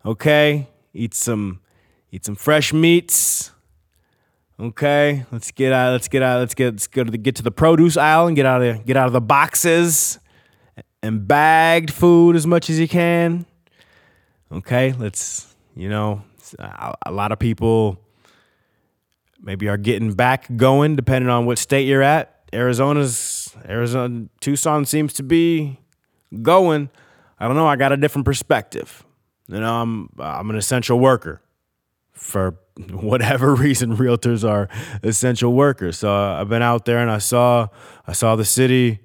Okay? 0.05 0.69
Eat 0.93 1.15
some 1.15 1.61
eat 2.13 2.27
some 2.27 2.35
fresh 2.35 2.75
meats. 2.75 3.51
Okay? 4.61 5.25
Let's 5.33 5.53
get 5.53 5.73
out 5.73 5.93
let's 5.93 6.07
get 6.07 6.23
out 6.23 6.41
let's 6.41 6.53
get 6.53 6.75
let's 6.75 6.87
go 6.87 7.03
to 7.03 7.11
the 7.11 7.17
get 7.17 7.37
to 7.37 7.43
the 7.43 7.51
produce 7.51 7.97
aisle 7.97 8.27
and 8.27 8.37
get 8.37 8.45
out 8.45 8.61
of 8.61 8.85
get 8.85 8.99
out 8.99 9.07
of 9.07 9.15
the 9.15 9.23
boxes 9.23 10.19
and 11.03 11.27
bagged 11.27 11.95
food 11.95 12.37
as 12.37 12.47
much 12.47 12.69
as 12.69 12.79
you 12.79 12.89
can. 12.89 13.47
Okay? 14.53 14.93
Let's 14.93 15.57
you 15.75 15.89
know, 15.89 16.23
a, 16.59 16.95
a 17.07 17.11
lot 17.11 17.33
of 17.33 17.39
people 17.39 17.99
maybe 19.41 19.67
are 19.69 19.79
getting 19.79 20.13
back 20.13 20.55
going 20.57 20.95
depending 20.95 21.31
on 21.31 21.47
what 21.47 21.57
state 21.57 21.87
you're 21.87 22.03
at 22.03 22.34
Arizona's 22.55 23.55
Arizona 23.69 24.27
Tucson 24.41 24.85
seems 24.85 25.13
to 25.15 25.23
be 25.23 25.79
going. 26.43 26.91
I 27.39 27.47
don't 27.47 27.57
know. 27.57 27.67
I 27.67 27.77
got 27.77 27.93
a 27.93 27.97
different 27.97 28.25
perspective. 28.25 29.05
You 29.49 29.61
know, 29.61 29.83
I'm 29.83 30.09
I'm 30.19 30.51
an 30.51 30.57
essential 30.57 30.99
worker. 30.99 31.41
For 32.13 32.57
whatever 32.91 33.55
reason, 33.67 33.97
realtors 33.97 34.49
are 34.49 34.69
essential 35.03 35.53
workers. 35.53 35.99
So 35.99 36.15
uh, 36.15 36.41
I've 36.41 36.49
been 36.49 36.63
out 36.63 36.85
there 36.85 36.99
and 36.99 37.11
I 37.11 37.19
saw 37.19 37.69
I 38.07 38.13
saw 38.13 38.37
the 38.37 38.45
city 38.45 39.01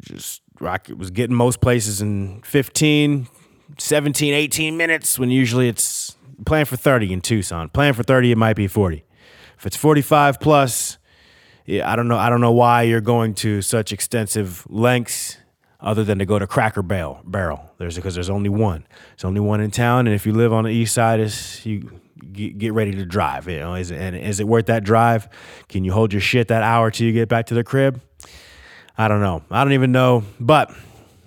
just 0.00 0.42
Rocket 0.60 0.96
was 0.98 1.10
getting 1.10 1.34
most 1.34 1.60
places 1.60 2.00
in 2.00 2.40
15, 2.42 3.26
17, 3.78 4.34
18 4.34 4.76
minutes 4.76 5.18
when 5.18 5.30
usually 5.30 5.68
it's 5.68 6.16
playing 6.46 6.66
for 6.66 6.76
30 6.76 7.12
in 7.12 7.20
Tucson. 7.20 7.68
Playing 7.68 7.94
for 7.94 8.02
30, 8.02 8.32
it 8.32 8.38
might 8.38 8.54
be 8.54 8.68
40. 8.68 9.04
If 9.58 9.66
it's 9.66 9.76
45 9.76 10.40
plus, 10.40 10.98
yeah, 11.66 11.90
I 11.90 11.96
don't 11.96 12.08
know. 12.08 12.18
I 12.18 12.28
don't 12.28 12.40
know 12.40 12.52
why 12.52 12.82
you're 12.82 13.00
going 13.00 13.34
to 13.36 13.62
such 13.62 13.92
extensive 13.92 14.66
lengths 14.68 15.38
other 15.80 16.04
than 16.04 16.18
to 16.18 16.26
go 16.26 16.38
to 16.38 16.46
Cracker 16.46 16.82
Barrel. 16.82 17.20
Barrel. 17.24 17.72
There's 17.78 17.96
because 17.96 18.14
there's 18.14 18.30
only 18.30 18.50
one. 18.50 18.86
There's 19.10 19.24
only 19.24 19.40
one 19.40 19.60
in 19.60 19.70
town, 19.70 20.06
and 20.06 20.14
if 20.14 20.26
you 20.26 20.32
live 20.32 20.52
on 20.52 20.64
the 20.64 20.70
east 20.70 20.94
side, 20.94 21.20
you 21.64 22.00
get, 22.32 22.58
get 22.58 22.72
ready 22.72 22.92
to 22.92 23.06
drive. 23.06 23.48
You 23.48 23.58
know, 23.58 23.74
is 23.74 23.90
it, 23.90 23.96
and 23.98 24.16
is 24.16 24.40
it 24.40 24.48
worth 24.48 24.66
that 24.66 24.84
drive? 24.84 25.28
Can 25.68 25.84
you 25.84 25.92
hold 25.92 26.12
your 26.12 26.20
shit 26.20 26.48
that 26.48 26.62
hour 26.62 26.90
till 26.90 27.06
you 27.06 27.12
get 27.12 27.28
back 27.28 27.46
to 27.46 27.54
the 27.54 27.64
crib? 27.64 28.00
I 28.96 29.08
don't 29.08 29.20
know. 29.20 29.42
I 29.50 29.64
don't 29.64 29.72
even 29.72 29.90
know, 29.90 30.22
but 30.38 30.74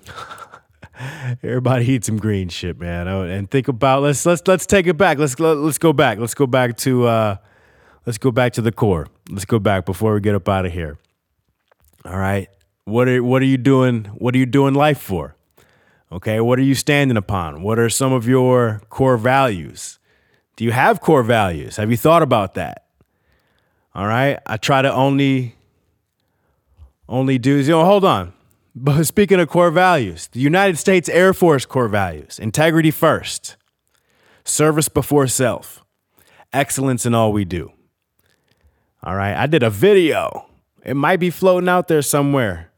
everybody 1.42 1.86
eat 1.90 2.04
some 2.04 2.16
green 2.16 2.48
shit, 2.48 2.78
man. 2.78 3.08
Oh, 3.08 3.22
and 3.22 3.50
think 3.50 3.68
about 3.68 4.02
let's 4.02 4.24
let's 4.24 4.46
let's 4.46 4.66
take 4.66 4.86
it 4.86 4.96
back. 4.96 5.18
Let's 5.18 5.38
let's 5.38 5.78
go 5.78 5.92
back. 5.92 6.18
Let's 6.18 6.34
go 6.34 6.46
back 6.46 6.76
to 6.78 7.06
uh 7.06 7.36
let's 8.06 8.18
go 8.18 8.30
back 8.30 8.52
to 8.54 8.62
the 8.62 8.72
core. 8.72 9.08
Let's 9.30 9.44
go 9.44 9.58
back 9.58 9.86
before 9.86 10.14
we 10.14 10.20
get 10.20 10.34
up 10.34 10.48
out 10.48 10.66
of 10.66 10.72
here. 10.72 10.98
All 12.04 12.18
right. 12.18 12.48
What 12.84 13.08
are 13.08 13.22
what 13.22 13.42
are 13.42 13.46
you 13.46 13.58
doing? 13.58 14.04
What 14.16 14.34
are 14.34 14.38
you 14.38 14.46
doing 14.46 14.74
life 14.74 15.00
for? 15.00 15.36
Okay, 16.10 16.40
what 16.40 16.58
are 16.58 16.62
you 16.62 16.74
standing 16.74 17.18
upon? 17.18 17.62
What 17.62 17.78
are 17.78 17.90
some 17.90 18.14
of 18.14 18.26
your 18.26 18.80
core 18.88 19.18
values? 19.18 19.98
Do 20.56 20.64
you 20.64 20.72
have 20.72 21.00
core 21.00 21.22
values? 21.22 21.76
Have 21.76 21.90
you 21.90 21.98
thought 21.98 22.22
about 22.22 22.54
that? 22.54 22.86
All 23.94 24.06
right. 24.06 24.38
I 24.46 24.56
try 24.56 24.80
to 24.80 24.92
only 24.92 25.54
only 27.08 27.38
do, 27.38 27.56
you 27.56 27.70
know, 27.70 27.84
hold 27.84 28.04
on. 28.04 28.32
But 28.80 29.04
speaking 29.04 29.40
of 29.40 29.48
core 29.48 29.72
values, 29.72 30.28
the 30.28 30.38
United 30.38 30.78
States 30.78 31.08
Air 31.08 31.34
Force 31.34 31.66
core 31.66 31.88
values 31.88 32.38
integrity 32.38 32.92
first, 32.92 33.56
service 34.44 34.88
before 34.88 35.26
self, 35.26 35.82
excellence 36.52 37.04
in 37.04 37.12
all 37.12 37.32
we 37.32 37.44
do. 37.44 37.72
All 39.08 39.16
right, 39.16 39.34
I 39.34 39.46
did 39.46 39.62
a 39.62 39.70
video. 39.70 40.44
It 40.84 40.92
might 40.92 41.16
be 41.16 41.30
floating 41.30 41.66
out 41.66 41.88
there 41.88 42.02
somewhere. 42.02 42.70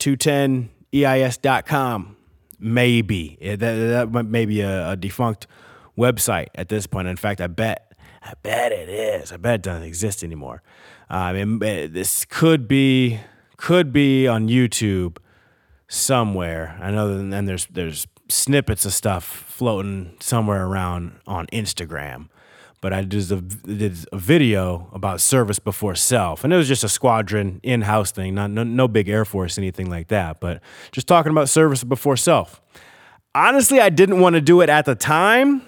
210eis.com. 0.00 2.16
Maybe. 2.58 3.38
That, 3.40 3.58
that 3.58 4.26
may 4.26 4.46
be 4.46 4.62
a, 4.62 4.90
a 4.90 4.96
defunct 4.96 5.46
website 5.96 6.48
at 6.56 6.68
this 6.68 6.88
point. 6.88 7.06
In 7.06 7.14
fact, 7.14 7.40
I 7.40 7.46
bet. 7.46 7.92
I 8.20 8.32
bet 8.42 8.72
it 8.72 8.88
is. 8.88 9.30
I 9.30 9.36
bet 9.36 9.54
it 9.54 9.62
doesn't 9.62 9.84
exist 9.84 10.24
anymore. 10.24 10.60
Mean, 11.08 11.62
eh, 11.62 11.86
this 11.88 12.24
could 12.24 12.66
be 12.66 13.20
could 13.56 13.92
be 13.92 14.26
on 14.26 14.48
YouTube 14.48 15.18
somewhere. 15.86 16.76
I 16.82 16.90
know 16.90 17.16
that 17.16 17.30
then 17.30 17.44
there's 17.44 17.66
there's 17.66 18.08
snippets 18.28 18.86
of 18.86 18.92
stuff 18.92 19.24
floating 19.24 20.16
somewhere 20.18 20.66
around 20.66 21.20
on 21.28 21.46
Instagram. 21.52 22.28
But 22.80 22.92
I 22.92 23.02
did 23.02 23.32
a, 23.32 23.40
did 23.40 23.96
a 24.12 24.18
video 24.18 24.88
about 24.92 25.20
service 25.20 25.58
before 25.58 25.94
self, 25.94 26.44
and 26.44 26.52
it 26.52 26.56
was 26.56 26.68
just 26.68 26.84
a 26.84 26.88
squadron 26.88 27.60
in-house 27.62 28.12
thing, 28.12 28.34
not 28.34 28.50
no, 28.50 28.64
no 28.64 28.86
big 28.86 29.08
Air 29.08 29.24
Force 29.24 29.58
anything 29.58 29.88
like 29.88 30.08
that, 30.08 30.40
but 30.40 30.62
just 30.92 31.06
talking 31.06 31.32
about 31.32 31.48
service 31.48 31.82
before 31.84 32.16
self. 32.16 32.60
Honestly, 33.34 33.80
I 33.80 33.88
didn't 33.88 34.20
want 34.20 34.34
to 34.34 34.40
do 34.40 34.60
it 34.60 34.68
at 34.68 34.84
the 34.84 34.94
time, 34.94 35.62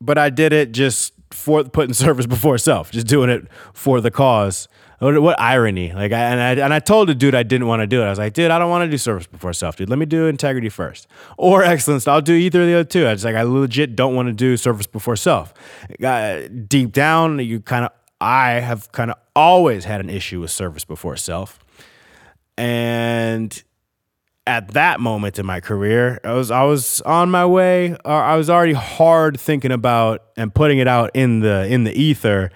but 0.00 0.18
I 0.18 0.30
did 0.30 0.52
it 0.52 0.72
just 0.72 1.12
for 1.30 1.64
putting 1.64 1.94
service 2.06 2.26
before 2.26 2.58
self, 2.58 2.90
just 2.90 3.06
doing 3.06 3.30
it 3.30 3.46
for 3.72 4.00
the 4.00 4.10
cause 4.10 4.68
what, 4.98 5.20
what 5.20 5.40
irony? 5.40 5.92
Like, 5.92 6.12
I, 6.12 6.18
and 6.18 6.40
I 6.40 6.64
and 6.64 6.72
I 6.72 6.78
told 6.78 7.08
the 7.08 7.14
dude 7.14 7.34
I 7.34 7.42
didn't 7.42 7.66
want 7.66 7.80
to 7.80 7.86
do 7.86 8.02
it. 8.02 8.06
I 8.06 8.10
was 8.10 8.18
like, 8.18 8.32
dude, 8.32 8.50
I 8.50 8.58
don't 8.58 8.70
want 8.70 8.84
to 8.84 8.90
do 8.90 8.98
service 8.98 9.26
before 9.26 9.52
self, 9.52 9.76
dude. 9.76 9.90
Let 9.90 9.98
me 9.98 10.06
do 10.06 10.26
integrity 10.26 10.68
first 10.68 11.06
or 11.36 11.62
excellence. 11.64 12.08
I'll 12.08 12.22
do 12.22 12.34
either 12.34 12.62
of 12.62 12.66
the 12.66 12.74
other 12.74 12.84
two. 12.84 13.06
I 13.06 13.14
just 13.14 13.24
like 13.24 13.36
I 13.36 13.42
legit 13.42 13.96
don't 13.96 14.14
want 14.14 14.28
to 14.28 14.32
do 14.32 14.56
service 14.56 14.86
before 14.86 15.16
self. 15.16 15.52
Uh, 16.02 16.42
deep 16.66 16.92
down, 16.92 17.38
you 17.38 17.60
kind 17.60 17.84
of 17.84 17.92
I 18.20 18.52
have 18.52 18.90
kind 18.92 19.10
of 19.10 19.18
always 19.34 19.84
had 19.84 20.00
an 20.00 20.08
issue 20.08 20.40
with 20.40 20.50
service 20.50 20.84
before 20.84 21.16
self, 21.16 21.58
and 22.56 23.62
at 24.46 24.68
that 24.68 25.00
moment 25.00 25.38
in 25.38 25.44
my 25.44 25.60
career, 25.60 26.20
I 26.24 26.32
was 26.32 26.50
I 26.50 26.62
was 26.62 27.00
on 27.02 27.30
my 27.30 27.44
way. 27.44 27.96
Or 28.04 28.12
I 28.12 28.36
was 28.36 28.48
already 28.48 28.72
hard 28.72 29.38
thinking 29.38 29.72
about 29.72 30.22
and 30.36 30.54
putting 30.54 30.78
it 30.78 30.88
out 30.88 31.10
in 31.14 31.40
the 31.40 31.66
in 31.66 31.84
the 31.84 31.92
ether 31.92 32.50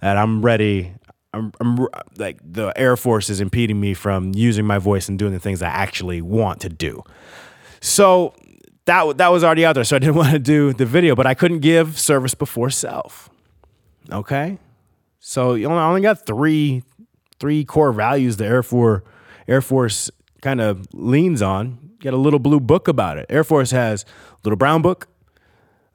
that 0.00 0.16
I'm 0.16 0.44
ready. 0.44 0.92
I'm, 1.36 1.52
I'm 1.60 1.86
like 2.16 2.38
the 2.42 2.72
Air 2.76 2.96
Force 2.96 3.30
is 3.30 3.40
impeding 3.40 3.80
me 3.80 3.94
from 3.94 4.32
using 4.34 4.64
my 4.64 4.78
voice 4.78 5.08
and 5.08 5.18
doing 5.18 5.32
the 5.32 5.38
things 5.38 5.62
I 5.62 5.68
actually 5.68 6.20
want 6.22 6.60
to 6.62 6.68
do. 6.68 7.02
So 7.80 8.34
that 8.86 9.18
that 9.18 9.28
was 9.28 9.44
already 9.44 9.64
out 9.64 9.74
there. 9.74 9.84
So 9.84 9.96
I 9.96 9.98
didn't 9.98 10.14
want 10.22 10.32
to 10.32 10.38
do 10.38 10.72
the 10.72 10.86
video, 10.86 11.14
but 11.14 11.26
I 11.26 11.34
couldn't 11.34 11.60
give 11.60 11.98
service 11.98 12.34
before 12.34 12.70
self. 12.70 13.28
Okay, 14.10 14.58
so 15.18 15.54
you 15.54 15.66
only, 15.66 15.78
I 15.78 15.88
only 15.88 16.00
got 16.00 16.24
three 16.24 16.82
three 17.38 17.64
core 17.64 17.92
values 17.92 18.36
the 18.36 18.46
Air 18.46 18.62
Force 18.62 19.02
Air 19.46 19.60
Force 19.60 20.10
kind 20.42 20.60
of 20.60 20.86
leans 20.92 21.42
on. 21.42 21.90
Get 21.98 22.14
a 22.14 22.16
little 22.16 22.38
blue 22.38 22.60
book 22.60 22.88
about 22.88 23.18
it. 23.18 23.26
Air 23.28 23.44
Force 23.44 23.70
has 23.70 24.04
little 24.44 24.56
brown 24.56 24.82
book, 24.82 25.08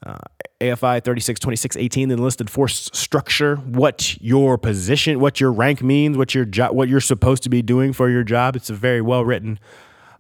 uh, 0.06 0.18
AFI 0.60 1.04
362618, 1.04 2.10
the 2.10 2.14
enlisted 2.14 2.50
force 2.50 2.90
structure, 2.94 3.56
what 3.58 4.20
your 4.22 4.58
position, 4.58 5.20
what 5.20 5.40
your 5.40 5.52
rank 5.52 5.82
means, 5.82 6.18
what 6.18 6.34
your 6.34 6.46
job, 6.46 6.76
what 6.76 6.90
you're 6.90 7.00
supposed 7.00 7.44
to 7.44 7.50
be 7.50 7.62
doing 7.62 7.94
for 7.94 8.10
your 8.10 8.24
job. 8.24 8.56
It's 8.56 8.70
a 8.70 8.74
very 8.74 9.02
well 9.02 9.24
written 9.24 9.60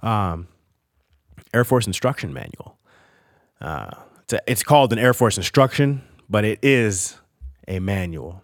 um, 0.01 0.47
Air 1.53 1.63
Force 1.63 1.88
instruction 1.88 2.34
manual. 2.34 2.77
Uh, 3.59 3.91
it's, 4.23 4.34
a, 4.34 4.41
it's 4.47 4.63
called 4.63 4.93
an 4.93 4.99
Air 4.99 5.13
Force 5.13 5.38
instruction, 5.38 6.03
but 6.29 6.45
it 6.45 6.59
is 6.61 7.17
a 7.67 7.79
manual. 7.79 8.43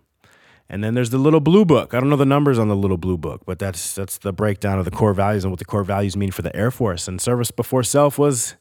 And 0.69 0.83
then 0.83 0.95
there's 0.95 1.11
the 1.11 1.17
little 1.17 1.39
blue 1.39 1.65
book. 1.65 1.93
I 1.93 1.99
don't 1.99 2.09
know 2.09 2.17
the 2.17 2.25
numbers 2.25 2.59
on 2.59 2.67
the 2.67 2.75
little 2.75 2.97
blue 2.97 3.17
book, 3.17 3.43
but 3.45 3.57
that's 3.57 3.95
that's 3.95 4.17
the 4.17 4.33
breakdown 4.33 4.79
of 4.79 4.85
the 4.85 4.91
core 4.91 5.13
values 5.13 5.45
and 5.45 5.51
what 5.51 5.59
the 5.59 5.65
core 5.65 5.83
values 5.83 6.17
mean 6.17 6.31
for 6.31 6.41
the 6.41 6.53
Air 6.55 6.71
Force. 6.71 7.07
And 7.07 7.21
service 7.21 7.51
before 7.51 7.83
self 7.83 8.19
was 8.19 8.55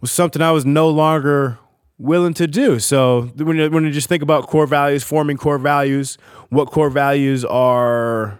was 0.00 0.10
something 0.10 0.42
I 0.42 0.50
was 0.50 0.66
no 0.66 0.88
longer 0.88 1.58
willing 1.98 2.34
to 2.34 2.46
do. 2.46 2.78
So 2.78 3.22
when 3.36 3.56
you, 3.56 3.70
when 3.70 3.84
you 3.84 3.90
just 3.90 4.08
think 4.08 4.22
about 4.22 4.46
core 4.46 4.66
values, 4.66 5.02
forming 5.02 5.36
core 5.36 5.58
values, 5.58 6.18
what 6.50 6.70
core 6.70 6.90
values 6.90 7.44
are 7.44 8.38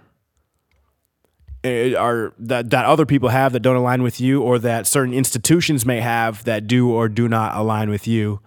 eh, 1.63 1.95
are 1.95 2.33
that 2.39 2.71
that 2.71 2.85
other 2.85 3.07
people 3.07 3.29
have 3.29 3.53
that 3.53 3.61
don't 3.61 3.77
align 3.77 4.03
with 4.03 4.21
you, 4.21 4.43
or 4.43 4.59
that 4.59 4.87
certain 4.87 5.15
institutions 5.15 5.87
may 5.87 6.01
have 6.01 6.45
that 6.45 6.67
do 6.67 6.91
or 6.91 7.09
do 7.09 7.29
not 7.29 7.57
align 7.57 7.91
with 7.91 8.07
you, 8.07 8.41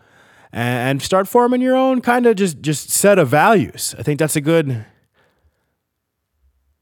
and 0.52 1.02
start 1.02 1.28
forming 1.28 1.62
your 1.62 1.76
own 1.76 2.02
kind 2.02 2.26
of 2.26 2.36
just 2.36 2.62
just 2.62 2.90
set 2.90 3.18
of 3.20 3.30
values. 3.30 3.96
I 3.98 4.04
think 4.04 4.20
that's 4.20 4.36
a 4.36 4.42
good. 4.42 4.86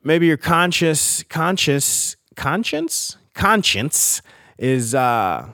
Maybe 0.03 0.27
your 0.27 0.37
conscious 0.37 1.23
conscious 1.23 2.15
conscience 2.35 3.17
conscience 3.33 4.21
is 4.57 4.93
uh 4.93 5.49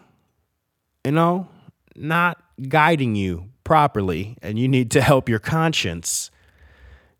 you 1.05 1.11
know 1.11 1.47
not 1.95 2.41
guiding 2.67 3.15
you 3.15 3.49
properly, 3.63 4.37
and 4.41 4.59
you 4.59 4.67
need 4.67 4.91
to 4.91 5.01
help 5.01 5.29
your 5.29 5.39
conscience 5.39 6.31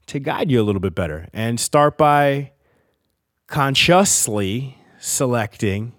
to 0.08 0.20
guide 0.20 0.52
you 0.52 0.62
a 0.62 0.64
little 0.64 0.82
bit 0.82 0.96
better. 0.96 1.28
And 1.34 1.60
start 1.60 1.98
by 1.98 2.52
consciously 3.48 4.78
selecting 5.00 5.94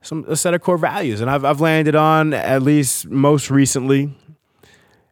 some 0.00 0.24
a 0.28 0.36
set 0.36 0.54
of 0.54 0.60
core 0.60 0.78
values. 0.78 1.20
And 1.20 1.30
I've 1.30 1.44
I've 1.44 1.60
landed 1.60 1.94
on 1.94 2.32
at 2.32 2.62
least 2.62 3.08
most 3.08 3.50
recently 3.50 4.14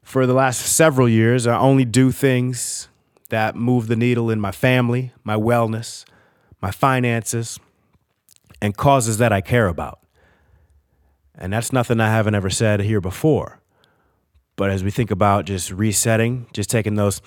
for 0.06 0.24
the 0.24 0.34
last 0.34 0.60
several 0.60 1.08
years, 1.08 1.48
I 1.48 1.58
only 1.58 1.84
do 1.84 2.12
things 2.12 2.88
that 3.28 3.56
move 3.56 3.88
the 3.88 3.96
needle 3.96 4.30
in 4.30 4.38
my 4.38 4.52
family, 4.52 5.12
my 5.24 5.34
wellness, 5.34 6.04
my 6.62 6.70
finances, 6.70 7.58
and 8.62 8.76
causes 8.76 9.18
that 9.18 9.32
I 9.32 9.40
care 9.40 9.66
about. 9.66 9.98
And 11.38 11.52
that's 11.52 11.72
nothing 11.72 12.00
I 12.00 12.08
haven't 12.08 12.34
ever 12.34 12.50
said 12.50 12.80
here 12.80 13.00
before. 13.00 13.60
But 14.56 14.70
as 14.70 14.82
we 14.82 14.90
think 14.90 15.10
about 15.10 15.44
just 15.44 15.70
resetting, 15.70 16.46
just 16.52 16.70
taking 16.70 16.94
those 16.94 17.20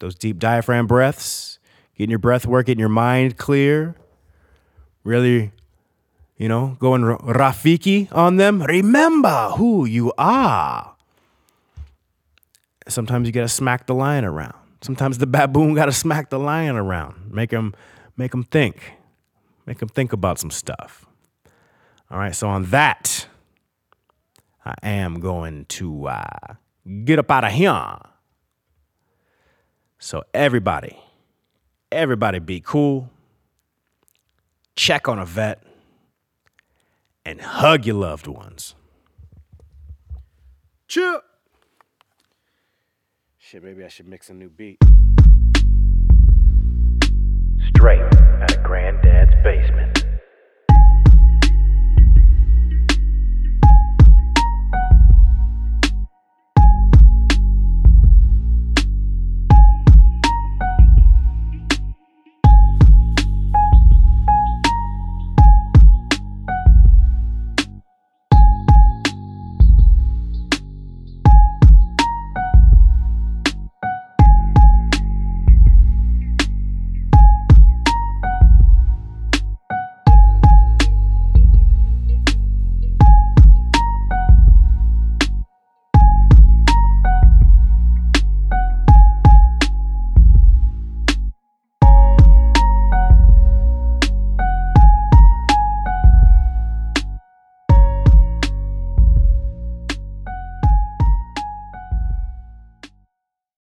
those 0.00 0.14
deep 0.14 0.38
diaphragm 0.38 0.86
breaths, 0.86 1.58
getting 1.96 2.10
your 2.10 2.18
breath 2.18 2.44
work, 2.44 2.66
getting 2.66 2.80
your 2.80 2.90
mind 2.90 3.38
clear, 3.38 3.96
really, 5.02 5.50
you 6.36 6.46
know, 6.46 6.76
going 6.78 7.02
Rafiki 7.02 8.12
on 8.12 8.36
them. 8.36 8.62
Remember 8.62 9.50
who 9.56 9.86
you 9.86 10.12
are. 10.18 10.94
Sometimes 12.86 13.26
you 13.26 13.32
got 13.32 13.42
to 13.42 13.48
smack 13.48 13.86
the 13.86 13.94
lion 13.94 14.26
around. 14.26 14.54
Sometimes 14.82 15.16
the 15.16 15.26
baboon 15.26 15.72
got 15.72 15.86
to 15.86 15.92
smack 15.92 16.28
the 16.28 16.38
lion 16.38 16.76
around, 16.76 17.32
make 17.32 17.50
him 17.50 17.74
make 18.16 18.30
them 18.30 18.44
think, 18.44 18.94
make 19.66 19.78
them 19.78 19.88
think 19.88 20.12
about 20.12 20.38
some 20.38 20.50
stuff. 20.50 21.06
All 22.10 22.18
right, 22.18 22.34
so 22.34 22.48
on 22.48 22.64
that, 22.66 23.26
I 24.64 24.74
am 24.82 25.20
going 25.20 25.64
to 25.66 26.08
uh, 26.08 26.54
get 27.04 27.18
up 27.18 27.30
out 27.30 27.44
of 27.44 27.52
here. 27.52 27.98
So 29.98 30.22
everybody, 30.32 30.98
everybody 31.90 32.38
be 32.38 32.60
cool. 32.60 33.10
Check 34.76 35.08
on 35.08 35.18
a 35.18 35.24
vet 35.24 35.62
and 37.24 37.40
hug 37.40 37.86
your 37.86 37.96
loved 37.96 38.26
ones. 38.26 38.74
Chill. 40.88 41.20
Shit, 43.38 43.62
maybe 43.62 43.84
I 43.84 43.88
should 43.88 44.08
mix 44.08 44.30
a 44.30 44.34
new 44.34 44.50
beat. 44.50 44.78
Straight 47.68 48.00
out 48.00 48.56
of 48.56 48.62
Granddad's 48.62 49.34
basement. 49.42 49.93